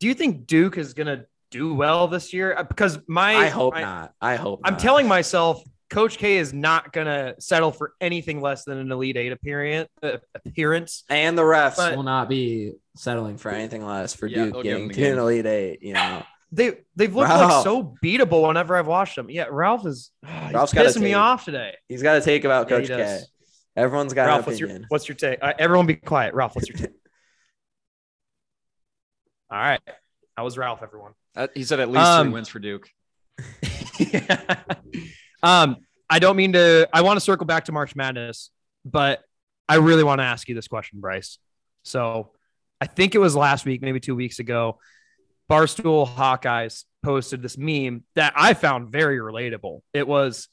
Do 0.00 0.08
you 0.08 0.14
think 0.14 0.48
Duke 0.48 0.76
is 0.78 0.94
gonna 0.94 1.26
do 1.52 1.72
well 1.74 2.08
this 2.08 2.32
year? 2.32 2.56
Uh, 2.58 2.64
because 2.64 2.98
my 3.06 3.36
I 3.36 3.48
hope 3.50 3.74
not. 3.74 4.12
I 4.20 4.34
hope 4.34 4.62
I'm 4.64 4.72
not. 4.72 4.80
telling 4.80 5.06
myself 5.06 5.62
Coach 5.88 6.18
K 6.18 6.38
is 6.38 6.52
not 6.52 6.92
gonna 6.92 7.36
settle 7.38 7.70
for 7.70 7.92
anything 8.00 8.40
less 8.40 8.64
than 8.64 8.78
an 8.78 8.90
Elite 8.90 9.16
Eight 9.16 9.30
appearance. 9.30 9.88
Uh, 10.02 10.16
appearance, 10.44 11.04
and 11.08 11.38
the 11.38 11.42
refs 11.42 11.76
but, 11.76 11.94
will 11.94 12.02
not 12.02 12.28
be 12.28 12.72
settling 12.96 13.36
for 13.36 13.52
anything 13.52 13.86
less 13.86 14.12
for 14.12 14.26
yeah, 14.26 14.46
Duke 14.46 14.64
getting 14.64 14.90
to 14.90 15.10
an 15.12 15.18
Elite 15.18 15.46
Eight. 15.46 15.82
You 15.84 15.92
know, 15.92 16.24
they 16.50 16.78
they've 16.96 17.14
looked 17.14 17.30
Ralph. 17.30 17.52
like 17.52 17.62
so 17.62 17.94
beatable 18.02 18.44
whenever 18.48 18.76
I've 18.76 18.88
watched 18.88 19.14
them. 19.14 19.30
Yeah, 19.30 19.44
Ralph 19.48 19.86
is 19.86 20.10
oh, 20.26 20.50
Ralph's 20.52 20.74
pissing 20.74 21.02
me 21.02 21.14
off 21.14 21.44
today. 21.44 21.76
He's 21.88 22.02
got 22.02 22.14
to 22.14 22.22
take 22.22 22.44
about 22.44 22.68
yeah, 22.68 22.76
Coach 22.76 22.88
K. 22.88 23.20
Everyone's 23.76 24.14
got 24.14 24.26
Ralph. 24.26 24.48
What's 24.48 24.58
your 24.58 24.80
what's 24.88 25.08
your 25.08 25.14
take? 25.14 25.38
Uh, 25.40 25.52
everyone, 25.60 25.86
be 25.86 25.94
quiet. 25.94 26.34
Ralph, 26.34 26.56
what's 26.56 26.68
your 26.68 26.76
take? 26.76 26.90
All 29.52 29.58
right. 29.58 29.80
How 30.34 30.44
was 30.44 30.56
Ralph, 30.56 30.82
everyone. 30.82 31.12
Uh, 31.36 31.48
he 31.54 31.62
said 31.62 31.78
at 31.78 31.90
least 31.90 32.06
um, 32.06 32.28
three 32.28 32.32
wins 32.32 32.48
for 32.48 32.58
Duke. 32.58 32.88
yeah. 33.98 34.56
Um, 35.42 35.76
I 36.08 36.20
don't 36.20 36.36
mean 36.36 36.54
to, 36.54 36.88
I 36.90 37.02
want 37.02 37.18
to 37.18 37.20
circle 37.20 37.44
back 37.44 37.66
to 37.66 37.72
March 37.72 37.94
Madness, 37.94 38.50
but 38.86 39.20
I 39.68 39.74
really 39.74 40.04
want 40.04 40.20
to 40.20 40.24
ask 40.24 40.48
you 40.48 40.54
this 40.54 40.68
question, 40.68 41.00
Bryce. 41.00 41.38
So 41.82 42.30
I 42.80 42.86
think 42.86 43.14
it 43.14 43.18
was 43.18 43.36
last 43.36 43.66
week, 43.66 43.82
maybe 43.82 44.00
two 44.00 44.16
weeks 44.16 44.38
ago. 44.38 44.78
Barstool 45.50 46.08
Hawkeyes 46.08 46.84
posted 47.02 47.42
this 47.42 47.58
meme 47.58 48.04
that 48.14 48.32
I 48.34 48.54
found 48.54 48.90
very 48.90 49.18
relatable. 49.18 49.82
It 49.92 50.08
was 50.08 50.48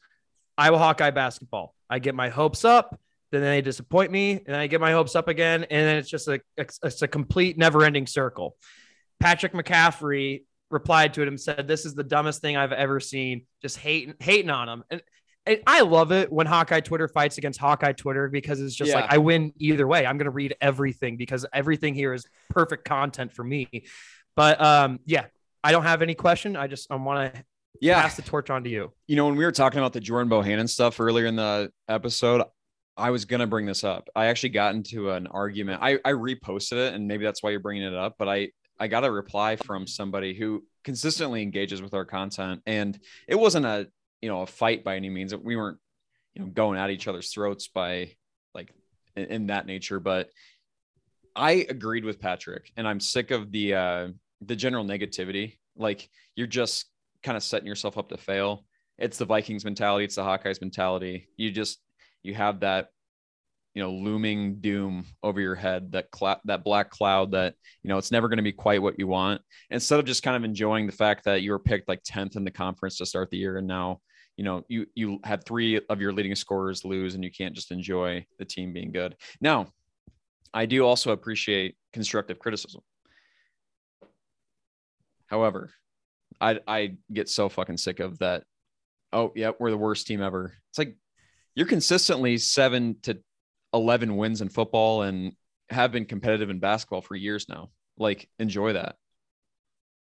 Iowa 0.57 0.77
Hawkeye 0.77 1.11
basketball. 1.11 1.73
I 1.89 1.99
get 1.99 2.15
my 2.15 2.27
hopes 2.27 2.65
up, 2.65 2.99
then 3.31 3.41
they 3.41 3.61
disappoint 3.61 4.11
me, 4.11 4.41
and 4.45 4.57
I 4.57 4.67
get 4.67 4.81
my 4.81 4.91
hopes 4.91 5.15
up 5.15 5.29
again, 5.29 5.63
and 5.63 5.87
then 5.87 5.97
it's 5.97 6.09
just 6.09 6.27
a 6.27 6.41
it's 6.57 7.01
a 7.01 7.07
complete 7.07 7.57
never 7.57 7.85
ending 7.85 8.07
circle. 8.07 8.57
Patrick 9.19 9.53
McCaffrey 9.53 10.43
replied 10.71 11.13
to 11.15 11.21
it 11.21 11.27
and 11.27 11.39
said, 11.39 11.67
"This 11.67 11.85
is 11.85 11.95
the 11.95 12.03
dumbest 12.03 12.41
thing 12.41 12.57
I've 12.57 12.71
ever 12.71 12.99
seen." 12.99 13.45
Just 13.61 13.77
hating 13.77 14.15
hating 14.19 14.49
on 14.49 14.69
him, 14.69 14.83
and, 14.89 15.01
and 15.45 15.59
I 15.65 15.81
love 15.81 16.11
it 16.11 16.31
when 16.31 16.47
Hawkeye 16.47 16.81
Twitter 16.81 17.07
fights 17.07 17.37
against 17.37 17.59
Hawkeye 17.59 17.93
Twitter 17.93 18.29
because 18.29 18.61
it's 18.61 18.75
just 18.75 18.89
yeah. 18.89 19.01
like 19.01 19.11
I 19.11 19.17
win 19.17 19.53
either 19.57 19.87
way. 19.87 20.05
I'm 20.05 20.17
gonna 20.17 20.29
read 20.29 20.55
everything 20.61 21.17
because 21.17 21.45
everything 21.51 21.95
here 21.95 22.13
is 22.13 22.25
perfect 22.49 22.85
content 22.85 23.33
for 23.33 23.43
me. 23.43 23.85
But 24.35 24.61
um, 24.61 24.99
yeah, 25.05 25.25
I 25.63 25.71
don't 25.71 25.83
have 25.83 26.01
any 26.01 26.15
question. 26.15 26.55
I 26.55 26.67
just 26.67 26.91
I 26.91 26.95
want 26.95 27.33
to 27.33 27.43
yeah 27.81 28.01
pass 28.01 28.15
the 28.15 28.21
torch 28.21 28.49
on 28.49 28.63
to 28.63 28.69
you. 28.69 28.93
You 29.07 29.15
know, 29.15 29.25
when 29.25 29.35
we 29.35 29.45
were 29.45 29.51
talking 29.51 29.79
about 29.79 29.93
the 29.93 29.99
Jordan 29.99 30.29
Bohannon 30.29 30.69
stuff 30.69 30.99
earlier 30.99 31.25
in 31.25 31.35
the 31.35 31.71
episode, 31.87 32.43
I 32.95 33.09
was 33.09 33.25
gonna 33.25 33.47
bring 33.47 33.65
this 33.65 33.83
up. 33.83 34.09
I 34.15 34.27
actually 34.27 34.49
got 34.49 34.75
into 34.75 35.09
an 35.11 35.27
argument. 35.27 35.81
I, 35.81 35.99
I 36.05 36.11
reposted 36.11 36.73
it, 36.73 36.93
and 36.93 37.07
maybe 37.07 37.25
that's 37.25 37.41
why 37.41 37.49
you're 37.49 37.59
bringing 37.59 37.83
it 37.83 37.95
up. 37.95 38.15
But 38.19 38.29
I 38.29 38.49
I 38.79 38.87
got 38.87 39.03
a 39.03 39.11
reply 39.11 39.55
from 39.57 39.87
somebody 39.87 40.33
who 40.33 40.63
consistently 40.83 41.41
engages 41.41 41.81
with 41.81 41.93
our 41.93 42.05
content, 42.05 42.61
and 42.65 42.97
it 43.27 43.35
wasn't 43.35 43.65
a 43.65 43.87
you 44.21 44.29
know 44.29 44.41
a 44.41 44.47
fight 44.47 44.83
by 44.83 44.95
any 44.95 45.09
means. 45.09 45.35
We 45.35 45.55
weren't 45.55 45.79
you 46.33 46.41
know 46.41 46.47
going 46.49 46.79
at 46.79 46.89
each 46.89 47.07
other's 47.07 47.31
throats 47.31 47.67
by 47.67 48.13
like 48.53 48.73
in, 49.15 49.25
in 49.25 49.47
that 49.47 49.65
nature, 49.65 49.99
but 49.99 50.29
I 51.35 51.65
agreed 51.69 52.05
with 52.05 52.19
Patrick, 52.19 52.71
and 52.77 52.87
I'm 52.87 52.99
sick 52.99 53.31
of 53.31 53.51
the 53.51 53.73
uh, 53.73 54.07
the 54.41 54.55
general 54.55 54.85
negativity. 54.85 55.57
Like 55.75 56.09
you're 56.35 56.47
just 56.47 56.85
kind 57.23 57.37
of 57.37 57.43
setting 57.43 57.67
yourself 57.67 57.97
up 57.97 58.09
to 58.09 58.17
fail. 58.17 58.65
It's 58.97 59.17
the 59.17 59.25
Vikings 59.25 59.65
mentality. 59.65 60.05
It's 60.05 60.15
the 60.15 60.23
Hawkeyes 60.23 60.61
mentality. 60.61 61.27
You 61.37 61.51
just 61.51 61.79
you 62.23 62.33
have 62.35 62.61
that 62.61 62.89
you 63.73 63.83
know 63.83 63.91
looming 63.91 64.59
doom 64.59 65.05
over 65.21 65.39
your 65.39 65.55
head 65.55 65.91
that 65.91 66.09
cloud 66.11 66.39
that 66.45 66.63
black 66.63 66.89
cloud 66.89 67.31
that 67.31 67.53
you 67.83 67.89
know 67.89 67.97
it's 67.97 68.11
never 68.11 68.27
going 68.27 68.37
to 68.37 68.43
be 68.43 68.51
quite 68.51 68.81
what 68.81 68.97
you 68.97 69.07
want. 69.07 69.41
Instead 69.69 69.99
of 69.99 70.05
just 70.05 70.23
kind 70.23 70.35
of 70.35 70.43
enjoying 70.43 70.85
the 70.85 70.91
fact 70.91 71.25
that 71.25 71.41
you 71.41 71.51
were 71.51 71.59
picked 71.59 71.87
like 71.87 72.03
10th 72.03 72.35
in 72.35 72.43
the 72.43 72.51
conference 72.51 72.97
to 72.97 73.05
start 73.05 73.29
the 73.29 73.37
year 73.37 73.57
and 73.57 73.67
now 73.67 73.99
you 74.37 74.43
know 74.43 74.63
you 74.69 74.85
you 74.95 75.19
had 75.23 75.45
three 75.45 75.79
of 75.89 76.01
your 76.01 76.13
leading 76.13 76.35
scorers 76.35 76.83
lose 76.83 77.15
and 77.15 77.23
you 77.23 77.31
can't 77.31 77.55
just 77.55 77.71
enjoy 77.71 78.25
the 78.37 78.45
team 78.45 78.73
being 78.73 78.91
good. 78.91 79.15
Now 79.41 79.67
i 80.53 80.65
do 80.65 80.83
also 80.83 81.11
appreciate 81.11 81.75
constructive 81.93 82.39
criticism. 82.39 82.81
However 85.27 85.71
i 86.41 86.59
i 86.67 86.95
get 87.13 87.29
so 87.29 87.49
fucking 87.49 87.77
sick 87.77 87.99
of 87.99 88.17
that 88.19 88.43
oh 89.11 89.31
yeah 89.35 89.51
we're 89.59 89.71
the 89.71 89.77
worst 89.77 90.07
team 90.07 90.23
ever. 90.23 90.53
It's 90.69 90.79
like 90.79 90.95
you're 91.55 91.67
consistently 91.67 92.37
seven 92.37 92.95
to 93.03 93.19
11 93.73 94.15
wins 94.15 94.41
in 94.41 94.49
football 94.49 95.03
and 95.03 95.33
have 95.69 95.91
been 95.91 96.05
competitive 96.05 96.49
in 96.49 96.59
basketball 96.59 97.01
for 97.01 97.15
years 97.15 97.47
now. 97.47 97.69
Like, 97.97 98.29
enjoy 98.39 98.73
that. 98.73 98.95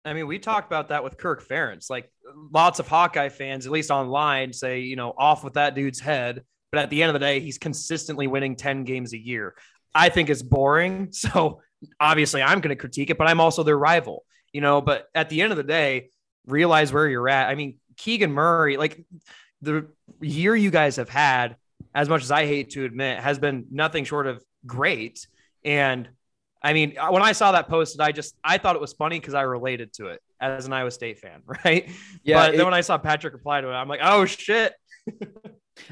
I 0.04 0.14
mean, 0.14 0.26
we 0.26 0.38
talked 0.38 0.66
about 0.68 0.88
that 0.88 1.04
with 1.04 1.18
Kirk 1.18 1.46
Ferentz. 1.46 1.90
Like, 1.90 2.10
lots 2.52 2.78
of 2.78 2.88
Hawkeye 2.88 3.28
fans, 3.28 3.66
at 3.66 3.72
least 3.72 3.90
online, 3.90 4.52
say, 4.52 4.80
you 4.80 4.96
know, 4.96 5.12
off 5.16 5.44
with 5.44 5.54
that 5.54 5.74
dude's 5.74 6.00
head. 6.00 6.44
But 6.70 6.82
at 6.82 6.90
the 6.90 7.02
end 7.02 7.10
of 7.10 7.14
the 7.14 7.26
day, 7.26 7.40
he's 7.40 7.58
consistently 7.58 8.26
winning 8.26 8.56
10 8.56 8.84
games 8.84 9.12
a 9.12 9.18
year. 9.18 9.54
I 9.94 10.08
think 10.08 10.30
it's 10.30 10.42
boring. 10.42 11.12
So 11.12 11.60
obviously, 12.00 12.42
I'm 12.42 12.60
going 12.60 12.74
to 12.74 12.80
critique 12.80 13.10
it, 13.10 13.18
but 13.18 13.28
I'm 13.28 13.40
also 13.40 13.62
their 13.62 13.78
rival, 13.78 14.24
you 14.52 14.60
know. 14.60 14.80
But 14.80 15.06
at 15.14 15.28
the 15.28 15.42
end 15.42 15.52
of 15.52 15.56
the 15.56 15.62
day, 15.62 16.10
realize 16.46 16.92
where 16.92 17.08
you're 17.08 17.28
at. 17.28 17.48
I 17.48 17.54
mean, 17.54 17.76
Keegan 17.96 18.32
Murray, 18.32 18.76
like 18.76 19.04
the 19.62 19.88
year 20.20 20.56
you 20.56 20.70
guys 20.70 20.96
have 20.96 21.08
had 21.08 21.56
as 21.94 22.08
much 22.08 22.22
as 22.22 22.30
I 22.30 22.46
hate 22.46 22.70
to 22.70 22.84
admit, 22.84 23.18
has 23.18 23.38
been 23.38 23.66
nothing 23.70 24.04
short 24.04 24.26
of 24.26 24.42
great. 24.66 25.26
And 25.64 26.08
I 26.62 26.72
mean, 26.72 26.96
uh, 26.98 27.10
when 27.10 27.22
I 27.22 27.32
saw 27.32 27.52
that 27.52 27.68
posted, 27.68 28.00
I 28.00 28.12
just 28.12 28.34
I 28.42 28.58
thought 28.58 28.76
it 28.76 28.80
was 28.80 28.92
funny 28.92 29.18
because 29.20 29.34
I 29.34 29.42
related 29.42 29.92
to 29.94 30.08
it 30.08 30.20
as 30.40 30.66
an 30.66 30.72
Iowa 30.72 30.90
State 30.90 31.18
fan, 31.18 31.42
right? 31.64 31.88
Yeah. 32.22 32.36
But 32.36 32.54
it, 32.54 32.56
then 32.56 32.66
when 32.66 32.74
I 32.74 32.80
saw 32.80 32.98
Patrick 32.98 33.34
reply 33.34 33.60
to 33.60 33.68
it, 33.68 33.72
I'm 33.72 33.88
like, 33.88 34.00
oh 34.02 34.24
shit. 34.24 34.74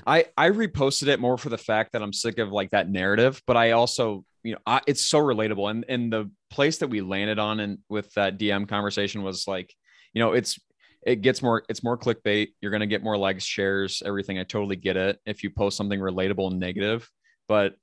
I 0.07 0.27
I 0.37 0.51
reposted 0.51 1.07
it 1.07 1.21
more 1.21 1.39
for 1.39 1.49
the 1.49 1.59
fact 1.59 1.93
that 1.93 2.03
I'm 2.03 2.13
sick 2.13 2.39
of 2.39 2.51
like 2.51 2.71
that 2.71 2.91
narrative, 2.91 3.41
but 3.47 3.57
I 3.57 3.73
also 3.73 4.25
you 4.43 4.53
know 4.53 4.59
I, 4.67 4.81
it's 4.87 5.05
so 5.05 5.21
relatable, 5.21 5.71
and 5.71 5.85
and 5.89 6.13
the 6.13 6.31
place 6.51 6.79
that 6.79 6.89
we 6.89 7.01
landed 7.01 7.39
on 7.39 7.61
and 7.61 7.79
with 7.89 8.13
that 8.15 8.39
DM 8.39 8.69
conversation 8.69 9.23
was 9.23 9.47
like, 9.47 9.73
you 10.13 10.21
know, 10.21 10.33
it's 10.33 10.59
it 11.07 11.23
gets 11.23 11.41
more 11.41 11.63
it's 11.69 11.85
more 11.85 11.97
clickbait. 11.97 12.49
You're 12.61 12.73
gonna 12.73 12.87
get 12.87 13.05
more 13.05 13.17
likes, 13.17 13.45
shares, 13.45 14.03
everything. 14.05 14.39
I 14.39 14.43
totally 14.43 14.77
get 14.77 14.97
it 14.97 15.21
if 15.25 15.45
you 15.45 15.51
post 15.51 15.77
something 15.77 16.01
relatable 16.01 16.51
and 16.51 16.59
negative, 16.59 17.09
but 17.49 17.77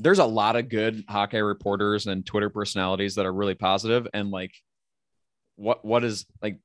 there's 0.00 0.18
a 0.18 0.26
lot 0.26 0.56
of 0.56 0.68
good 0.68 1.04
hockey 1.08 1.40
reporters 1.40 2.08
and 2.08 2.26
Twitter 2.26 2.50
personalities 2.50 3.14
that 3.14 3.26
are 3.26 3.32
really 3.32 3.54
positive 3.54 4.08
and 4.12 4.32
like 4.32 4.52
what 5.54 5.84
what 5.84 6.02
is 6.02 6.26
like 6.42 6.58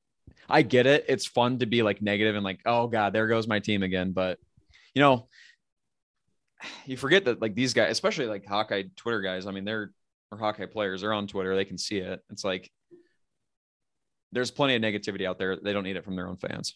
I 0.49 0.63
get 0.63 0.87
it. 0.87 1.05
It's 1.07 1.27
fun 1.27 1.59
to 1.59 1.67
be 1.67 1.83
like 1.83 2.01
negative 2.01 2.35
and 2.35 2.43
like, 2.43 2.61
oh 2.65 2.87
God, 2.87 3.13
there 3.13 3.27
goes 3.27 3.47
my 3.47 3.59
team 3.59 3.83
again. 3.83 4.13
But 4.13 4.39
you 4.95 5.01
know, 5.01 5.27
you 6.87 6.97
forget 6.97 7.25
that 7.25 7.39
like 7.39 7.53
these 7.53 7.75
guys, 7.75 7.91
especially 7.91 8.25
like 8.25 8.47
Hawkeye 8.47 8.83
Twitter 8.95 9.21
guys, 9.21 9.45
I 9.45 9.51
mean, 9.51 9.63
they're 9.63 9.91
or 10.31 10.39
Hawkeye 10.39 10.65
players, 10.65 11.01
they're 11.01 11.13
on 11.13 11.27
Twitter, 11.27 11.55
they 11.55 11.65
can 11.65 11.77
see 11.77 11.99
it. 11.99 12.23
It's 12.31 12.43
like 12.43 12.71
there's 14.31 14.51
plenty 14.51 14.75
of 14.75 14.81
negativity 14.81 15.25
out 15.25 15.37
there. 15.37 15.57
They 15.57 15.73
don't 15.73 15.83
need 15.83 15.95
it 15.95 16.03
from 16.03 16.15
their 16.15 16.27
own 16.27 16.37
fans. 16.37 16.75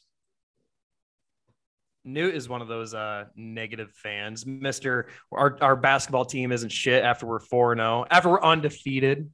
Newt 2.03 2.33
is 2.33 2.49
one 2.49 2.61
of 2.61 2.67
those 2.67 2.93
uh, 2.93 3.25
negative 3.35 3.91
fans. 3.91 4.45
Mister, 4.45 5.07
our, 5.31 5.57
our 5.61 5.75
basketball 5.75 6.25
team 6.25 6.51
isn't 6.51 6.71
shit 6.71 7.03
after 7.03 7.27
we're 7.27 7.39
4 7.39 7.75
0, 7.75 8.05
after 8.09 8.29
we're 8.29 8.41
undefeated. 8.41 9.29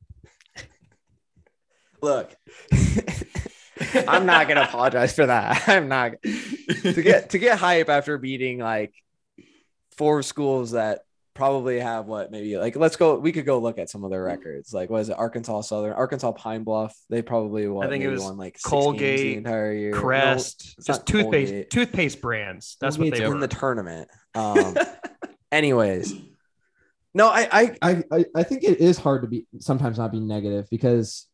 Look, 2.01 2.35
I'm 4.07 4.25
not 4.25 4.47
gonna 4.47 4.61
apologize 4.61 5.15
for 5.15 5.25
that. 5.25 5.63
I'm 5.67 5.87
not 5.87 6.11
to 6.21 7.01
get 7.01 7.31
to 7.31 7.39
get 7.39 7.57
hype 7.57 7.89
after 7.89 8.17
beating 8.17 8.59
like 8.59 8.93
four 9.97 10.21
schools 10.21 10.71
that 10.71 10.99
probably 11.37 11.79
have 11.79 12.07
what 12.07 12.31
maybe 12.31 12.57
like 12.57 12.75
let's 12.75 12.95
go 12.95 13.19
we 13.19 13.31
could 13.31 13.45
go 13.45 13.59
look 13.59 13.77
at 13.77 13.89
some 13.89 14.03
of 14.03 14.09
their 14.09 14.23
records 14.23 14.73
like 14.73 14.89
was 14.89 15.09
it 15.09 15.17
arkansas 15.17 15.61
southern 15.61 15.93
arkansas 15.93 16.31
pine 16.31 16.63
bluff 16.63 16.97
they 17.09 17.21
probably 17.21 17.67
won 17.67 17.85
i 17.85 17.89
think 17.89 18.03
it 18.03 18.09
was 18.09 18.23
won 18.23 18.37
like 18.37 18.57
colgate 18.63 19.19
the 19.19 19.35
entire 19.35 19.71
year 19.71 19.93
crest 19.93 20.75
no, 20.79 20.83
just 20.83 21.05
toothpaste 21.05 21.51
colgate. 21.51 21.69
toothpaste 21.69 22.21
brands 22.21 22.75
that's 22.81 22.97
Colgate's 22.97 23.11
what 23.11 23.19
they 23.19 23.27
were 23.27 23.35
in 23.35 23.39
the 23.39 23.47
tournament 23.47 24.09
um 24.35 24.75
anyways 25.51 26.13
no 27.13 27.27
I, 27.27 27.75
I 27.81 28.03
i 28.11 28.25
i 28.35 28.43
think 28.43 28.63
it 28.63 28.79
is 28.79 28.97
hard 28.97 29.21
to 29.21 29.27
be 29.27 29.45
sometimes 29.59 29.99
not 29.99 30.11
be 30.11 30.19
negative 30.19 30.67
because 30.71 31.27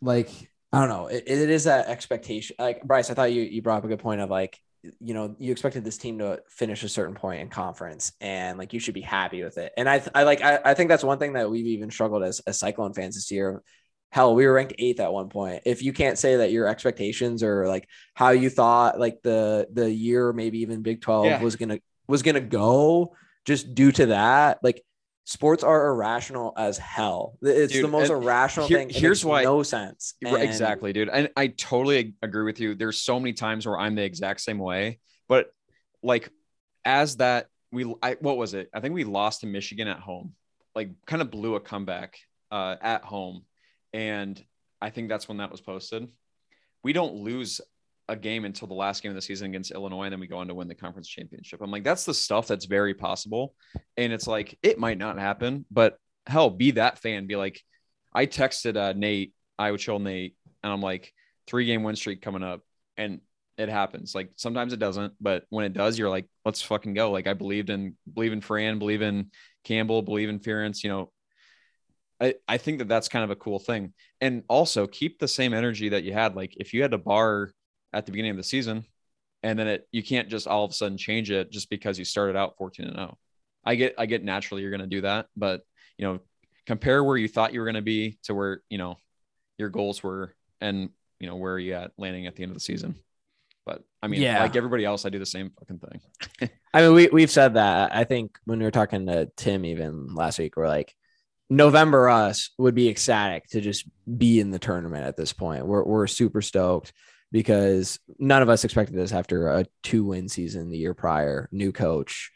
like 0.00 0.30
I 0.72 0.78
don't 0.78 0.88
know. 0.88 1.08
It, 1.08 1.24
it 1.26 1.50
is 1.50 1.64
that 1.64 1.88
expectation. 1.88 2.54
Like 2.58 2.84
Bryce, 2.84 3.10
I 3.10 3.14
thought 3.14 3.32
you 3.32 3.42
you 3.42 3.60
brought 3.60 3.78
up 3.78 3.84
a 3.84 3.88
good 3.88 3.98
point 3.98 4.20
of 4.20 4.30
like, 4.30 4.56
you 4.82 5.14
know, 5.14 5.34
you 5.38 5.52
expected 5.52 5.84
this 5.84 5.98
team 5.98 6.18
to 6.18 6.40
finish 6.48 6.82
a 6.82 6.88
certain 6.88 7.14
point 7.14 7.40
in 7.40 7.48
conference, 7.48 8.12
and 8.20 8.58
like 8.58 8.72
you 8.72 8.80
should 8.80 8.94
be 8.94 9.00
happy 9.00 9.42
with 9.42 9.58
it. 9.58 9.72
And 9.76 9.88
I 9.88 10.02
I 10.14 10.22
like 10.22 10.42
I, 10.42 10.58
I 10.64 10.74
think 10.74 10.88
that's 10.88 11.04
one 11.04 11.18
thing 11.18 11.34
that 11.34 11.50
we've 11.50 11.66
even 11.66 11.90
struggled 11.90 12.22
as 12.22 12.40
as 12.40 12.58
Cyclone 12.58 12.94
fans 12.94 13.14
this 13.14 13.30
year. 13.30 13.62
Hell, 14.10 14.34
we 14.34 14.46
were 14.46 14.54
ranked 14.54 14.74
eighth 14.78 14.98
at 15.00 15.12
one 15.12 15.28
point. 15.28 15.62
If 15.66 15.82
you 15.82 15.92
can't 15.92 16.18
say 16.18 16.36
that 16.36 16.50
your 16.50 16.66
expectations 16.66 17.42
or 17.42 17.68
like 17.68 17.88
how 18.14 18.30
you 18.30 18.50
thought 18.50 18.98
like 18.98 19.22
the 19.22 19.68
the 19.72 19.90
year, 19.90 20.32
maybe 20.32 20.60
even 20.60 20.82
Big 20.82 21.00
Twelve 21.00 21.26
yeah. 21.26 21.42
was 21.42 21.56
gonna 21.56 21.78
was 22.08 22.22
gonna 22.22 22.40
go, 22.40 23.14
just 23.44 23.74
due 23.74 23.92
to 23.92 24.06
that, 24.06 24.58
like 24.62 24.82
sports 25.24 25.62
are 25.62 25.88
irrational 25.88 26.52
as 26.56 26.78
hell. 26.78 27.38
It's 27.42 27.72
dude, 27.72 27.84
the 27.84 27.88
most 27.88 28.10
irrational 28.10 28.66
here, 28.66 28.78
thing. 28.78 28.90
here's 28.90 29.24
why 29.24 29.44
no 29.44 29.62
sense. 29.62 30.14
And... 30.24 30.42
Exactly, 30.42 30.92
dude. 30.92 31.08
And 31.08 31.30
I 31.36 31.48
totally 31.48 32.14
agree 32.22 32.44
with 32.44 32.60
you. 32.60 32.74
There's 32.74 33.00
so 33.00 33.20
many 33.20 33.32
times 33.32 33.66
where 33.66 33.78
I'm 33.78 33.94
the 33.94 34.04
exact 34.04 34.40
same 34.40 34.58
way, 34.58 34.98
but 35.28 35.50
like 36.02 36.30
as 36.84 37.16
that 37.16 37.46
we 37.72 37.94
I, 38.02 38.16
what 38.20 38.36
was 38.36 38.54
it? 38.54 38.68
I 38.74 38.80
think 38.80 38.94
we 38.94 39.04
lost 39.04 39.40
to 39.40 39.46
Michigan 39.46 39.88
at 39.88 40.00
home. 40.00 40.34
Like 40.74 40.90
kind 41.06 41.22
of 41.22 41.30
blew 41.30 41.56
a 41.56 41.60
comeback 41.60 42.18
uh, 42.50 42.76
at 42.80 43.04
home. 43.04 43.44
And 43.92 44.42
I 44.80 44.90
think 44.90 45.08
that's 45.08 45.28
when 45.28 45.38
that 45.38 45.50
was 45.50 45.60
posted. 45.60 46.08
We 46.82 46.92
don't 46.92 47.14
lose 47.14 47.60
a 48.10 48.16
game 48.16 48.44
until 48.44 48.66
the 48.66 48.74
last 48.74 49.02
game 49.02 49.10
of 49.10 49.14
the 49.14 49.22
season 49.22 49.46
against 49.48 49.70
Illinois, 49.70 50.04
and 50.04 50.12
then 50.12 50.20
we 50.20 50.26
go 50.26 50.38
on 50.38 50.48
to 50.48 50.54
win 50.54 50.68
the 50.68 50.74
conference 50.74 51.08
championship. 51.08 51.60
I'm 51.62 51.70
like, 51.70 51.84
that's 51.84 52.04
the 52.04 52.12
stuff 52.12 52.48
that's 52.48 52.64
very 52.64 52.92
possible. 52.92 53.54
And 53.96 54.12
it's 54.12 54.26
like, 54.26 54.58
it 54.62 54.78
might 54.78 54.98
not 54.98 55.18
happen, 55.18 55.64
but 55.70 55.96
hell, 56.26 56.50
be 56.50 56.72
that 56.72 56.98
fan. 56.98 57.26
Be 57.28 57.36
like, 57.36 57.60
I 58.12 58.26
texted 58.26 58.76
uh, 58.76 58.94
Nate, 58.94 59.32
I 59.58 59.70
would 59.70 59.80
show 59.80 59.98
Nate, 59.98 60.36
and 60.62 60.72
I'm 60.72 60.82
like, 60.82 61.12
three 61.46 61.66
game 61.66 61.84
win 61.84 61.94
streak 61.94 62.20
coming 62.20 62.42
up. 62.42 62.62
And 62.96 63.20
it 63.56 63.68
happens. 63.68 64.14
Like 64.14 64.32
sometimes 64.36 64.72
it 64.72 64.78
doesn't, 64.78 65.14
but 65.20 65.44
when 65.50 65.64
it 65.64 65.72
does, 65.72 65.98
you're 65.98 66.10
like, 66.10 66.26
let's 66.44 66.62
fucking 66.62 66.94
go. 66.94 67.12
Like 67.12 67.26
I 67.26 67.34
believed 67.34 67.70
in, 67.70 67.96
believe 68.12 68.32
in 68.32 68.40
Fran, 68.40 68.78
believe 68.78 69.02
in 69.02 69.30
Campbell, 69.64 70.02
believe 70.02 70.28
in 70.28 70.40
Ferentz, 70.40 70.82
you 70.82 70.90
know, 70.90 71.12
I, 72.20 72.34
I 72.48 72.58
think 72.58 72.78
that 72.78 72.88
that's 72.88 73.08
kind 73.08 73.24
of 73.24 73.30
a 73.30 73.36
cool 73.36 73.58
thing. 73.58 73.94
And 74.20 74.42
also 74.48 74.86
keep 74.86 75.18
the 75.18 75.28
same 75.28 75.54
energy 75.54 75.90
that 75.90 76.04
you 76.04 76.12
had. 76.12 76.36
Like 76.36 76.54
if 76.56 76.74
you 76.74 76.82
had 76.82 76.90
to 76.90 76.98
bar 76.98 77.52
at 77.92 78.06
the 78.06 78.12
beginning 78.12 78.32
of 78.32 78.36
the 78.36 78.42
season 78.42 78.84
and 79.42 79.58
then 79.58 79.66
it 79.66 79.88
you 79.92 80.02
can't 80.02 80.28
just 80.28 80.46
all 80.46 80.64
of 80.64 80.70
a 80.70 80.74
sudden 80.74 80.98
change 80.98 81.30
it 81.30 81.50
just 81.50 81.70
because 81.70 81.98
you 81.98 82.04
started 82.04 82.36
out 82.36 82.56
14 82.56 82.86
and 82.86 82.96
0 82.96 83.18
i 83.64 83.74
get 83.74 83.94
i 83.98 84.06
get 84.06 84.24
naturally 84.24 84.62
you're 84.62 84.70
going 84.70 84.80
to 84.80 84.86
do 84.86 85.00
that 85.00 85.26
but 85.36 85.62
you 85.98 86.06
know 86.06 86.20
compare 86.66 87.02
where 87.02 87.16
you 87.16 87.28
thought 87.28 87.52
you 87.52 87.60
were 87.60 87.66
going 87.66 87.74
to 87.74 87.82
be 87.82 88.18
to 88.24 88.34
where 88.34 88.62
you 88.70 88.78
know 88.78 88.96
your 89.58 89.68
goals 89.68 90.02
were 90.02 90.34
and 90.60 90.90
you 91.18 91.26
know 91.26 91.36
where 91.36 91.54
are 91.54 91.58
you 91.58 91.74
at 91.74 91.92
landing 91.98 92.26
at 92.26 92.36
the 92.36 92.42
end 92.42 92.50
of 92.50 92.56
the 92.56 92.60
season. 92.60 92.94
But 93.66 93.84
i 94.02 94.08
mean 94.08 94.22
yeah. 94.22 94.42
like 94.42 94.56
everybody 94.56 94.84
else 94.84 95.04
i 95.04 95.10
do 95.10 95.18
the 95.18 95.26
same 95.26 95.50
fucking 95.58 95.78
thing. 95.80 96.50
I 96.74 96.82
mean 96.82 96.94
we, 96.94 97.08
we've 97.08 97.30
said 97.30 97.54
that. 97.54 97.94
I 97.94 98.04
think 98.04 98.38
when 98.44 98.58
we 98.58 98.64
were 98.64 98.70
talking 98.70 99.06
to 99.06 99.30
tim 99.36 99.64
even 99.64 100.14
last 100.14 100.38
week 100.38 100.56
we're 100.56 100.66
like 100.66 100.94
november 101.50 102.08
us 102.08 102.50
would 102.58 102.74
be 102.74 102.88
ecstatic 102.88 103.46
to 103.48 103.60
just 103.60 103.84
be 104.16 104.40
in 104.40 104.50
the 104.50 104.58
tournament 104.58 105.04
at 105.04 105.16
this 105.16 105.32
point. 105.32 105.66
We're, 105.66 105.84
we're 105.84 106.06
super 106.06 106.40
stoked 106.40 106.92
because 107.32 107.98
none 108.18 108.42
of 108.42 108.48
us 108.48 108.64
expected 108.64 108.96
this 108.96 109.12
after 109.12 109.48
a 109.48 109.66
two 109.82 110.04
win 110.04 110.28
season 110.28 110.70
the 110.70 110.78
year 110.78 110.94
prior, 110.94 111.48
new 111.52 111.72
coach, 111.72 112.30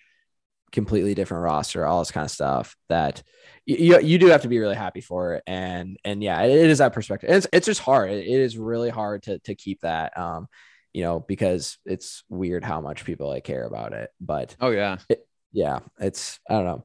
completely 0.72 1.14
different 1.14 1.42
roster, 1.42 1.84
all 1.84 2.00
this 2.00 2.10
kind 2.10 2.24
of 2.24 2.30
stuff 2.30 2.76
that 2.88 3.22
you, 3.66 3.98
you 4.00 4.18
do 4.18 4.26
have 4.26 4.42
to 4.42 4.48
be 4.48 4.58
really 4.58 4.74
happy 4.74 5.00
for 5.00 5.34
it. 5.34 5.42
And, 5.46 5.96
and 6.04 6.22
yeah, 6.22 6.42
it, 6.42 6.50
it 6.50 6.70
is 6.70 6.78
that 6.78 6.92
perspective. 6.92 7.30
It's, 7.30 7.46
it's 7.52 7.66
just 7.66 7.80
hard. 7.80 8.10
it, 8.10 8.26
is 8.26 8.58
really 8.58 8.90
hard 8.90 9.22
to, 9.24 9.38
to 9.40 9.54
keep 9.54 9.80
that, 9.80 10.16
um, 10.18 10.48
you 10.92 11.02
know, 11.02 11.20
because 11.20 11.78
it's 11.84 12.24
weird 12.28 12.64
how 12.64 12.80
much 12.80 13.04
people 13.04 13.28
like 13.28 13.44
care 13.44 13.64
about 13.64 13.92
it, 13.92 14.10
but 14.20 14.54
oh 14.60 14.70
yeah, 14.70 14.98
it, 15.08 15.26
yeah, 15.52 15.80
it's, 15.98 16.38
I 16.48 16.54
don't 16.54 16.64
know 16.64 16.84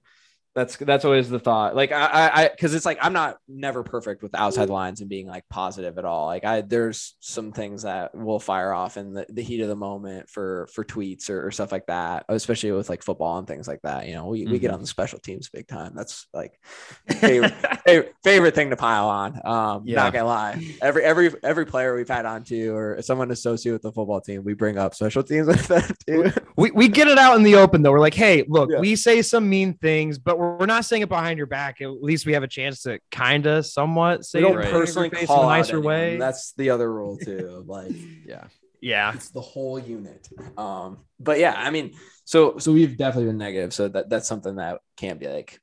that's 0.59 0.75
that's 0.75 1.05
always 1.05 1.29
the 1.29 1.39
thought 1.39 1.73
like 1.73 1.93
i 1.93 2.29
i 2.33 2.47
because 2.49 2.73
it's 2.73 2.85
like 2.85 2.97
i'm 3.01 3.13
not 3.13 3.37
never 3.47 3.81
perfect 3.81 4.21
with 4.21 4.35
outside 4.35 4.69
lines 4.69 4.99
and 4.99 5.09
being 5.09 5.25
like 5.25 5.47
positive 5.49 5.97
at 5.97 6.03
all 6.03 6.25
like 6.25 6.43
i 6.43 6.59
there's 6.59 7.15
some 7.21 7.53
things 7.53 7.83
that 7.83 8.13
will 8.13 8.39
fire 8.39 8.73
off 8.73 8.97
in 8.97 9.13
the, 9.13 9.25
the 9.29 9.41
heat 9.41 9.61
of 9.61 9.69
the 9.69 9.75
moment 9.75 10.29
for 10.29 10.67
for 10.73 10.83
tweets 10.83 11.29
or, 11.29 11.47
or 11.47 11.51
stuff 11.51 11.71
like 11.71 11.85
that 11.85 12.25
especially 12.27 12.71
with 12.73 12.89
like 12.89 13.01
football 13.01 13.37
and 13.37 13.47
things 13.47 13.69
like 13.69 13.81
that 13.83 14.05
you 14.05 14.13
know 14.13 14.27
we, 14.27 14.41
mm-hmm. 14.41 14.51
we 14.51 14.59
get 14.59 14.67
mm-hmm. 14.67 14.75
on 14.75 14.81
the 14.81 14.87
special 14.87 15.17
teams 15.17 15.47
big 15.49 15.67
time 15.67 15.93
that's 15.95 16.27
like 16.33 16.59
favorite, 17.07 17.53
favorite, 17.85 18.15
favorite, 18.23 18.55
thing 18.55 18.69
to 18.69 18.75
pile 18.75 19.07
on 19.07 19.39
um 19.45 19.83
yeah. 19.85 19.95
not 19.95 20.11
gonna 20.11 20.25
lie 20.25 20.61
every 20.81 21.03
every 21.05 21.33
every 21.41 21.65
player 21.65 21.95
we've 21.95 22.09
had 22.09 22.25
on 22.25 22.43
to 22.43 22.75
or 22.75 23.01
someone 23.01 23.31
associated 23.31 23.75
with 23.75 23.81
the 23.83 23.91
football 23.91 24.19
team 24.19 24.43
we 24.43 24.53
bring 24.53 24.77
up 24.77 24.93
special 24.93 25.23
teams 25.23 25.47
with 25.47 25.67
them 25.67 25.83
too. 26.05 26.31
we, 26.57 26.69
we 26.71 26.89
get 26.89 27.07
it 27.07 27.17
out 27.17 27.37
in 27.37 27.43
the 27.43 27.55
open 27.55 27.81
though 27.81 27.91
we're 27.91 27.99
like 27.99 28.13
hey 28.13 28.43
look 28.49 28.69
yeah. 28.69 28.79
we 28.79 28.95
say 28.95 29.21
some 29.21 29.47
mean 29.47 29.73
things 29.75 30.17
but 30.17 30.37
we're 30.37 30.48
not 30.65 30.85
saying 30.85 31.01
it 31.01 31.09
behind 31.09 31.37
your 31.37 31.47
back. 31.47 31.81
At 31.81 32.03
least 32.03 32.25
we 32.25 32.33
have 32.33 32.43
a 32.43 32.47
chance 32.47 32.83
to 32.83 32.99
kind 33.11 33.45
of 33.45 33.65
somewhat 33.65 34.25
say 34.25 34.41
we 34.41 34.49
don't 34.49 34.61
it 34.61 34.71
personally 34.71 35.09
call 35.09 35.43
in 35.43 35.55
a 35.55 35.57
nicer 35.57 35.79
way. 35.79 36.17
That's 36.17 36.53
the 36.53 36.69
other 36.69 36.91
rule 36.91 37.17
too. 37.17 37.63
Like, 37.69 37.91
yeah, 38.25 38.45
yeah, 38.81 39.13
it's 39.13 39.29
the 39.29 39.41
whole 39.41 39.77
unit. 39.77 40.27
Um, 40.57 40.99
but 41.19 41.39
yeah, 41.39 41.53
I 41.55 41.69
mean, 41.69 41.93
so 42.25 42.57
so 42.57 42.71
we've 42.71 42.97
definitely 42.97 43.29
been 43.29 43.37
negative. 43.37 43.73
So 43.73 43.87
that 43.89 44.09
that's 44.09 44.27
something 44.27 44.55
that 44.55 44.79
can't 44.97 45.19
be 45.19 45.27
like 45.27 45.59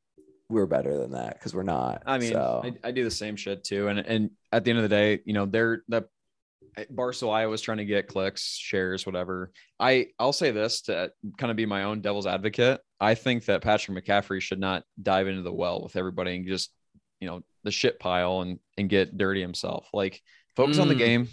we're 0.49 0.67
better 0.67 0.97
than 0.97 1.13
that 1.13 1.35
because 1.35 1.55
we're 1.55 1.63
not. 1.63 2.03
I 2.07 2.19
mean, 2.19 2.33
so. 2.33 2.63
I, 2.65 2.89
I, 2.89 2.91
do 2.93 3.03
the 3.03 3.11
same 3.11 3.37
shit 3.37 3.65
too. 3.65 3.89
And 3.89 3.99
and 3.99 4.31
at 4.53 4.65
the 4.65 4.71
end 4.71 4.79
of 4.79 4.85
the 4.85 4.89
day, 4.89 5.21
you 5.25 5.33
know, 5.33 5.47
they're 5.47 5.83
the 5.89 6.07
Barstool 6.93 7.33
Iowa 7.33 7.51
was 7.51 7.63
trying 7.63 7.79
to 7.79 7.85
get 7.85 8.07
clicks, 8.07 8.57
shares, 8.57 9.07
whatever. 9.07 9.53
I 9.81 10.09
I'll 10.19 10.33
say 10.33 10.51
this 10.51 10.83
to 10.83 11.11
kind 11.39 11.51
of 11.51 11.57
be 11.57 11.67
my 11.67 11.85
own 11.85 12.01
devil's 12.01 12.27
advocate. 12.27 12.81
I 13.01 13.15
think 13.15 13.45
that 13.47 13.63
Patrick 13.63 14.05
McCaffrey 14.05 14.41
should 14.41 14.61
not 14.61 14.85
dive 15.01 15.29
into 15.29 15.43
the 15.43 15.53
well 15.53 15.83
with 15.83 15.97
everybody 15.97 16.37
and 16.37 16.47
just 16.47 16.71
you 17.21 17.29
know 17.29 17.43
the 17.65 17.71
shit 17.71 17.99
pile 17.99 18.43
and 18.43 18.59
and 18.77 18.89
get 18.89 19.17
dirty 19.17 19.41
himself. 19.41 19.89
Like 19.93 20.21
focus 20.55 20.79
mm. 20.79 20.83
on 20.83 20.89
the 20.89 20.95
mm. 20.95 20.99
game, 20.99 21.29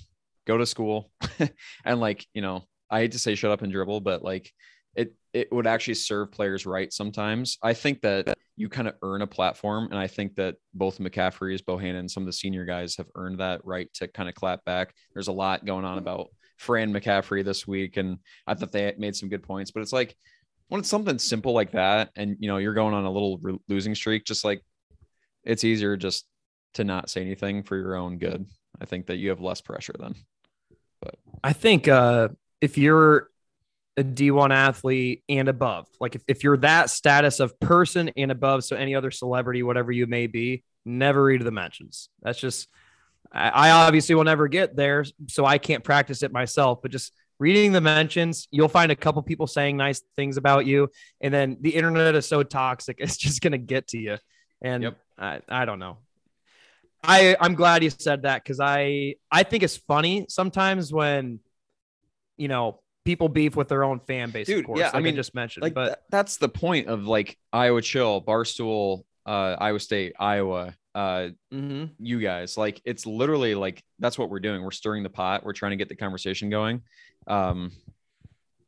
go 0.46 0.58
to 0.58 0.66
school, 0.66 1.12
and 1.86 2.00
like 2.00 2.26
you 2.34 2.42
know 2.42 2.64
I 2.90 3.00
hate 3.00 3.14
to 3.14 3.20
say 3.20 3.36
shut 3.36 3.52
up 3.52 3.62
and 3.62 3.72
dribble, 3.72 4.02
but 4.02 4.24
like 4.24 4.52
it 4.96 5.16
it 5.34 5.52
would 5.52 5.68
actually 5.68 5.96
serve 5.96 6.32
players 6.32 6.66
right 6.66 6.92
sometimes. 6.92 7.58
I 7.64 7.74
think 7.74 8.02
that 8.02 8.38
you 8.56 8.70
kind 8.70 8.88
of 8.88 8.96
earn 9.02 9.22
a 9.22 9.28
platform, 9.28 9.86
and 9.86 9.98
I 9.98 10.08
think 10.08 10.36
that 10.36 10.56
both 10.74 11.00
McCaffrey's, 11.00 11.62
Bohannon, 11.62 12.00
and 12.00 12.12
some 12.12 12.24
of 12.24 12.28
the 12.28 12.34
senior 12.34 12.66
guys 12.66 12.96
have 12.98 13.08
earned 13.16 13.40
that 13.40 13.62
right 13.64 13.92
to 13.96 14.08
kind 14.08 14.30
of 14.30 14.36
clap 14.36 14.64
back. 14.66 14.94
There's 15.14 15.30
a 15.30 15.34
lot 15.34 15.66
going 15.66 15.86
on 15.86 15.98
about 15.98 16.28
Fran 16.58 16.94
McCaffrey 16.94 17.44
this 17.44 17.68
week, 17.68 17.98
and 17.98 18.20
I 18.46 18.54
thought 18.54 18.72
they 18.72 18.94
made 18.98 19.16
some 19.16 19.30
good 19.30 19.44
points. 19.44 19.72
But 19.72 19.82
it's 19.82 19.94
like 19.94 20.16
when 20.74 20.80
it's 20.80 20.90
something 20.90 21.20
simple 21.20 21.54
like 21.54 21.74
that, 21.74 22.10
and 22.16 22.36
you 22.40 22.48
know 22.48 22.58
you're 22.58 22.74
going 22.74 22.96
on 22.96 23.06
a 23.06 23.12
little 23.12 23.38
re- 23.38 23.60
losing 23.68 23.94
streak, 23.94 24.26
just 24.26 24.44
like 24.44 24.64
it's 25.44 25.64
easier 25.64 25.96
just 25.96 26.26
to 26.74 26.84
not 26.84 27.12
say 27.12 27.22
anything 27.22 27.62
for 27.62 27.78
your 27.78 27.96
own 27.96 28.18
good. 28.18 28.48
I 28.82 28.86
think 28.86 29.06
that 29.06 29.18
you 29.18 29.30
have 29.30 29.40
less 29.40 29.62
pressure 29.62 29.94
then. 30.00 30.16
But 31.00 31.14
I 31.44 31.54
think 31.54 31.88
uh, 31.88 32.30
if 32.60 32.80
you're 32.80 33.30
a 33.98 34.04
D1 34.04 34.52
athlete 34.52 35.24
and 35.30 35.48
above. 35.48 35.86
Like 36.00 36.16
if, 36.16 36.24
if 36.28 36.44
you're 36.44 36.58
that 36.58 36.90
status 36.90 37.40
of 37.40 37.60
person 37.60 38.10
and 38.18 38.32
above, 38.32 38.64
so 38.64 38.76
any 38.76 38.96
other 38.96 39.12
celebrity, 39.12 39.62
whatever 39.62 39.92
you 39.92 40.08
may 40.08 40.26
be, 40.26 40.64
never 40.86 41.24
read 41.24 41.44
the 41.44 41.52
mentions. 41.52 42.10
That's 42.24 42.40
just, 42.40 42.68
I, 43.32 43.50
I 43.50 43.70
obviously 43.70 44.16
will 44.16 44.24
never 44.24 44.48
get 44.48 44.76
there, 44.76 45.06
so 45.28 45.46
I 45.46 45.60
can't 45.60 45.84
practice 45.84 46.24
it 46.24 46.32
myself, 46.32 46.80
but 46.82 46.90
just 46.90 47.14
reading 47.40 47.72
the 47.72 47.82
mentions, 47.82 48.48
you'll 48.52 48.70
find 48.70 48.92
a 48.92 48.96
couple 48.96 49.22
people 49.22 49.48
saying 49.48 49.78
nice 49.78 50.02
things 50.16 50.38
about 50.38 50.66
you. 50.66 50.90
And 51.22 51.34
then 51.34 51.58
the 51.62 51.72
internet 51.72 52.16
is 52.16 52.28
so 52.28 52.44
toxic, 52.44 52.98
it's 53.00 53.18
just 53.18 53.42
going 53.42 53.52
to 53.52 53.58
get 53.58 53.88
to 53.90 53.98
you. 53.98 54.18
And 54.62 54.84
yep. 54.84 54.98
I, 55.18 55.42
I 55.50 55.66
don't 55.66 55.80
know. 55.80 55.98
I, 57.04 57.36
I'm 57.40 57.56
glad 57.56 57.84
you 57.84 57.90
said 57.90 58.22
that 58.22 58.44
because 58.44 58.62
I, 58.62 59.16
I 59.30 59.44
think 59.44 59.64
it's 59.64 59.76
funny 59.76 60.26
sometimes 60.30 60.94
when, 60.94 61.42
you 62.38 62.48
know, 62.48 62.80
people 63.06 63.30
beef 63.30 63.56
with 63.56 63.68
their 63.68 63.84
own 63.84 64.00
fan 64.00 64.32
base. 64.32 64.48
Dude, 64.48 64.60
of 64.60 64.66
course, 64.66 64.80
yeah, 64.80 64.86
like 64.86 64.96
I 64.96 65.00
mean, 65.00 65.14
I 65.14 65.18
just 65.18 65.36
mentioned, 65.36 65.64
like 65.64 65.74
but 65.74 65.86
th- 65.86 65.98
that's 66.10 66.38
the 66.38 66.50
point 66.50 66.88
of 66.88 67.06
like 67.06 67.38
Iowa 67.52 67.82
Chill, 67.82 68.22
Barstool, 68.22 69.04
uh, 69.26 69.56
Iowa 69.60 69.80
State, 69.80 70.14
Iowa, 70.20 70.74
uh, 70.96 71.30
mm-hmm. 71.54 71.86
you 72.00 72.20
guys. 72.20 72.58
Like 72.58 72.82
it's 72.86 73.06
literally 73.06 73.56
like 73.56 73.84
that's 74.00 74.18
what 74.18 74.30
we're 74.30 74.40
doing. 74.40 74.64
We're 74.64 74.72
stirring 74.72 75.04
the 75.04 75.10
pot. 75.10 75.44
We're 75.44 75.54
trying 75.54 75.72
to 75.72 75.78
get 75.78 75.90
the 75.90 75.96
conversation 75.96 76.50
going. 76.50 76.82
Um, 77.28 77.72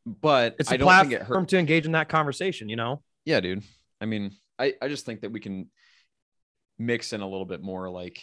but 0.06 0.56
it's 0.60 0.70
a 0.70 0.76
I 0.76 0.78
don't 0.78 0.86
platform 0.88 1.10
think 1.10 1.22
it 1.22 1.28
hurt. 1.28 1.48
to 1.50 1.58
engage 1.58 1.86
in 1.86 1.94
that 1.94 2.10
conversation. 2.10 2.70
You 2.70 2.76
know? 2.76 3.02
Yeah, 3.26 3.40
dude. 3.40 3.64
I 4.00 4.06
mean, 4.06 4.32
I 4.60 4.74
I 4.82 4.88
just 4.88 5.06
think 5.06 5.22
that 5.22 5.32
we 5.32 5.40
can 5.40 5.70
mix 6.78 7.14
in 7.14 7.22
a 7.22 7.28
little 7.28 7.46
bit 7.46 7.62
more 7.62 7.90
like 7.90 8.22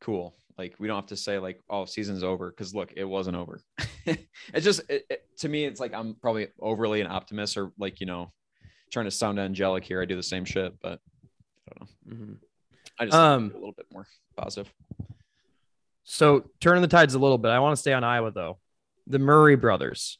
cool 0.00 0.34
like 0.60 0.74
we 0.78 0.86
don't 0.86 0.96
have 0.96 1.06
to 1.06 1.16
say 1.16 1.38
like, 1.38 1.58
oh, 1.70 1.86
season's 1.86 2.22
over 2.22 2.50
because 2.50 2.74
look, 2.74 2.92
it 2.94 3.04
wasn't 3.04 3.34
over. 3.34 3.62
it's 4.04 4.62
just 4.62 4.82
it, 4.90 5.06
it, 5.08 5.24
to 5.38 5.48
me, 5.48 5.64
it's 5.64 5.80
like 5.80 5.94
I'm 5.94 6.14
probably 6.20 6.48
overly 6.60 7.00
an 7.00 7.06
optimist 7.06 7.56
or 7.56 7.72
like 7.78 7.98
you 7.98 8.04
know, 8.04 8.30
trying 8.92 9.06
to 9.06 9.10
sound 9.10 9.40
angelic 9.40 9.84
here. 9.84 10.02
I 10.02 10.04
do 10.04 10.16
the 10.16 10.22
same 10.22 10.44
shit, 10.44 10.74
but 10.82 11.00
I 11.66 11.72
don't 11.72 11.80
know. 11.80 12.14
Mm-hmm. 12.14 12.32
I 13.00 13.06
just 13.06 13.16
um, 13.16 13.50
a 13.50 13.58
little 13.58 13.72
bit 13.72 13.86
more 13.92 14.06
positive. 14.36 14.72
So 16.04 16.50
turning 16.60 16.82
the 16.82 16.88
tides 16.88 17.14
a 17.14 17.18
little 17.18 17.38
bit. 17.38 17.48
I 17.48 17.58
want 17.58 17.74
to 17.74 17.80
stay 17.80 17.92
on 17.92 18.04
Iowa 18.04 18.30
though. 18.30 18.58
The 19.06 19.18
Murray 19.18 19.56
brothers 19.56 20.18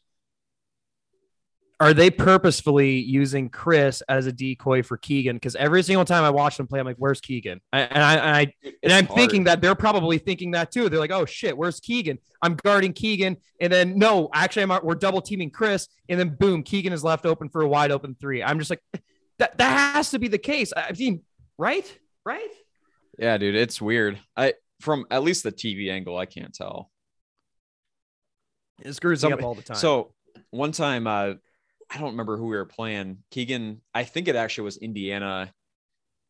are 1.81 1.95
they 1.95 2.11
purposefully 2.11 2.99
using 2.99 3.49
Kris 3.49 4.03
as 4.03 4.27
a 4.27 4.33
decoy 4.33 4.83
for 4.83 4.99
Keegan? 4.99 5.37
Because 5.37 5.57
every 5.57 5.83
single 5.83 6.05
time 6.05 6.25
I 6.25 6.31
watch 6.31 6.59
them 6.59 6.67
play, 6.67 6.79
I'm 6.79 6.85
like, 6.85 6.99
"Where's 6.99 7.23
Keegan?" 7.23 7.63
I, 7.73 7.81
and 7.81 8.03
I, 8.03 8.15
and, 8.15 8.37
I, 8.37 8.55
and 8.83 8.93
I'm 8.93 9.07
hard. 9.07 9.19
thinking 9.19 9.45
that 9.45 9.63
they're 9.63 9.75
probably 9.75 10.19
thinking 10.19 10.51
that 10.51 10.71
too. 10.71 10.91
They're 10.91 11.01
like, 11.01 11.11
"Oh 11.11 11.25
shit, 11.25 11.57
where's 11.57 11.81
Keegan?" 11.81 12.19
I'm 12.43 12.55
guarding 12.57 12.93
Keegan, 12.93 13.39
and 13.63 13.73
then 13.73 13.99
no, 13.99 14.29
actually, 14.35 14.65
I'm, 14.65 14.85
we're 14.85 14.95
double 14.95 15.23
teaming 15.23 15.51
Kris, 15.51 15.89
and 16.11 16.21
then 16.21 16.37
boom, 16.39 16.63
Keegan 16.63 16.93
is 16.93 17.03
left 17.03 17.25
open 17.25 17.49
for 17.49 17.63
a 17.63 17.69
wide 17.69 17.91
open 17.91 18.15
three. 18.21 18.43
I'm 18.43 18.59
just 18.59 18.71
like, 18.71 18.83
that 19.39 19.57
that 19.57 19.95
has 19.95 20.11
to 20.11 20.19
be 20.19 20.29
the 20.29 20.39
case. 20.39 20.75
I 20.77 20.93
mean, 20.93 21.23
right, 21.57 21.99
right? 22.27 22.51
Yeah, 23.21 23.37
dude, 23.37 23.55
it's 23.55 23.83
weird. 23.83 24.19
I 24.35 24.55
from 24.81 25.05
at 25.11 25.23
least 25.23 25.43
the 25.43 25.53
TV 25.53 25.91
angle, 25.91 26.17
I 26.17 26.25
can't 26.25 26.55
tell. 26.55 26.91
It 28.83 28.95
screws 28.95 29.21
Somebody, 29.21 29.43
me 29.43 29.45
up 29.45 29.47
all 29.47 29.55
the 29.55 29.63
time. 29.63 29.77
So 29.77 30.15
one 30.49 30.73
time, 30.73 31.07
uh, 31.07 31.35
I 31.91 31.99
don't 31.99 32.13
remember 32.13 32.39
who 32.39 32.47
we 32.47 32.57
were 32.57 32.65
playing. 32.65 33.19
Keegan, 33.31 33.83
I 33.95 34.05
think 34.05 34.27
it 34.27 34.37
actually 34.37 34.65
was 34.65 34.79
Indiana 34.79 35.53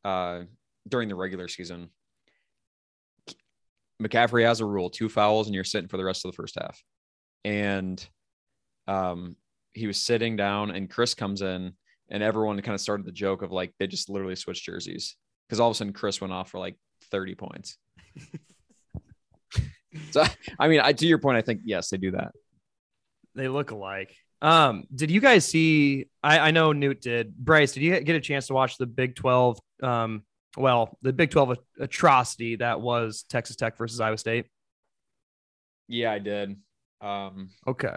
uh, 0.04 0.40
during 0.88 1.08
the 1.08 1.14
regular 1.14 1.46
season. 1.46 1.90
McCaffrey 4.02 4.44
has 4.44 4.58
a 4.58 4.66
rule 4.66 4.90
two 4.90 5.08
fouls 5.08 5.46
and 5.46 5.54
you're 5.54 5.62
sitting 5.62 5.88
for 5.88 5.96
the 5.96 6.04
rest 6.04 6.24
of 6.24 6.32
the 6.32 6.36
first 6.36 6.56
half. 6.60 6.82
And 7.44 8.04
um, 8.88 9.36
he 9.74 9.86
was 9.86 10.02
sitting 10.02 10.34
down 10.34 10.72
and 10.72 10.90
Kris 10.90 11.14
comes 11.14 11.40
in 11.40 11.72
and 12.08 12.22
everyone 12.22 12.60
kind 12.62 12.74
of 12.74 12.80
started 12.80 13.06
the 13.06 13.12
joke 13.12 13.42
of 13.42 13.52
like 13.52 13.72
they 13.78 13.86
just 13.86 14.08
literally 14.08 14.34
switched 14.34 14.64
jerseys 14.64 15.14
because 15.50 15.58
all 15.58 15.68
of 15.68 15.74
a 15.74 15.76
sudden 15.76 15.92
Kris 15.92 16.20
went 16.20 16.32
off 16.32 16.48
for 16.48 16.60
like 16.60 16.76
30 17.10 17.34
points. 17.34 17.76
so, 20.12 20.22
I 20.60 20.68
mean, 20.68 20.78
I, 20.78 20.92
to 20.92 21.06
your 21.06 21.18
point, 21.18 21.38
I 21.38 21.42
think 21.42 21.62
yes, 21.64 21.90
they 21.90 21.96
do 21.96 22.12
that. 22.12 22.30
They 23.34 23.48
look 23.48 23.72
alike. 23.72 24.14
Um, 24.42 24.84
did 24.94 25.10
you 25.10 25.20
guys 25.20 25.44
see? 25.44 26.06
I, 26.22 26.38
I 26.38 26.50
know 26.52 26.72
Newt 26.72 27.00
did. 27.00 27.36
Bryce, 27.36 27.72
did 27.72 27.82
you 27.82 28.00
get 28.00 28.14
a 28.14 28.20
chance 28.20 28.46
to 28.46 28.54
watch 28.54 28.78
the 28.78 28.86
Big 28.86 29.16
Twelve? 29.16 29.58
Um, 29.82 30.22
well, 30.56 30.96
the 31.02 31.12
Big 31.12 31.30
Twelve 31.30 31.58
atrocity 31.78 32.56
that 32.56 32.80
was 32.80 33.24
Texas 33.28 33.56
Tech 33.56 33.76
versus 33.76 34.00
Iowa 34.00 34.18
State. 34.18 34.46
Yeah, 35.88 36.12
I 36.12 36.20
did. 36.20 36.56
Um, 37.00 37.50
okay. 37.66 37.94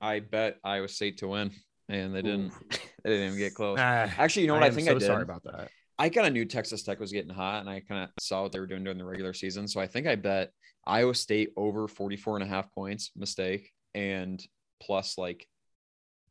I 0.00 0.20
bet 0.20 0.58
Iowa 0.62 0.88
State 0.88 1.18
to 1.18 1.28
win, 1.28 1.52
and 1.88 2.14
they 2.14 2.22
didn't. 2.22 2.52
they 3.04 3.10
didn't 3.10 3.26
even 3.28 3.38
get 3.38 3.54
close. 3.54 3.78
Uh, 3.78 4.10
Actually, 4.18 4.42
you 4.42 4.48
know 4.48 4.54
what? 4.54 4.64
I, 4.64 4.66
I 4.66 4.70
think 4.70 4.88
so 4.88 4.96
I 4.96 4.98
did. 4.98 5.06
Sorry 5.06 5.22
about 5.22 5.44
that. 5.44 5.70
I 5.98 6.08
kind 6.08 6.26
of 6.26 6.32
knew 6.32 6.44
Texas 6.44 6.82
Tech 6.82 7.00
was 7.00 7.12
getting 7.12 7.34
hot, 7.34 7.60
and 7.60 7.68
I 7.68 7.80
kind 7.80 8.04
of 8.04 8.10
saw 8.20 8.42
what 8.42 8.52
they 8.52 8.60
were 8.60 8.66
doing 8.66 8.84
during 8.84 8.98
the 8.98 9.04
regular 9.04 9.32
season. 9.32 9.66
So 9.66 9.80
I 9.80 9.86
think 9.86 10.06
I 10.06 10.14
bet 10.14 10.52
Iowa 10.86 11.14
State 11.14 11.50
over 11.56 11.88
44 11.88 12.36
and 12.36 12.44
a 12.44 12.46
half 12.46 12.72
points, 12.72 13.10
mistake, 13.16 13.72
and 13.94 14.42
plus 14.80 15.18
like 15.18 15.48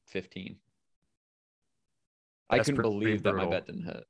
15. 0.08 0.58
That's 2.50 2.62
I 2.62 2.64
couldn't 2.64 2.82
believe 2.82 3.24
that 3.24 3.34
my 3.34 3.46
bet 3.46 3.66
didn't 3.66 3.84
hit. 3.84 4.06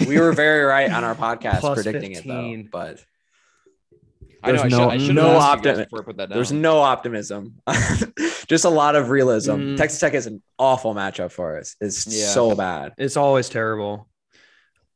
we 0.08 0.18
were 0.18 0.32
very 0.32 0.64
right 0.64 0.90
on 0.90 1.04
our 1.04 1.14
podcast 1.14 1.60
predicting 1.74 2.14
15. 2.14 2.14
it 2.14 2.26
though, 2.26 2.68
but 2.72 3.04
there's 4.44 4.62
I 4.62 4.68
know, 4.68 4.78
no, 4.78 4.90
I 4.90 4.98
should, 4.98 5.10
I 5.10 5.14
no 5.14 5.36
optimism. 5.36 5.86
There's 6.28 6.52
no 6.52 6.78
optimism. 6.78 7.60
Just 8.46 8.64
a 8.64 8.70
lot 8.70 8.96
of 8.96 9.10
realism. 9.10 9.52
Mm. 9.52 9.76
Texas 9.76 10.00
Tech 10.00 10.14
is 10.14 10.26
an 10.26 10.42
awful 10.58 10.94
matchup 10.94 11.30
for 11.30 11.58
us. 11.58 11.76
It's 11.80 12.06
yeah. 12.06 12.28
so 12.28 12.54
bad. 12.54 12.94
It's 12.98 13.16
always 13.16 13.48
terrible. 13.48 14.08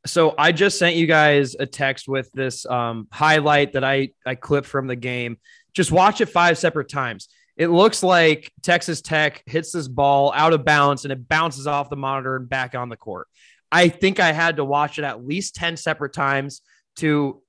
So 0.07 0.35
I 0.37 0.53
just 0.53 0.79
sent 0.79 0.97
you 0.97 1.07
guys 1.07 1.57
a 1.59 1.65
text 1.65 2.09
with 2.09 2.31
this 2.33 2.67
um, 2.67 3.09
highlight 3.11 3.73
that 3.73 3.85
I 3.85 4.11
I 4.27 4.35
clipped 4.35 4.67
from 4.67 4.87
the 4.87 4.97
game. 4.97 5.39
Just 5.73 5.93
watch 5.93 6.21
it 6.21 6.27
five 6.27 6.59
separate 6.59 6.91
times 6.91 7.29
it 7.57 7.69
looks 7.69 8.03
like 8.03 8.53
Texas 8.63 9.01
Tech 9.01 9.43
hits 9.47 9.73
this 9.73 9.87
ball 9.87 10.33
out 10.35 10.53
of 10.53 10.65
bounds 10.65 11.05
and 11.05 11.13
it 11.13 11.29
bounces 11.29 11.67
off 11.67 11.91
the 11.91 11.97
monitor 11.97 12.37
and 12.37 12.49
back 12.49 12.75
on 12.75 12.89
the 12.89 12.97
court. 12.97 13.29
I 13.71 13.89
think 13.89 14.21
I 14.21 14.33
had 14.33 14.57
to 14.57 14.65
watch 14.65 14.99
it 14.99 15.05
at 15.05 15.25
least 15.25 15.55
10 15.55 15.77
separate 15.77 16.13
times 16.13 16.63
to 16.97 17.43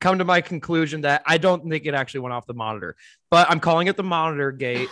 come 0.00 0.18
to 0.18 0.24
my 0.24 0.40
conclusion 0.40 1.02
that 1.02 1.22
I 1.26 1.38
don't 1.38 1.68
think 1.68 1.86
it 1.86 1.94
actually 1.94 2.20
went 2.20 2.32
off 2.32 2.46
the 2.46 2.54
monitor, 2.54 2.96
but 3.30 3.50
I'm 3.50 3.60
calling 3.60 3.86
it 3.86 3.96
the 3.96 4.02
monitor 4.02 4.50
gate. 4.52 4.88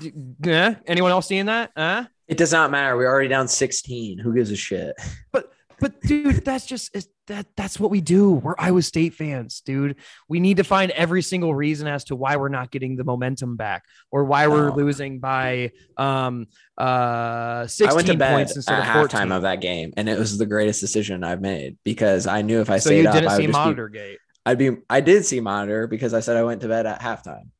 yeah. 0.44 0.76
Anyone 0.86 1.10
else 1.10 1.26
seeing 1.26 1.46
that? 1.46 1.72
Uh? 1.74 2.04
It 2.28 2.36
does 2.36 2.52
not 2.52 2.70
matter. 2.70 2.96
We're 2.96 3.08
already 3.08 3.28
down 3.28 3.48
16. 3.48 4.18
Who 4.18 4.34
gives 4.34 4.50
a 4.50 4.56
shit? 4.56 4.94
But 5.32 5.52
but 5.80 5.98
dude, 6.02 6.44
that's 6.44 6.66
just 6.66 6.94
that 7.26 7.46
that's 7.56 7.80
what 7.80 7.90
we 7.90 8.02
do. 8.02 8.32
We're 8.32 8.54
Iowa 8.58 8.82
State 8.82 9.14
fans, 9.14 9.62
dude. 9.62 9.96
We 10.28 10.38
need 10.38 10.58
to 10.58 10.64
find 10.64 10.90
every 10.90 11.22
single 11.22 11.54
reason 11.54 11.88
as 11.88 12.04
to 12.04 12.16
why 12.16 12.36
we're 12.36 12.50
not 12.50 12.70
getting 12.70 12.96
the 12.96 13.04
momentum 13.04 13.56
back 13.56 13.84
or 14.10 14.24
why 14.24 14.46
we're 14.46 14.70
oh. 14.70 14.74
losing 14.74 15.20
by 15.20 15.72
um 15.96 16.48
uh 16.76 17.66
16 17.66 17.88
I 17.88 17.94
went 17.94 18.06
to 18.08 18.16
bed 18.16 18.34
points 18.34 18.56
instead 18.56 18.78
at 18.78 18.94
of 18.94 19.10
halftime 19.10 19.34
of 19.34 19.42
that 19.42 19.62
game 19.62 19.92
and 19.96 20.08
it 20.08 20.18
was 20.18 20.36
the 20.36 20.46
greatest 20.46 20.80
decision 20.80 21.24
I've 21.24 21.40
made 21.40 21.78
because 21.82 22.26
I 22.26 22.42
knew 22.42 22.60
if 22.60 22.68
I 22.68 22.78
so 22.78 22.90
stayed 22.90 23.06
up 23.06 23.14
I 23.14 23.36
would 23.36 23.46
just 23.46 23.52
monitor 23.52 23.88
be, 23.88 23.98
gate. 23.98 24.18
I'd 24.46 24.58
be 24.58 24.78
I 24.88 25.00
did 25.00 25.24
see 25.24 25.40
monitor 25.40 25.86
because 25.86 26.14
I 26.14 26.20
said 26.20 26.36
I 26.36 26.42
went 26.42 26.62
to 26.62 26.68
bed 26.68 26.86
at 26.86 27.00
halftime. 27.00 27.50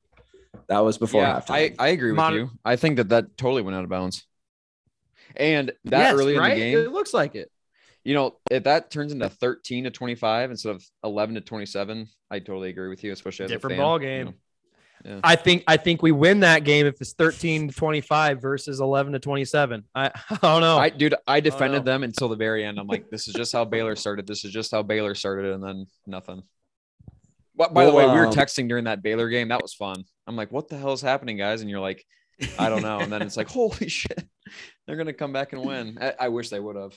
That 0.69 0.81
was 0.81 0.99
before 0.99 1.23
yeah, 1.23 1.41
halftime. 1.41 1.51
I, 1.51 1.75
I 1.79 1.89
agree 1.89 2.13
with 2.13 2.17
Mon- 2.17 2.35
you. 2.35 2.51
I 2.65 2.77
think 2.77 2.97
that 2.97 3.09
that 3.11 3.37
totally 3.37 3.63
went 3.63 3.77
out 3.77 3.85
of 3.85 3.91
bounds. 3.91 4.25
And 5.37 5.73
that 5.85 5.99
yes, 5.99 6.15
early 6.15 6.37
right? 6.37 6.53
in 6.53 6.59
the 6.59 6.65
game, 6.65 6.79
it 6.79 6.93
looks 6.93 7.15
like 7.15 7.35
it 7.35 7.51
you 8.05 8.15
know, 8.15 8.37
if 8.51 8.65
that 8.65 8.91
turns 8.91 9.13
into 9.13 9.29
13 9.29 9.85
to 9.85 9.91
25 9.91 10.51
instead 10.51 10.75
of 10.75 10.85
11 11.05 11.35
to 11.35 11.41
27, 11.41 12.09
I 12.31 12.39
totally 12.39 12.71
agree 12.71 12.89
with 12.89 13.05
you, 13.05 13.13
especially 13.13 13.45
as 13.45 13.51
different 13.51 13.75
a 13.75 13.77
fan, 13.77 13.85
ball 13.85 13.99
game. 13.99 14.19
You 14.19 14.25
know? 14.25 14.35
Yeah. 15.03 15.21
I 15.25 15.37
think 15.37 15.65
I 15.67 15.79
think 15.79 16.03
we 16.03 16.13
win 16.13 16.41
that 16.41 16.65
game 16.65 16.85
if 16.85 17.01
it's 17.01 17.15
13 17.15 17.69
to 17.69 17.75
25 17.75 18.41
versus 18.41 18.81
11 18.81 19.15
to 19.15 19.19
27. 19.19 19.85
I, 19.95 20.11
I 20.31 20.39
don't 20.43 20.61
know. 20.61 20.79
I 20.79 20.91
dude, 20.91 21.15
I 21.27 21.41
defended 21.41 21.87
them 21.87 22.03
until 22.03 22.29
the 22.29 22.37
very 22.37 22.65
end. 22.65 22.79
I'm 22.79 22.87
like, 22.87 23.09
this 23.09 23.27
is 23.27 23.35
just 23.35 23.53
how 23.53 23.65
Baylor 23.65 23.97
started. 23.97 24.27
This 24.27 24.45
is 24.45 24.53
just 24.53 24.71
how 24.71 24.83
Baylor 24.83 25.15
started, 25.15 25.55
and 25.55 25.65
then 25.65 25.87
nothing. 26.07 26.43
But 27.61 27.75
by 27.75 27.83
well, 27.83 27.91
the 27.91 27.97
way, 27.99 28.07
we 28.07 28.19
were 28.19 28.29
texting 28.29 28.71
during 28.71 28.85
that 28.85 29.03
Baylor 29.03 29.29
game. 29.29 29.49
That 29.49 29.61
was 29.61 29.75
fun. 29.75 30.03
I'm 30.27 30.35
like, 30.35 30.51
what 30.51 30.71
the 30.71 30.79
hell 30.79 30.95
is 30.95 31.03
happening, 31.03 31.37
guys? 31.37 31.61
And 31.61 31.69
you're 31.69 31.79
like, 31.79 32.03
I 32.59 32.71
don't 32.71 32.81
know. 32.81 33.01
And 33.01 33.13
then 33.13 33.21
it's 33.21 33.37
like, 33.37 33.49
holy 33.51 33.91
shit, 33.91 34.27
they're 34.87 34.97
gonna 34.97 35.13
come 35.13 35.35
back 35.35 35.53
and 35.53 35.63
win. 35.63 35.99
I, 36.01 36.15
I 36.19 36.29
wish 36.29 36.49
they 36.49 36.59
would 36.59 36.77
have. 36.77 36.95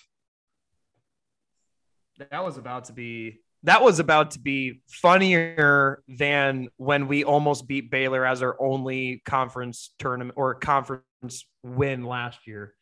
That 2.30 2.45
was 2.45 2.57
about 2.57 2.86
to 2.86 2.93
be 2.93 3.41
that 3.64 3.84
was 3.84 3.99
about 3.99 4.32
to 4.32 4.39
be 4.39 4.80
funnier 4.88 6.01
than 6.07 6.70
when 6.78 7.09
we 7.09 7.26
almost 7.26 7.68
beat 7.68 7.91
Baylor 7.91 8.26
as 8.26 8.41
our 8.41 8.55
only 8.57 9.22
conference 9.26 9.93
tournament 9.99 10.38
or 10.38 10.55
conference 10.55 11.45
win 11.61 12.05
last 12.05 12.47
year. 12.47 12.74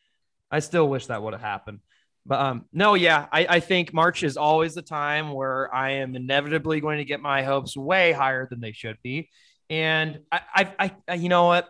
I 0.51 0.59
still 0.59 0.87
wish 0.87 1.07
that 1.07 1.23
would 1.23 1.33
have 1.33 1.41
happened. 1.41 1.79
But 2.25 2.39
um, 2.39 2.65
no, 2.71 2.93
yeah, 2.93 3.27
I, 3.31 3.45
I 3.49 3.59
think 3.59 3.93
March 3.93 4.23
is 4.23 4.37
always 4.37 4.75
the 4.75 4.81
time 4.81 5.33
where 5.33 5.73
I 5.73 5.91
am 5.93 6.15
inevitably 6.15 6.79
going 6.79 6.99
to 6.99 7.05
get 7.05 7.19
my 7.19 7.43
hopes 7.43 7.75
way 7.75 8.11
higher 8.11 8.47
than 8.47 8.59
they 8.61 8.73
should 8.73 8.97
be. 9.01 9.29
And 9.69 10.19
I, 10.31 10.41
I, 10.79 10.91
I 11.07 11.13
you 11.15 11.29
know 11.29 11.45
what? 11.45 11.69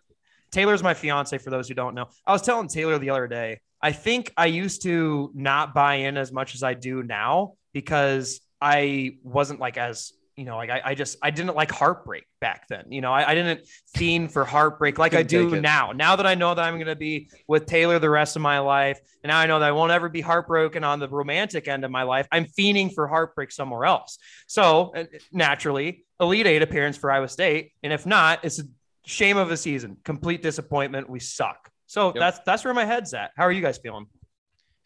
Taylor's 0.51 0.83
my 0.83 0.93
fiance. 0.93 1.37
For 1.37 1.49
those 1.49 1.69
who 1.69 1.73
don't 1.73 1.95
know, 1.95 2.07
I 2.25 2.33
was 2.33 2.41
telling 2.41 2.67
Taylor 2.67 2.97
the 2.99 3.11
other 3.11 3.27
day. 3.27 3.61
I 3.81 3.93
think 3.93 4.31
I 4.35 4.47
used 4.47 4.83
to 4.83 5.31
not 5.33 5.73
buy 5.73 5.95
in 5.95 6.17
as 6.17 6.31
much 6.31 6.53
as 6.53 6.63
I 6.63 6.73
do 6.73 7.01
now 7.01 7.53
because 7.73 8.41
I 8.59 9.17
wasn't 9.23 9.59
like 9.59 9.77
as 9.77 10.13
you 10.41 10.47
know, 10.47 10.57
like 10.57 10.71
I, 10.71 10.81
I 10.83 10.95
just 10.95 11.19
I 11.21 11.29
didn't 11.29 11.55
like 11.55 11.69
heartbreak 11.69 12.23
back 12.39 12.67
then. 12.67 12.85
You 12.89 12.99
know, 12.99 13.13
I, 13.13 13.29
I 13.29 13.35
didn't 13.35 13.67
fiend 13.93 14.33
for 14.33 14.43
heartbreak 14.43 14.97
like 14.97 15.13
I 15.13 15.21
do 15.21 15.61
now. 15.61 15.91
Now 15.91 16.15
that 16.15 16.25
I 16.25 16.33
know 16.33 16.55
that 16.55 16.63
I'm 16.63 16.79
gonna 16.79 16.95
be 16.95 17.29
with 17.47 17.67
Taylor 17.67 17.99
the 17.99 18.09
rest 18.09 18.35
of 18.35 18.41
my 18.41 18.57
life, 18.57 18.99
and 19.23 19.29
now 19.29 19.37
I 19.37 19.45
know 19.45 19.59
that 19.59 19.69
I 19.69 19.71
won't 19.71 19.91
ever 19.91 20.09
be 20.09 20.19
heartbroken 20.19 20.83
on 20.83 20.97
the 20.97 21.07
romantic 21.07 21.67
end 21.67 21.85
of 21.85 21.91
my 21.91 22.01
life, 22.01 22.27
I'm 22.31 22.45
fiending 22.45 22.91
for 22.91 23.07
heartbreak 23.07 23.51
somewhere 23.51 23.85
else. 23.85 24.17
So 24.47 24.93
uh, 24.95 25.03
naturally, 25.31 26.05
Elite 26.19 26.47
Eight 26.47 26.63
appearance 26.63 26.97
for 26.97 27.11
Iowa 27.11 27.27
State, 27.27 27.73
and 27.83 27.93
if 27.93 28.07
not, 28.07 28.43
it's 28.43 28.57
a 28.57 28.63
shame 29.05 29.37
of 29.37 29.51
a 29.51 29.57
season, 29.57 29.97
complete 30.03 30.41
disappointment. 30.41 31.07
We 31.07 31.19
suck. 31.19 31.69
So 31.85 32.07
yep. 32.07 32.15
that's 32.15 32.39
that's 32.47 32.65
where 32.65 32.73
my 32.73 32.85
head's 32.85 33.13
at. 33.13 33.29
How 33.37 33.43
are 33.43 33.51
you 33.51 33.61
guys 33.61 33.77
feeling? 33.77 34.07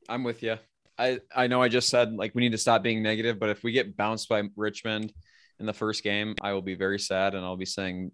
I'm 0.10 0.26
with 0.26 0.44
you. 0.44 0.58
I 0.98 1.20
I 1.34 1.48
know 1.48 1.62
I 1.62 1.70
just 1.70 1.88
said 1.88 2.12
like 2.12 2.36
we 2.36 2.42
need 2.42 2.52
to 2.52 2.58
stop 2.58 2.84
being 2.84 3.02
negative, 3.02 3.40
but 3.40 3.48
if 3.48 3.64
we 3.64 3.72
get 3.72 3.96
bounced 3.96 4.28
by 4.28 4.44
Richmond 4.58 5.14
in 5.60 5.66
the 5.66 5.74
first 5.74 6.04
game, 6.04 6.36
I 6.42 6.54
will 6.54 6.62
be 6.62 6.76
very 6.76 7.00
sad 7.00 7.36
and 7.36 7.46
I'll 7.46 7.58
be 7.58 7.66
saying 7.66 8.12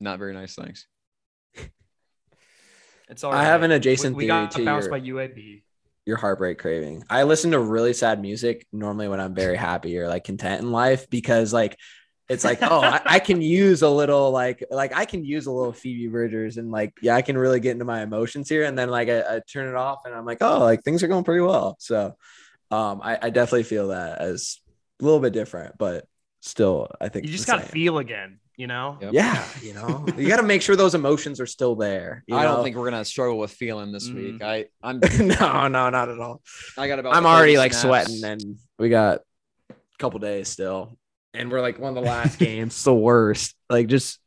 not 0.00 0.18
very 0.18 0.34
nice 0.34 0.54
things. 0.54 0.86
It's 3.08 3.22
all 3.22 3.30
right. 3.30 3.40
I 3.40 3.44
have 3.44 3.62
an 3.62 3.70
adjacent 3.70 4.16
we, 4.16 4.24
we 4.24 4.28
theory 4.28 4.42
got 4.46 4.50
to 4.50 4.64
bounced 4.64 4.90
by 4.90 5.00
UAB. 5.00 5.62
Your 6.06 6.16
heartbreak 6.16 6.58
craving. 6.58 7.04
I 7.08 7.22
listen 7.22 7.52
to 7.52 7.60
really 7.60 7.92
sad 7.92 8.20
music 8.20 8.66
normally 8.72 9.06
when 9.06 9.20
I'm 9.20 9.32
very 9.32 9.56
happy 9.56 9.96
or 10.00 10.08
like 10.08 10.24
content 10.24 10.62
in 10.62 10.72
life 10.72 11.08
because 11.08 11.52
like 11.52 11.76
it's 12.28 12.44
like 12.44 12.58
oh 12.62 12.80
I, 12.80 13.00
I, 13.06 13.18
can 13.20 13.40
use 13.60 13.82
a 13.82 13.88
little 13.88 14.30
like 14.30 14.64
like 14.70 14.92
I 14.92 15.04
can 15.04 15.24
use 15.24 15.46
a 15.46 15.52
little 15.52 15.72
Phoebe 15.72 16.08
Bridgers 16.08 16.56
and 16.56 16.70
like 16.70 16.94
yeah 17.00 17.14
I 17.14 17.22
can 17.22 17.38
really 17.38 17.60
get 17.60 17.72
into 17.72 17.84
my 17.84 18.02
emotions 18.02 18.48
here 18.48 18.64
and 18.64 18.76
then 18.76 18.88
like 18.88 19.08
I, 19.08 19.20
I 19.20 19.40
turn 19.40 19.68
it 19.68 19.76
off 19.76 20.00
and 20.04 20.14
I'm 20.14 20.24
like 20.24 20.38
oh 20.40 20.58
like 20.58 20.82
things 20.82 21.02
are 21.02 21.08
going 21.08 21.24
pretty 21.24 21.42
well 21.42 21.76
so 21.78 22.16
um 22.70 23.00
I, 23.02 23.18
I 23.22 23.30
definitely 23.30 23.64
feel 23.64 23.88
that 23.88 24.20
as 24.20 24.58
a 25.00 25.04
little 25.04 25.20
bit 25.20 25.32
different 25.32 25.78
but 25.78 26.06
still 26.46 26.88
I 27.00 27.08
think 27.08 27.26
you 27.26 27.32
just 27.32 27.46
gotta 27.46 27.62
feel 27.62 27.98
again 27.98 28.38
you 28.56 28.66
know 28.66 28.98
yep. 29.00 29.12
yeah 29.12 29.44
you 29.62 29.74
know 29.74 30.06
you 30.16 30.28
got 30.28 30.36
to 30.36 30.42
make 30.42 30.62
sure 30.62 30.76
those 30.76 30.94
emotions 30.94 31.40
are 31.40 31.46
still 31.46 31.74
there 31.74 32.24
I 32.30 32.36
know? 32.36 32.54
don't 32.54 32.64
think 32.64 32.76
we're 32.76 32.90
gonna 32.90 33.04
struggle 33.04 33.38
with 33.38 33.52
feeling 33.52 33.92
this 33.92 34.08
mm. 34.08 34.14
week 34.14 34.42
I 34.42 34.66
I'm 34.82 35.00
no 35.18 35.68
no 35.68 35.90
not 35.90 36.08
at 36.08 36.18
all 36.18 36.42
I 36.78 36.88
got 36.88 36.98
about 36.98 37.14
I'm 37.14 37.26
already 37.26 37.58
like 37.58 37.74
sweating 37.74 38.24
and 38.24 38.42
we 38.78 38.88
got 38.88 39.20
a 39.70 39.74
couple 39.98 40.18
days 40.20 40.48
still 40.48 40.96
and 41.36 41.50
we're 41.50 41.60
like 41.60 41.78
one 41.78 41.96
of 41.96 42.02
the 42.02 42.08
last 42.08 42.38
games. 42.38 42.72
It's 42.72 42.84
the 42.84 42.94
worst. 42.94 43.54
Like 43.68 43.88
just 43.88 44.20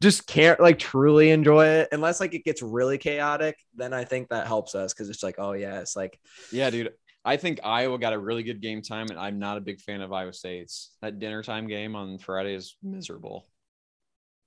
just 0.00 0.26
can't 0.26 0.60
like 0.60 0.78
truly 0.78 1.30
enjoy 1.30 1.66
it 1.66 1.88
unless 1.92 2.20
like 2.20 2.34
it 2.34 2.44
gets 2.44 2.62
really 2.62 2.98
chaotic. 2.98 3.56
Then 3.74 3.92
I 3.92 4.04
think 4.04 4.28
that 4.28 4.46
helps 4.46 4.74
us 4.74 4.92
because 4.92 5.08
it's 5.08 5.22
like, 5.22 5.36
oh 5.38 5.52
yeah, 5.52 5.80
it's 5.80 5.96
like 5.96 6.18
yeah, 6.50 6.70
dude. 6.70 6.92
I 7.24 7.36
think 7.36 7.60
Iowa 7.62 7.98
got 7.98 8.12
a 8.12 8.18
really 8.18 8.42
good 8.42 8.60
game 8.60 8.82
time, 8.82 9.06
and 9.10 9.18
I'm 9.18 9.38
not 9.38 9.56
a 9.56 9.60
big 9.60 9.80
fan 9.80 10.00
of 10.00 10.12
Iowa 10.12 10.32
State's. 10.32 10.90
That 11.02 11.18
dinner 11.18 11.42
time 11.42 11.68
game 11.68 11.94
on 11.94 12.18
Friday 12.18 12.54
is 12.54 12.76
miserable. 12.82 13.46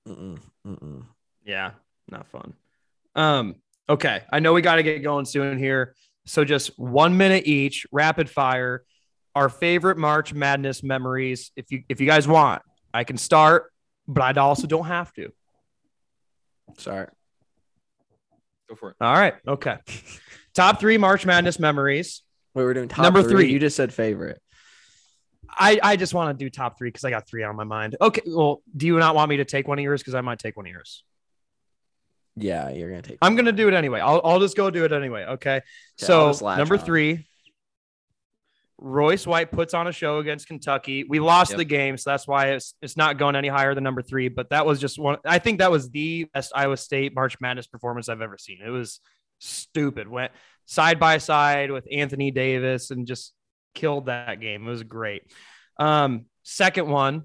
Mm-mm, 0.06 0.38
mm-mm. 0.66 1.04
Yeah, 1.44 1.72
not 2.08 2.28
fun. 2.28 2.52
Um, 3.14 3.56
okay, 3.88 4.22
I 4.30 4.40
know 4.40 4.52
we 4.52 4.62
got 4.62 4.76
to 4.76 4.82
get 4.82 5.02
going 5.02 5.24
soon 5.24 5.58
here, 5.58 5.94
so 6.26 6.44
just 6.44 6.78
one 6.78 7.16
minute 7.16 7.46
each, 7.46 7.86
rapid 7.90 8.28
fire 8.28 8.84
our 9.36 9.50
favorite 9.50 9.98
March 9.98 10.32
Madness 10.32 10.82
memories. 10.82 11.52
If 11.54 11.70
you 11.70 11.84
if 11.90 12.00
you 12.00 12.06
guys 12.06 12.26
want, 12.26 12.62
I 12.92 13.04
can 13.04 13.18
start, 13.18 13.70
but 14.08 14.36
I 14.36 14.40
also 14.40 14.66
don't 14.66 14.86
have 14.86 15.12
to. 15.12 15.30
Sorry. 16.78 17.06
Go 18.68 18.74
for 18.74 18.90
it. 18.90 18.96
All 19.00 19.12
right. 19.12 19.34
Okay. 19.46 19.76
top 20.54 20.80
three 20.80 20.96
March 20.96 21.26
Madness 21.26 21.58
memories. 21.58 22.22
We 22.56 22.64
were 22.64 22.72
doing 22.72 22.88
top 22.88 23.02
number 23.02 23.22
three. 23.22 23.30
three. 23.30 23.52
You 23.52 23.58
just 23.58 23.76
said 23.76 23.92
favorite. 23.92 24.40
I, 25.48 25.78
I 25.82 25.96
just 25.96 26.14
want 26.14 26.36
to 26.36 26.44
do 26.44 26.48
top 26.48 26.78
three 26.78 26.88
because 26.88 27.04
I 27.04 27.10
got 27.10 27.28
three 27.28 27.44
on 27.44 27.54
my 27.54 27.64
mind. 27.64 27.96
Okay. 28.00 28.22
Well, 28.26 28.62
do 28.74 28.86
you 28.86 28.98
not 28.98 29.14
want 29.14 29.28
me 29.28 29.36
to 29.36 29.44
take 29.44 29.68
one 29.68 29.78
of 29.78 29.82
yours? 29.82 30.00
Because 30.00 30.14
I 30.14 30.22
might 30.22 30.38
take 30.38 30.56
one 30.56 30.64
of 30.64 30.72
yours. 30.72 31.04
Yeah, 32.34 32.70
you're 32.70 32.88
gonna 32.88 33.02
take. 33.02 33.18
I'm 33.20 33.36
gonna 33.36 33.52
do 33.52 33.68
it 33.68 33.74
anyway. 33.74 34.00
I'll 34.00 34.22
I'll 34.24 34.40
just 34.40 34.56
go 34.56 34.70
do 34.70 34.84
it 34.84 34.92
anyway. 34.92 35.24
Okay. 35.24 35.60
so 35.96 36.32
number 36.42 36.76
on. 36.76 36.80
three, 36.80 37.26
Royce 38.78 39.26
White 39.26 39.50
puts 39.50 39.74
on 39.74 39.86
a 39.86 39.92
show 39.92 40.18
against 40.18 40.46
Kentucky. 40.46 41.04
We 41.04 41.20
lost 41.20 41.52
yep. 41.52 41.58
the 41.58 41.64
game, 41.64 41.96
so 41.98 42.10
that's 42.10 42.26
why 42.26 42.52
it's 42.52 42.74
it's 42.82 42.96
not 42.96 43.18
going 43.18 43.36
any 43.36 43.48
higher 43.48 43.74
than 43.74 43.84
number 43.84 44.02
three. 44.02 44.28
But 44.28 44.50
that 44.50 44.64
was 44.64 44.80
just 44.80 44.98
one. 44.98 45.18
I 45.26 45.38
think 45.38 45.58
that 45.58 45.70
was 45.70 45.90
the 45.90 46.24
best 46.32 46.52
Iowa 46.54 46.76
State 46.78 47.14
March 47.14 47.38
Madness 47.40 47.66
performance 47.66 48.08
I've 48.08 48.22
ever 48.22 48.38
seen. 48.38 48.58
It 48.64 48.70
was 48.70 49.00
stupid. 49.38 50.08
Went 50.08 50.32
side 50.66 51.00
by 51.00 51.18
side 51.18 51.70
with 51.70 51.86
Anthony 51.90 52.30
Davis 52.30 52.90
and 52.90 53.06
just 53.06 53.32
killed 53.74 54.06
that 54.06 54.40
game. 54.40 54.66
It 54.66 54.70
was 54.70 54.82
great. 54.82 55.22
Um, 55.78 56.26
second 56.42 56.88
one, 56.88 57.24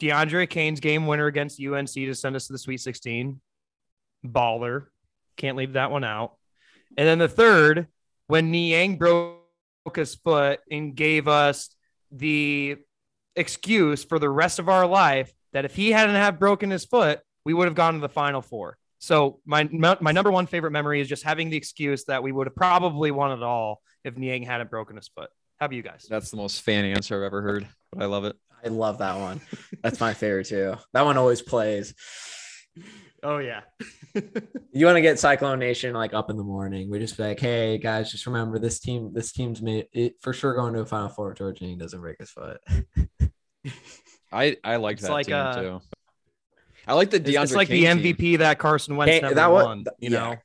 DeAndre 0.00 0.48
Kane's 0.48 0.80
game 0.80 1.06
winner 1.06 1.26
against 1.26 1.62
UNC 1.62 1.88
to 1.88 2.14
send 2.14 2.36
us 2.36 2.46
to 2.46 2.52
the 2.52 2.58
Sweet 2.58 2.80
16. 2.80 3.40
Baller. 4.24 4.84
Can't 5.36 5.56
leave 5.56 5.74
that 5.74 5.90
one 5.90 6.04
out. 6.04 6.36
And 6.96 7.08
then 7.08 7.18
the 7.18 7.28
third, 7.28 7.86
when 8.26 8.50
Niang 8.50 8.96
broke 8.96 9.40
his 9.94 10.14
foot 10.14 10.60
and 10.70 10.94
gave 10.94 11.28
us 11.28 11.74
the 12.10 12.76
excuse 13.34 14.04
for 14.04 14.18
the 14.18 14.28
rest 14.28 14.58
of 14.58 14.68
our 14.68 14.86
life 14.86 15.32
that 15.52 15.64
if 15.64 15.74
he 15.74 15.90
hadn't 15.90 16.16
have 16.16 16.38
broken 16.38 16.70
his 16.70 16.84
foot, 16.84 17.20
we 17.44 17.54
would 17.54 17.66
have 17.66 17.74
gone 17.74 17.94
to 17.94 18.00
the 18.00 18.08
final 18.08 18.42
four. 18.42 18.76
So 19.02 19.40
my 19.44 19.68
my 20.00 20.12
number 20.12 20.30
one 20.30 20.46
favorite 20.46 20.70
memory 20.70 21.00
is 21.00 21.08
just 21.08 21.24
having 21.24 21.50
the 21.50 21.56
excuse 21.56 22.04
that 22.04 22.22
we 22.22 22.30
would 22.30 22.46
have 22.46 22.54
probably 22.54 23.10
won 23.10 23.36
it 23.36 23.42
all 23.42 23.82
if 24.04 24.16
Niang 24.16 24.44
hadn't 24.44 24.70
broken 24.70 24.94
his 24.94 25.08
foot. 25.08 25.28
How 25.58 25.66
about 25.66 25.74
you 25.74 25.82
guys? 25.82 26.06
That's 26.08 26.30
the 26.30 26.36
most 26.36 26.62
fan 26.62 26.84
answer 26.84 27.16
I've 27.16 27.26
ever 27.26 27.42
heard, 27.42 27.66
but 27.90 28.00
I 28.00 28.06
love 28.06 28.24
it. 28.24 28.36
I 28.64 28.68
love 28.68 28.98
that 28.98 29.18
one. 29.18 29.40
That's 29.82 29.98
my 29.98 30.14
favorite 30.14 30.46
too. 30.46 30.76
That 30.92 31.04
one 31.04 31.16
always 31.16 31.42
plays. 31.42 31.94
Oh 33.24 33.38
yeah. 33.38 33.62
you 34.72 34.86
want 34.86 34.96
to 34.96 35.02
get 35.02 35.18
Cyclone 35.18 35.58
Nation 35.58 35.94
like 35.94 36.14
up 36.14 36.30
in 36.30 36.36
the 36.36 36.44
morning. 36.44 36.88
We 36.88 37.00
just 37.00 37.16
be 37.16 37.24
like, 37.24 37.40
hey 37.40 37.78
guys, 37.78 38.12
just 38.12 38.26
remember 38.26 38.60
this 38.60 38.78
team. 38.78 39.12
This 39.12 39.32
team's 39.32 39.60
made 39.60 39.88
it 39.92 40.14
for 40.20 40.32
sure 40.32 40.54
going 40.54 40.74
to 40.74 40.80
a 40.80 40.86
Final 40.86 41.08
Four. 41.08 41.34
Georges 41.34 41.60
Niang 41.60 41.78
doesn't 41.78 42.00
break 42.00 42.18
his 42.20 42.30
foot. 42.30 42.60
I 44.32 44.58
I 44.62 44.76
liked 44.76 45.00
it's 45.00 45.08
that 45.08 45.12
like 45.12 45.26
team 45.26 45.34
uh, 45.34 45.54
too. 45.60 45.80
I 46.86 46.94
like 46.94 47.10
the 47.10 47.20
DeAndre. 47.20 47.42
It's 47.42 47.54
like 47.54 47.68
Kane 47.68 47.98
the 47.98 48.12
MVP 48.12 48.18
team. 48.18 48.38
that 48.38 48.58
Carson 48.58 48.96
Wentz 48.96 49.12
Kane, 49.12 49.22
never 49.22 49.34
that 49.34 49.52
was, 49.52 49.64
won. 49.64 49.84
You 49.98 50.10
yeah. 50.10 50.18
know. 50.18 50.36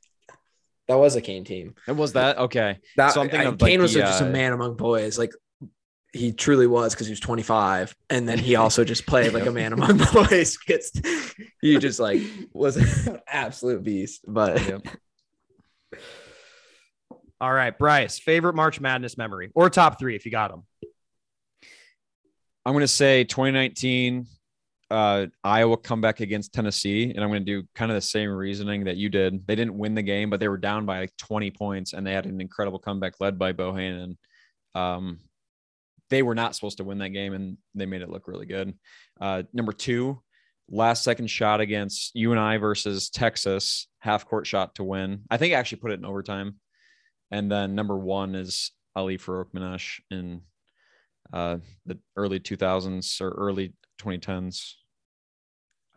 That 0.88 0.98
was 0.98 1.16
a 1.16 1.20
Kane 1.20 1.44
team. 1.44 1.74
It 1.86 1.96
was 1.96 2.14
that 2.14 2.38
okay. 2.38 2.78
That 2.96 3.12
something 3.12 3.40
of 3.40 3.58
Kane 3.58 3.78
like 3.78 3.82
was 3.82 3.94
the, 3.94 4.00
just 4.00 4.22
a 4.22 4.26
uh, 4.26 4.30
man 4.30 4.52
among 4.52 4.76
boys. 4.76 5.18
Like 5.18 5.32
he 6.12 6.32
truly 6.32 6.66
was 6.66 6.94
because 6.94 7.06
he 7.06 7.12
was 7.12 7.20
25 7.20 7.94
and 8.08 8.28
then 8.28 8.38
he 8.38 8.56
also 8.56 8.82
just 8.84 9.06
played 9.06 9.34
like 9.34 9.46
a 9.46 9.52
man 9.52 9.72
among 9.72 9.98
boys 10.12 10.56
Gets 10.56 10.92
he 11.60 11.78
just 11.78 12.00
like 12.00 12.22
was 12.52 12.76
an 13.06 13.20
absolute 13.26 13.82
beast 13.82 14.24
but 14.26 14.66
yep. 14.66 14.86
all 17.40 17.52
right 17.52 17.76
bryce 17.76 18.18
favorite 18.18 18.54
march 18.54 18.80
madness 18.80 19.18
memory 19.18 19.50
or 19.54 19.68
top 19.68 19.98
three 19.98 20.16
if 20.16 20.24
you 20.24 20.30
got 20.30 20.50
them 20.50 20.64
i'm 22.64 22.72
going 22.72 22.80
to 22.80 22.88
say 22.88 23.24
2019 23.24 24.26
uh, 24.90 25.26
iowa 25.44 25.76
comeback 25.76 26.20
against 26.20 26.52
tennessee 26.52 27.10
and 27.10 27.22
i'm 27.22 27.30
going 27.30 27.44
to 27.44 27.60
do 27.60 27.66
kind 27.74 27.90
of 27.90 27.94
the 27.94 28.00
same 28.00 28.30
reasoning 28.30 28.84
that 28.84 28.96
you 28.96 29.08
did 29.08 29.46
they 29.46 29.54
didn't 29.54 29.76
win 29.76 29.94
the 29.94 30.02
game 30.02 30.30
but 30.30 30.40
they 30.40 30.48
were 30.48 30.56
down 30.56 30.86
by 30.86 31.00
like 31.00 31.16
20 31.18 31.50
points 31.50 31.92
and 31.92 32.06
they 32.06 32.12
had 32.12 32.26
an 32.26 32.40
incredible 32.40 32.78
comeback 32.78 33.14
led 33.20 33.38
by 33.38 33.52
bohannon 33.52 34.16
um, 34.74 35.20
they 36.10 36.22
were 36.22 36.34
not 36.34 36.54
supposed 36.54 36.78
to 36.78 36.84
win 36.84 36.98
that 36.98 37.10
game 37.10 37.34
and 37.34 37.58
they 37.74 37.86
made 37.86 38.02
it 38.02 38.10
look 38.10 38.28
really 38.28 38.46
good. 38.46 38.74
Uh, 39.20 39.42
number 39.52 39.72
two, 39.72 40.20
last 40.70 41.04
second 41.04 41.28
shot 41.28 41.60
against 41.60 42.14
UNI 42.14 42.56
versus 42.56 43.10
Texas, 43.10 43.88
half 43.98 44.26
court 44.26 44.46
shot 44.46 44.74
to 44.76 44.84
win. 44.84 45.22
I 45.30 45.36
think 45.36 45.52
I 45.52 45.58
actually 45.58 45.80
put 45.80 45.92
it 45.92 45.98
in 45.98 46.04
overtime. 46.04 46.56
And 47.30 47.50
then 47.50 47.74
number 47.74 47.98
one 47.98 48.34
is 48.34 48.72
Ali 48.96 49.18
Farokhmanesh 49.18 50.00
in 50.10 50.42
uh, 51.32 51.58
the 51.84 51.98
early 52.16 52.40
2000s 52.40 53.20
or 53.20 53.30
early 53.30 53.74
2010s. 54.00 54.74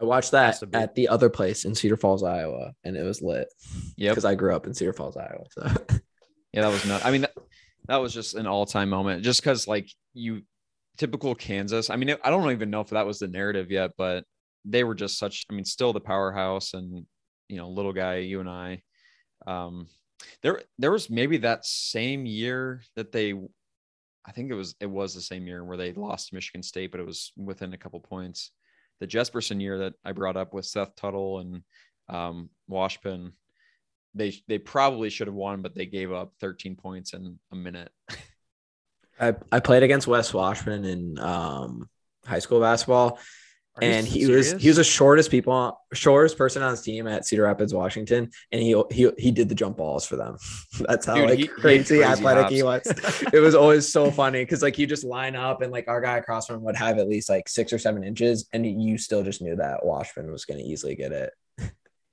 I 0.01 0.05
watched 0.05 0.31
that 0.31 0.61
at 0.73 0.95
the 0.95 1.07
other 1.09 1.29
place 1.29 1.65
in 1.65 1.75
Cedar 1.75 1.97
Falls, 1.97 2.23
Iowa, 2.23 2.73
and 2.83 2.97
it 2.97 3.03
was 3.03 3.21
lit. 3.21 3.47
Yeah, 3.97 4.09
because 4.09 4.25
I 4.25 4.33
grew 4.33 4.55
up 4.55 4.65
in 4.65 4.73
Cedar 4.73 4.93
Falls, 4.93 5.15
Iowa. 5.15 5.45
So 5.51 5.63
yeah, 6.53 6.61
that 6.61 6.71
was 6.71 6.85
not. 6.85 7.05
I 7.05 7.11
mean, 7.11 7.21
that, 7.21 7.33
that 7.87 7.97
was 7.97 8.13
just 8.13 8.33
an 8.33 8.47
all-time 8.47 8.89
moment. 8.89 9.23
Just 9.23 9.41
because, 9.41 9.67
like, 9.67 9.89
you 10.13 10.41
typical 10.97 11.35
Kansas. 11.35 11.91
I 11.91 11.97
mean, 11.97 12.15
I 12.23 12.29
don't 12.31 12.51
even 12.51 12.71
know 12.71 12.81
if 12.81 12.89
that 12.89 13.05
was 13.05 13.19
the 13.19 13.27
narrative 13.27 13.69
yet, 13.69 13.91
but 13.95 14.25
they 14.65 14.83
were 14.83 14.95
just 14.95 15.19
such. 15.19 15.45
I 15.51 15.53
mean, 15.53 15.65
still 15.65 15.93
the 15.93 15.99
powerhouse, 15.99 16.73
and 16.73 17.05
you 17.47 17.57
know, 17.57 17.69
little 17.69 17.93
guy, 17.93 18.17
UNI. 18.17 18.83
Um, 19.45 19.87
there, 20.41 20.61
there 20.79 20.91
was 20.91 21.09
maybe 21.09 21.37
that 21.37 21.65
same 21.65 22.25
year 22.25 22.81
that 22.95 23.11
they. 23.11 23.33
I 24.25 24.31
think 24.31 24.51
it 24.51 24.55
was 24.55 24.75
it 24.79 24.89
was 24.89 25.13
the 25.13 25.21
same 25.21 25.45
year 25.45 25.63
where 25.63 25.77
they 25.77 25.93
lost 25.93 26.33
Michigan 26.33 26.63
State, 26.63 26.91
but 26.91 26.99
it 26.99 27.05
was 27.05 27.33
within 27.37 27.73
a 27.73 27.77
couple 27.77 27.99
points 27.99 28.51
the 29.01 29.07
Jesperson 29.07 29.59
year 29.59 29.79
that 29.79 29.95
I 30.05 30.13
brought 30.13 30.37
up 30.37 30.53
with 30.53 30.65
Seth 30.65 30.95
Tuttle 30.95 31.39
and 31.39 31.63
um, 32.07 32.49
Washpun, 32.69 33.33
they 34.13 34.33
they 34.47 34.59
probably 34.59 35.09
should 35.09 35.27
have 35.27 35.35
won, 35.35 35.61
but 35.61 35.75
they 35.75 35.87
gave 35.87 36.11
up 36.13 36.33
13 36.39 36.75
points 36.75 37.13
in 37.13 37.39
a 37.51 37.55
minute. 37.55 37.91
I, 39.19 39.35
I 39.51 39.59
played 39.59 39.83
against 39.83 40.07
Wes 40.07 40.31
Washpun 40.31 40.87
in 40.87 41.19
um, 41.19 41.89
high 42.25 42.39
school 42.39 42.61
basketball, 42.61 43.19
are 43.77 43.83
and 43.83 44.05
he 44.05 44.25
serious? 44.25 44.53
was 44.53 44.61
he 44.61 44.67
was 44.67 44.77
the 44.77 44.83
shortest 44.83 45.31
people 45.31 45.79
shortest 45.93 46.37
person 46.37 46.61
on 46.61 46.71
his 46.71 46.81
team 46.81 47.07
at 47.07 47.25
Cedar 47.25 47.43
Rapids, 47.43 47.73
Washington, 47.73 48.29
and 48.51 48.61
he 48.61 48.81
he 48.91 49.09
he 49.17 49.31
did 49.31 49.47
the 49.47 49.55
jump 49.55 49.77
balls 49.77 50.05
for 50.05 50.17
them. 50.17 50.37
That's 50.79 51.05
how 51.05 51.15
Dude, 51.15 51.29
like 51.29 51.39
he, 51.39 51.47
crazy, 51.47 51.97
he 51.97 52.03
athletic 52.03 52.43
hops. 52.43 52.53
he 52.53 52.63
was. 52.63 53.23
it 53.33 53.39
was 53.39 53.55
always 53.55 53.91
so 53.91 54.11
funny 54.11 54.43
because 54.43 54.61
like 54.61 54.77
you 54.77 54.87
just 54.87 55.05
line 55.05 55.35
up 55.35 55.61
and 55.61 55.71
like 55.71 55.87
our 55.87 56.01
guy 56.01 56.17
across 56.17 56.47
from 56.47 56.57
him 56.57 56.63
would 56.63 56.75
have 56.75 56.97
at 56.97 57.07
least 57.07 57.29
like 57.29 57.47
six 57.47 57.71
or 57.71 57.79
seven 57.79 58.03
inches, 58.03 58.47
and 58.51 58.65
you 58.65 58.97
still 58.97 59.23
just 59.23 59.41
knew 59.41 59.55
that 59.55 59.81
Washpun 59.85 60.29
was 60.29 60.43
going 60.43 60.59
to 60.59 60.65
easily 60.65 60.95
get 60.95 61.13
it. 61.13 61.31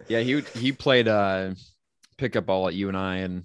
yeah, 0.09 0.20
he 0.20 0.40
he 0.54 0.70
played 0.70 1.09
uh 1.09 1.54
pickup 2.18 2.46
ball 2.46 2.68
at 2.68 2.74
UNI, 2.74 3.22
and 3.22 3.44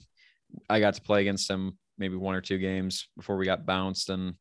I 0.69 0.79
got 0.79 0.93
to 0.95 1.01
play 1.01 1.21
against 1.21 1.49
him 1.49 1.79
maybe 1.97 2.15
one 2.15 2.35
or 2.35 2.41
two 2.41 2.57
games 2.59 3.07
before 3.15 3.37
we 3.37 3.45
got 3.45 3.65
bounced 3.65 4.09
and 4.09 4.35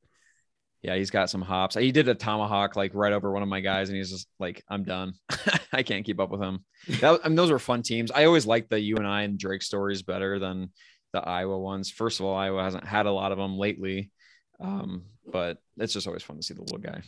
yeah, 0.83 0.97
he's 0.97 1.11
got 1.11 1.31
some 1.31 1.43
hops. 1.43 1.77
He 1.77 1.93
did 1.93 2.09
a 2.09 2.15
tomahawk 2.15 2.75
like 2.75 2.91
right 2.95 3.13
over 3.13 3.31
one 3.31 3.43
of 3.43 3.49
my 3.49 3.61
guys, 3.61 3.89
and 3.89 3.97
he's 3.97 4.11
just 4.11 4.27
like, 4.41 4.65
I'm 4.69 4.83
done. 4.83 5.15
I 5.73 5.85
can't 5.85 6.05
keep 6.05 6.19
up 6.19 6.31
with 6.31 6.43
him. 6.43 6.65
That, 7.01 7.21
I 7.25 7.29
mean, 7.29 7.37
those 7.37 7.53
were 7.53 7.61
fun 7.61 7.83
teams. 7.83 8.11
I 8.11 8.25
always 8.25 8.47
like 8.47 8.69
the 8.69 8.81
UNI 8.81 8.99
and 8.99 9.07
I 9.07 9.23
and 9.23 9.39
Drake 9.39 9.63
stories 9.63 10.03
better 10.03 10.41
than 10.41 10.71
the 11.13 11.21
Iowa 11.21 11.57
ones. 11.59 11.91
First 11.91 12.19
of 12.19 12.27
all, 12.27 12.35
Iowa 12.35 12.65
hasn't 12.65 12.85
had 12.85 13.07
a 13.07 13.13
lot 13.13 13.31
of 13.31 13.39
them 13.39 13.59
lately, 13.59 14.11
um, 14.59 15.05
but 15.31 15.59
it's 15.77 15.93
just 15.93 16.09
always 16.09 16.25
fun 16.25 16.37
to 16.37 16.43
see 16.43 16.55
the 16.55 16.63
little 16.63 16.79
guy. 16.79 17.03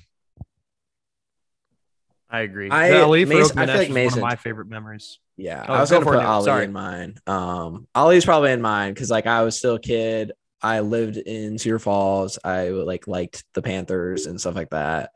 I 2.30 2.40
agree. 2.40 2.70
I, 2.70 3.00
Ali 3.00 3.24
Mason, 3.24 3.58
I 3.58 3.66
feel 3.66 3.76
like 3.76 3.90
Mason, 3.90 4.20
one 4.20 4.30
of 4.30 4.34
my 4.34 4.36
favorite 4.36 4.68
memories. 4.68 5.18
Yeah, 5.36 5.64
oh, 5.68 5.74
I 5.74 5.80
was 5.80 5.90
gonna 5.90 6.04
put 6.04 6.16
Ali 6.16 6.44
Sorry. 6.44 6.64
in 6.64 6.72
mine. 6.72 7.16
Um, 7.26 7.88
Ali's 7.94 8.24
probably 8.24 8.52
in 8.52 8.62
mine 8.62 8.94
because 8.94 9.10
like 9.10 9.26
I 9.26 9.42
was 9.42 9.58
still 9.58 9.74
a 9.74 9.80
kid. 9.80 10.32
I 10.64 10.80
lived 10.80 11.18
in 11.18 11.58
Cedar 11.58 11.78
Falls. 11.78 12.38
I 12.42 12.70
like 12.70 13.06
liked 13.06 13.44
the 13.52 13.60
Panthers 13.60 14.24
and 14.24 14.40
stuff 14.40 14.54
like 14.54 14.70
that. 14.70 15.10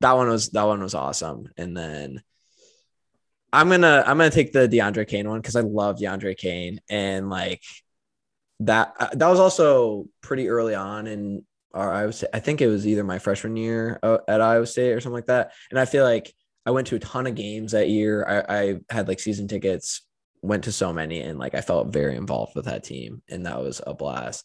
That 0.00 0.12
one 0.12 0.28
was 0.28 0.50
that 0.50 0.62
one 0.62 0.80
was 0.80 0.94
awesome. 0.94 1.48
And 1.56 1.76
then 1.76 2.22
I'm 3.52 3.68
gonna 3.68 4.04
I'm 4.06 4.18
gonna 4.18 4.30
take 4.30 4.52
the 4.52 4.68
DeAndre 4.68 5.08
Kane 5.08 5.28
one 5.28 5.40
because 5.40 5.56
I 5.56 5.62
love 5.62 5.98
DeAndre 5.98 6.36
Kane 6.36 6.80
and 6.88 7.28
like 7.28 7.62
that 8.60 8.94
uh, 9.00 9.08
that 9.14 9.28
was 9.28 9.40
also 9.40 10.06
pretty 10.20 10.48
early 10.48 10.76
on 10.76 11.08
in 11.08 11.44
our 11.74 11.92
I 11.92 12.06
was 12.06 12.24
I 12.32 12.38
think 12.38 12.60
it 12.60 12.68
was 12.68 12.86
either 12.86 13.02
my 13.02 13.18
freshman 13.18 13.56
year 13.56 13.98
uh, 14.04 14.18
at 14.28 14.40
Iowa 14.40 14.66
State 14.66 14.92
or 14.92 15.00
something 15.00 15.14
like 15.14 15.26
that. 15.26 15.52
And 15.70 15.80
I 15.80 15.86
feel 15.86 16.04
like 16.04 16.32
I 16.64 16.70
went 16.70 16.86
to 16.88 16.96
a 16.96 17.00
ton 17.00 17.26
of 17.26 17.34
games 17.34 17.72
that 17.72 17.88
year. 17.88 18.24
I, 18.48 18.58
I 18.58 18.80
had 18.90 19.08
like 19.08 19.18
season 19.18 19.48
tickets, 19.48 20.02
went 20.40 20.64
to 20.64 20.72
so 20.72 20.92
many, 20.92 21.20
and 21.20 21.36
like 21.36 21.56
I 21.56 21.62
felt 21.62 21.92
very 21.92 22.14
involved 22.14 22.54
with 22.54 22.66
that 22.66 22.84
team, 22.84 23.22
and 23.28 23.46
that 23.46 23.58
was 23.58 23.80
a 23.84 23.92
blast. 23.92 24.44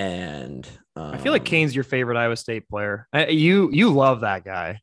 And 0.00 0.66
um, 0.96 1.12
I 1.12 1.18
feel 1.18 1.30
like 1.30 1.42
um, 1.42 1.46
Kane's 1.46 1.74
your 1.74 1.84
favorite 1.84 2.16
Iowa 2.16 2.34
State 2.34 2.66
player. 2.70 3.06
I, 3.12 3.26
you 3.26 3.68
you 3.70 3.90
love 3.90 4.22
that 4.22 4.44
guy. 4.44 4.80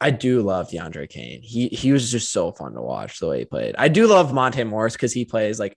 I 0.00 0.10
do 0.10 0.42
love 0.42 0.68
DeAndre 0.68 1.08
Kane. 1.08 1.42
He 1.42 1.68
he 1.68 1.92
was 1.92 2.10
just 2.10 2.32
so 2.32 2.50
fun 2.50 2.74
to 2.74 2.82
watch 2.82 3.20
the 3.20 3.28
way 3.28 3.38
he 3.38 3.44
played. 3.44 3.76
I 3.78 3.86
do 3.86 4.08
love 4.08 4.34
Monte 4.34 4.64
Morris 4.64 4.94
because 4.94 5.12
he 5.12 5.24
plays 5.24 5.60
like 5.60 5.76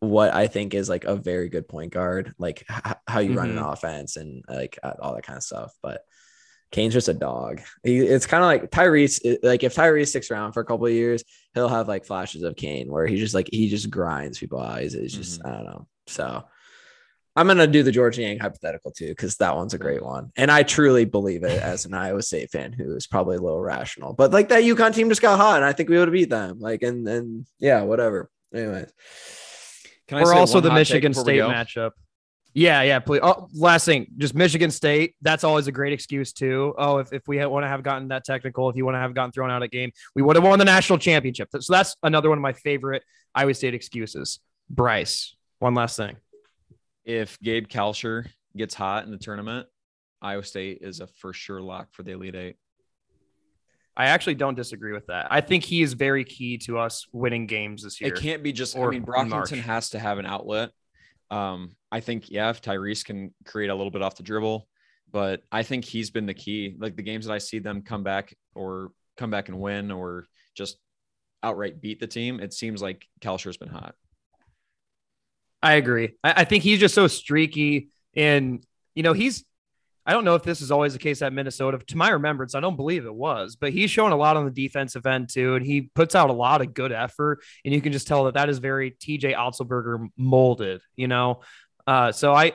what 0.00 0.32
I 0.32 0.46
think 0.46 0.72
is 0.72 0.88
like 0.88 1.04
a 1.04 1.14
very 1.14 1.50
good 1.50 1.68
point 1.68 1.92
guard, 1.92 2.32
like 2.38 2.64
h- 2.70 2.94
how 3.06 3.20
you 3.20 3.30
mm-hmm. 3.30 3.38
run 3.38 3.50
an 3.50 3.56
mm-hmm. 3.56 3.66
offense 3.66 4.16
and 4.16 4.42
like 4.48 4.78
all 4.82 5.14
that 5.14 5.26
kind 5.26 5.36
of 5.36 5.42
stuff. 5.42 5.74
But 5.82 6.00
Kane's 6.70 6.94
just 6.94 7.08
a 7.08 7.14
dog. 7.14 7.60
He, 7.82 7.98
it's 7.98 8.26
kind 8.26 8.42
of 8.42 8.46
like 8.46 8.70
Tyrese. 8.70 9.38
Like 9.42 9.62
if 9.62 9.74
Tyrese 9.74 10.08
sticks 10.08 10.30
around 10.30 10.52
for 10.52 10.60
a 10.60 10.64
couple 10.64 10.86
of 10.86 10.92
years, 10.92 11.22
he'll 11.52 11.68
have 11.68 11.86
like 11.86 12.06
flashes 12.06 12.44
of 12.44 12.56
Kane 12.56 12.90
where 12.90 13.06
he 13.06 13.16
just 13.18 13.34
like 13.34 13.50
he 13.52 13.68
just 13.68 13.90
grinds 13.90 14.38
people 14.38 14.58
out. 14.58 14.80
He's, 14.80 14.94
he's 14.94 15.12
just 15.12 15.40
mm-hmm. 15.40 15.48
I 15.48 15.52
don't 15.52 15.64
know. 15.66 15.86
So 16.06 16.44
I'm 17.36 17.46
gonna 17.46 17.66
do 17.66 17.82
the 17.82 17.92
Georges 17.92 18.18
Niang 18.18 18.38
hypothetical 18.38 18.90
too 18.90 19.08
because 19.08 19.36
that 19.36 19.54
one's 19.54 19.74
a 19.74 19.78
great 19.78 20.02
one, 20.02 20.32
and 20.36 20.50
I 20.50 20.62
truly 20.62 21.04
believe 21.04 21.44
it 21.44 21.60
as 21.62 21.84
an 21.84 21.92
Iowa 21.92 22.22
State 22.22 22.50
fan 22.50 22.72
who 22.72 22.96
is 22.96 23.06
probably 23.06 23.36
a 23.36 23.40
little 23.40 23.60
rational. 23.60 24.14
But 24.14 24.32
like 24.32 24.48
that 24.48 24.62
UConn 24.62 24.94
team 24.94 25.10
just 25.10 25.20
got 25.20 25.38
hot, 25.38 25.56
and 25.56 25.64
I 25.64 25.72
think 25.72 25.90
we 25.90 25.98
would 25.98 26.08
have 26.08 26.12
beat 26.12 26.30
them. 26.30 26.58
Like 26.58 26.82
and 26.82 27.06
and 27.06 27.46
yeah, 27.58 27.82
whatever. 27.82 28.30
Anyways, 28.54 28.90
Can 30.08 30.18
I 30.18 30.22
we're 30.22 30.34
also 30.34 30.60
the 30.60 30.72
Michigan 30.72 31.12
State 31.12 31.42
matchup. 31.42 31.90
Yeah, 32.54 32.80
yeah. 32.80 33.00
Please. 33.00 33.20
Oh, 33.22 33.48
last 33.52 33.84
thing, 33.84 34.06
just 34.16 34.34
Michigan 34.34 34.70
State. 34.70 35.14
That's 35.20 35.44
always 35.44 35.66
a 35.66 35.72
great 35.72 35.92
excuse 35.92 36.32
too. 36.32 36.72
Oh, 36.78 36.98
if, 36.98 37.12
if 37.12 37.28
we 37.28 37.44
want 37.44 37.64
to 37.64 37.68
have 37.68 37.82
gotten 37.82 38.08
that 38.08 38.24
technical, 38.24 38.70
if 38.70 38.76
you 38.76 38.86
want 38.86 38.94
to 38.94 39.00
have 39.00 39.12
gotten 39.12 39.30
thrown 39.30 39.50
out 39.50 39.62
of 39.62 39.70
game, 39.70 39.92
we 40.14 40.22
would 40.22 40.36
have 40.36 40.44
won 40.44 40.58
the 40.58 40.64
national 40.64 40.98
championship. 40.98 41.50
So 41.60 41.70
that's 41.70 41.96
another 42.02 42.30
one 42.30 42.38
of 42.38 42.42
my 42.42 42.54
favorite 42.54 43.02
Iowa 43.34 43.52
State 43.52 43.74
excuses. 43.74 44.40
Bryce, 44.70 45.36
one 45.58 45.74
last 45.74 45.98
thing 45.98 46.16
if 47.06 47.38
Gabe 47.40 47.68
Kalscheur 47.68 48.26
gets 48.56 48.74
hot 48.74 49.04
in 49.04 49.10
the 49.10 49.16
tournament, 49.16 49.66
Iowa 50.20 50.42
State 50.42 50.78
is 50.82 51.00
a 51.00 51.06
for 51.06 51.32
sure 51.32 51.62
lock 51.62 51.88
for 51.92 52.02
the 52.02 52.12
Elite 52.12 52.34
Eight. 52.34 52.56
I 53.96 54.06
actually 54.06 54.34
don't 54.34 54.56
disagree 54.56 54.92
with 54.92 55.06
that. 55.06 55.28
I 55.30 55.40
think 55.40 55.64
he 55.64 55.80
is 55.80 55.94
very 55.94 56.24
key 56.24 56.58
to 56.58 56.78
us 56.78 57.06
winning 57.12 57.46
games 57.46 57.82
this 57.82 57.98
year. 58.00 58.12
It 58.12 58.20
can't 58.20 58.42
be 58.42 58.52
just. 58.52 58.76
I 58.76 58.86
mean, 58.88 59.04
Brockington 59.06 59.60
has 59.60 59.90
to 59.90 59.98
have 59.98 60.18
an 60.18 60.26
outlet. 60.26 60.70
Um, 61.30 61.76
I 61.90 62.00
think 62.00 62.30
yeah, 62.30 62.50
if 62.50 62.60
Tyrese 62.60 63.04
can 63.04 63.32
create 63.46 63.70
a 63.70 63.74
little 63.74 63.90
bit 63.90 64.02
off 64.02 64.16
the 64.16 64.22
dribble, 64.22 64.68
but 65.10 65.42
I 65.50 65.62
think 65.62 65.84
he's 65.84 66.10
been 66.10 66.26
the 66.26 66.34
key. 66.34 66.76
Like 66.78 66.96
the 66.96 67.02
games 67.02 67.26
that 67.26 67.32
I 67.32 67.38
see 67.38 67.58
them 67.58 67.82
come 67.82 68.02
back 68.02 68.34
or 68.54 68.90
come 69.16 69.30
back 69.30 69.48
and 69.48 69.58
win 69.58 69.90
or 69.90 70.26
just 70.54 70.76
outright 71.42 71.80
beat 71.80 72.00
the 72.00 72.06
team, 72.06 72.40
it 72.40 72.52
seems 72.52 72.82
like 72.82 73.06
Kalscheur's 73.20 73.56
been 73.56 73.68
hot. 73.68 73.94
I 75.66 75.74
agree. 75.74 76.14
I, 76.22 76.34
I 76.38 76.44
think 76.44 76.62
he's 76.62 76.78
just 76.78 76.94
so 76.94 77.08
streaky, 77.08 77.90
and 78.14 78.64
you 78.94 79.02
know 79.02 79.12
he's. 79.12 79.44
I 80.08 80.12
don't 80.12 80.24
know 80.24 80.36
if 80.36 80.44
this 80.44 80.60
is 80.60 80.70
always 80.70 80.92
the 80.92 81.00
case 81.00 81.20
at 81.20 81.32
Minnesota. 81.32 81.80
To 81.84 81.96
my 81.96 82.10
remembrance, 82.10 82.54
I 82.54 82.60
don't 82.60 82.76
believe 82.76 83.04
it 83.04 83.14
was, 83.14 83.56
but 83.56 83.72
he's 83.72 83.90
showing 83.90 84.12
a 84.12 84.16
lot 84.16 84.36
on 84.36 84.44
the 84.44 84.52
defensive 84.52 85.04
end 85.04 85.28
too, 85.28 85.56
and 85.56 85.66
he 85.66 85.90
puts 85.96 86.14
out 86.14 86.30
a 86.30 86.32
lot 86.32 86.60
of 86.60 86.72
good 86.72 86.92
effort. 86.92 87.42
And 87.64 87.74
you 87.74 87.80
can 87.80 87.90
just 87.90 88.06
tell 88.06 88.24
that 88.24 88.34
that 88.34 88.48
is 88.48 88.58
very 88.58 88.92
TJ 88.92 89.34
Otzelberger 89.34 90.08
molded, 90.16 90.82
you 90.94 91.08
know. 91.08 91.40
Uh, 91.88 92.12
so 92.12 92.32
I, 92.32 92.52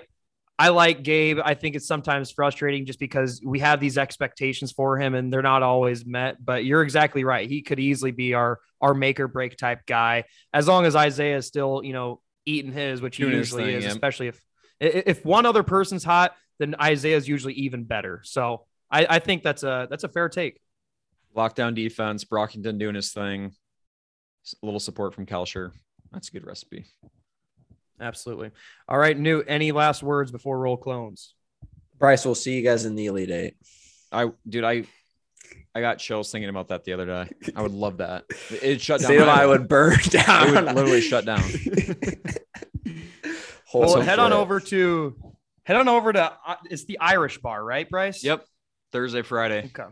I 0.57 0.69
like 0.69 1.03
Gabe. 1.03 1.39
I 1.43 1.53
think 1.53 1.75
it's 1.75 1.87
sometimes 1.87 2.31
frustrating 2.31 2.85
just 2.85 2.99
because 2.99 3.41
we 3.43 3.59
have 3.59 3.81
these 3.81 3.97
expectations 3.97 4.71
for 4.71 4.97
him 4.97 5.13
and 5.13 5.33
they're 5.33 5.41
not 5.41 5.61
always 5.61 6.05
met. 6.05 6.37
But 6.39 6.63
you're 6.63 6.83
exactly 6.83 7.25
right. 7.25 7.49
He 7.49 7.63
could 7.63 7.79
easily 7.79 8.11
be 8.11 8.33
our 8.33 8.59
our 8.79 8.93
make 8.93 9.19
or 9.19 9.27
break 9.27 9.57
type 9.57 9.85
guy 9.85 10.23
as 10.53 10.69
long 10.69 10.85
as 10.85 10.95
Isaiah 10.95 11.37
is 11.37 11.47
still, 11.47 11.81
you 11.83 11.91
know, 11.91 12.21
eating 12.45 12.71
his, 12.71 13.01
which 13.01 13.17
he 13.17 13.23
Doing 13.23 13.35
usually 13.35 13.65
thing, 13.65 13.75
is, 13.75 13.83
yeah. 13.83 13.91
especially 13.91 14.27
if 14.27 14.41
if 14.79 15.23
one 15.23 15.45
other 15.45 15.63
person's 15.63 16.03
hot, 16.03 16.35
then 16.59 16.75
Isaiah's 16.81 17.27
usually 17.27 17.53
even 17.53 17.83
better. 17.83 18.21
So 18.23 18.65
I, 18.89 19.05
I 19.09 19.19
think 19.19 19.43
that's 19.43 19.63
a 19.63 19.87
that's 19.89 20.03
a 20.03 20.09
fair 20.09 20.29
take. 20.29 20.59
Lockdown 21.35 21.75
defense, 21.75 22.25
Brockington 22.25 22.77
doing 22.77 22.95
his 22.95 23.13
thing, 23.13 23.53
a 24.61 24.65
little 24.65 24.79
support 24.79 25.13
from 25.13 25.25
Kalscheur. 25.25 25.71
That's 26.11 26.29
a 26.29 26.31
good 26.31 26.45
recipe. 26.45 26.85
Absolutely. 27.99 28.51
All 28.87 28.97
right, 28.97 29.17
Newt. 29.17 29.45
Any 29.47 29.71
last 29.71 30.03
words 30.03 30.31
before 30.31 30.59
roll 30.59 30.77
clones? 30.77 31.35
Bryce, 31.99 32.25
we'll 32.25 32.35
see 32.35 32.55
you 32.55 32.63
guys 32.63 32.85
in 32.85 32.95
the 32.95 33.05
Elite 33.05 33.29
Eight. 33.29 33.55
I, 34.11 34.31
dude, 34.49 34.63
I 34.63 34.83
I 35.73 35.81
got 35.81 35.99
chills 35.99 36.31
thinking 36.31 36.49
about 36.49 36.67
that 36.69 36.83
the 36.83 36.93
other 36.93 37.05
day. 37.05 37.29
I 37.55 37.61
would 37.61 37.71
love 37.71 37.97
that. 37.97 38.25
It 38.49 38.81
shut 38.81 38.99
down. 39.01 39.07
State 39.07 39.21
of 39.21 39.27
Iowa 39.27 39.49
would 39.49 39.67
burn 39.67 39.97
down. 40.09 40.47
It 40.57 40.65
would 40.65 40.75
literally 40.75 41.01
shut 41.01 41.25
down. 41.25 41.43
well, 43.73 44.01
head 44.01 44.19
on 44.19 44.33
over 44.33 44.59
to 44.59 45.15
head 45.63 45.77
on 45.77 45.87
over 45.87 46.11
to 46.11 46.33
uh, 46.45 46.55
it's 46.69 46.85
the 46.85 46.99
Irish 46.99 47.37
Bar, 47.37 47.63
right, 47.63 47.89
Bryce? 47.89 48.23
Yep. 48.23 48.45
Thursday, 48.91 49.21
Friday. 49.21 49.71
Okay. 49.73 49.89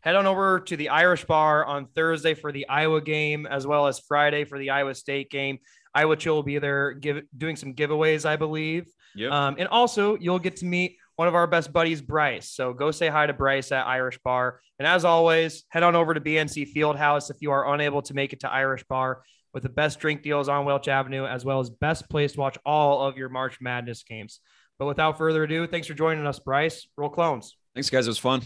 Head 0.00 0.16
on 0.16 0.26
over 0.26 0.60
to 0.60 0.76
the 0.76 0.88
Irish 0.90 1.24
Bar 1.24 1.64
on 1.64 1.86
Thursday 1.94 2.34
for 2.34 2.52
the 2.52 2.68
Iowa 2.68 3.00
game, 3.00 3.46
as 3.46 3.66
well 3.66 3.86
as 3.86 4.00
Friday 4.00 4.44
for 4.44 4.58
the 4.58 4.70
Iowa 4.70 4.94
State 4.94 5.30
game. 5.30 5.58
Iowa 5.94 6.16
Chill 6.16 6.34
will 6.34 6.42
be 6.42 6.58
there 6.58 6.92
give, 6.92 7.22
doing 7.36 7.56
some 7.56 7.74
giveaways, 7.74 8.26
I 8.26 8.36
believe. 8.36 8.86
Yep. 9.14 9.30
Um, 9.30 9.56
and 9.58 9.68
also, 9.68 10.16
you'll 10.16 10.38
get 10.38 10.56
to 10.56 10.64
meet 10.64 10.96
one 11.16 11.28
of 11.28 11.34
our 11.34 11.46
best 11.46 11.72
buddies, 11.72 12.02
Bryce. 12.02 12.50
So 12.50 12.72
go 12.72 12.90
say 12.90 13.08
hi 13.08 13.26
to 13.26 13.32
Bryce 13.32 13.72
at 13.72 13.86
Irish 13.86 14.18
Bar. 14.24 14.60
And 14.78 14.88
as 14.88 15.04
always, 15.04 15.64
head 15.68 15.82
on 15.82 15.94
over 15.94 16.14
to 16.14 16.20
BNC 16.20 16.74
Fieldhouse 16.74 17.30
if 17.30 17.36
you 17.40 17.52
are 17.52 17.72
unable 17.72 18.02
to 18.02 18.14
make 18.14 18.32
it 18.32 18.40
to 18.40 18.52
Irish 18.52 18.84
Bar 18.84 19.22
with 19.52 19.62
the 19.62 19.68
best 19.68 20.00
drink 20.00 20.22
deals 20.22 20.48
on 20.48 20.64
Welch 20.64 20.88
Avenue, 20.88 21.24
as 21.24 21.44
well 21.44 21.60
as 21.60 21.70
best 21.70 22.10
place 22.10 22.32
to 22.32 22.40
watch 22.40 22.58
all 22.66 23.06
of 23.06 23.16
your 23.16 23.28
March 23.28 23.60
Madness 23.60 24.02
games. 24.02 24.40
But 24.78 24.86
without 24.86 25.16
further 25.16 25.44
ado, 25.44 25.68
thanks 25.68 25.86
for 25.86 25.94
joining 25.94 26.26
us, 26.26 26.40
Bryce. 26.40 26.88
Roll 26.96 27.08
clones. 27.08 27.56
Thanks, 27.74 27.90
guys. 27.90 28.06
It 28.06 28.10
was 28.10 28.18
fun. 28.18 28.42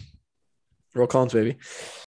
Roll 0.94 1.06
clones, 1.06 1.32
baby. 1.32 1.56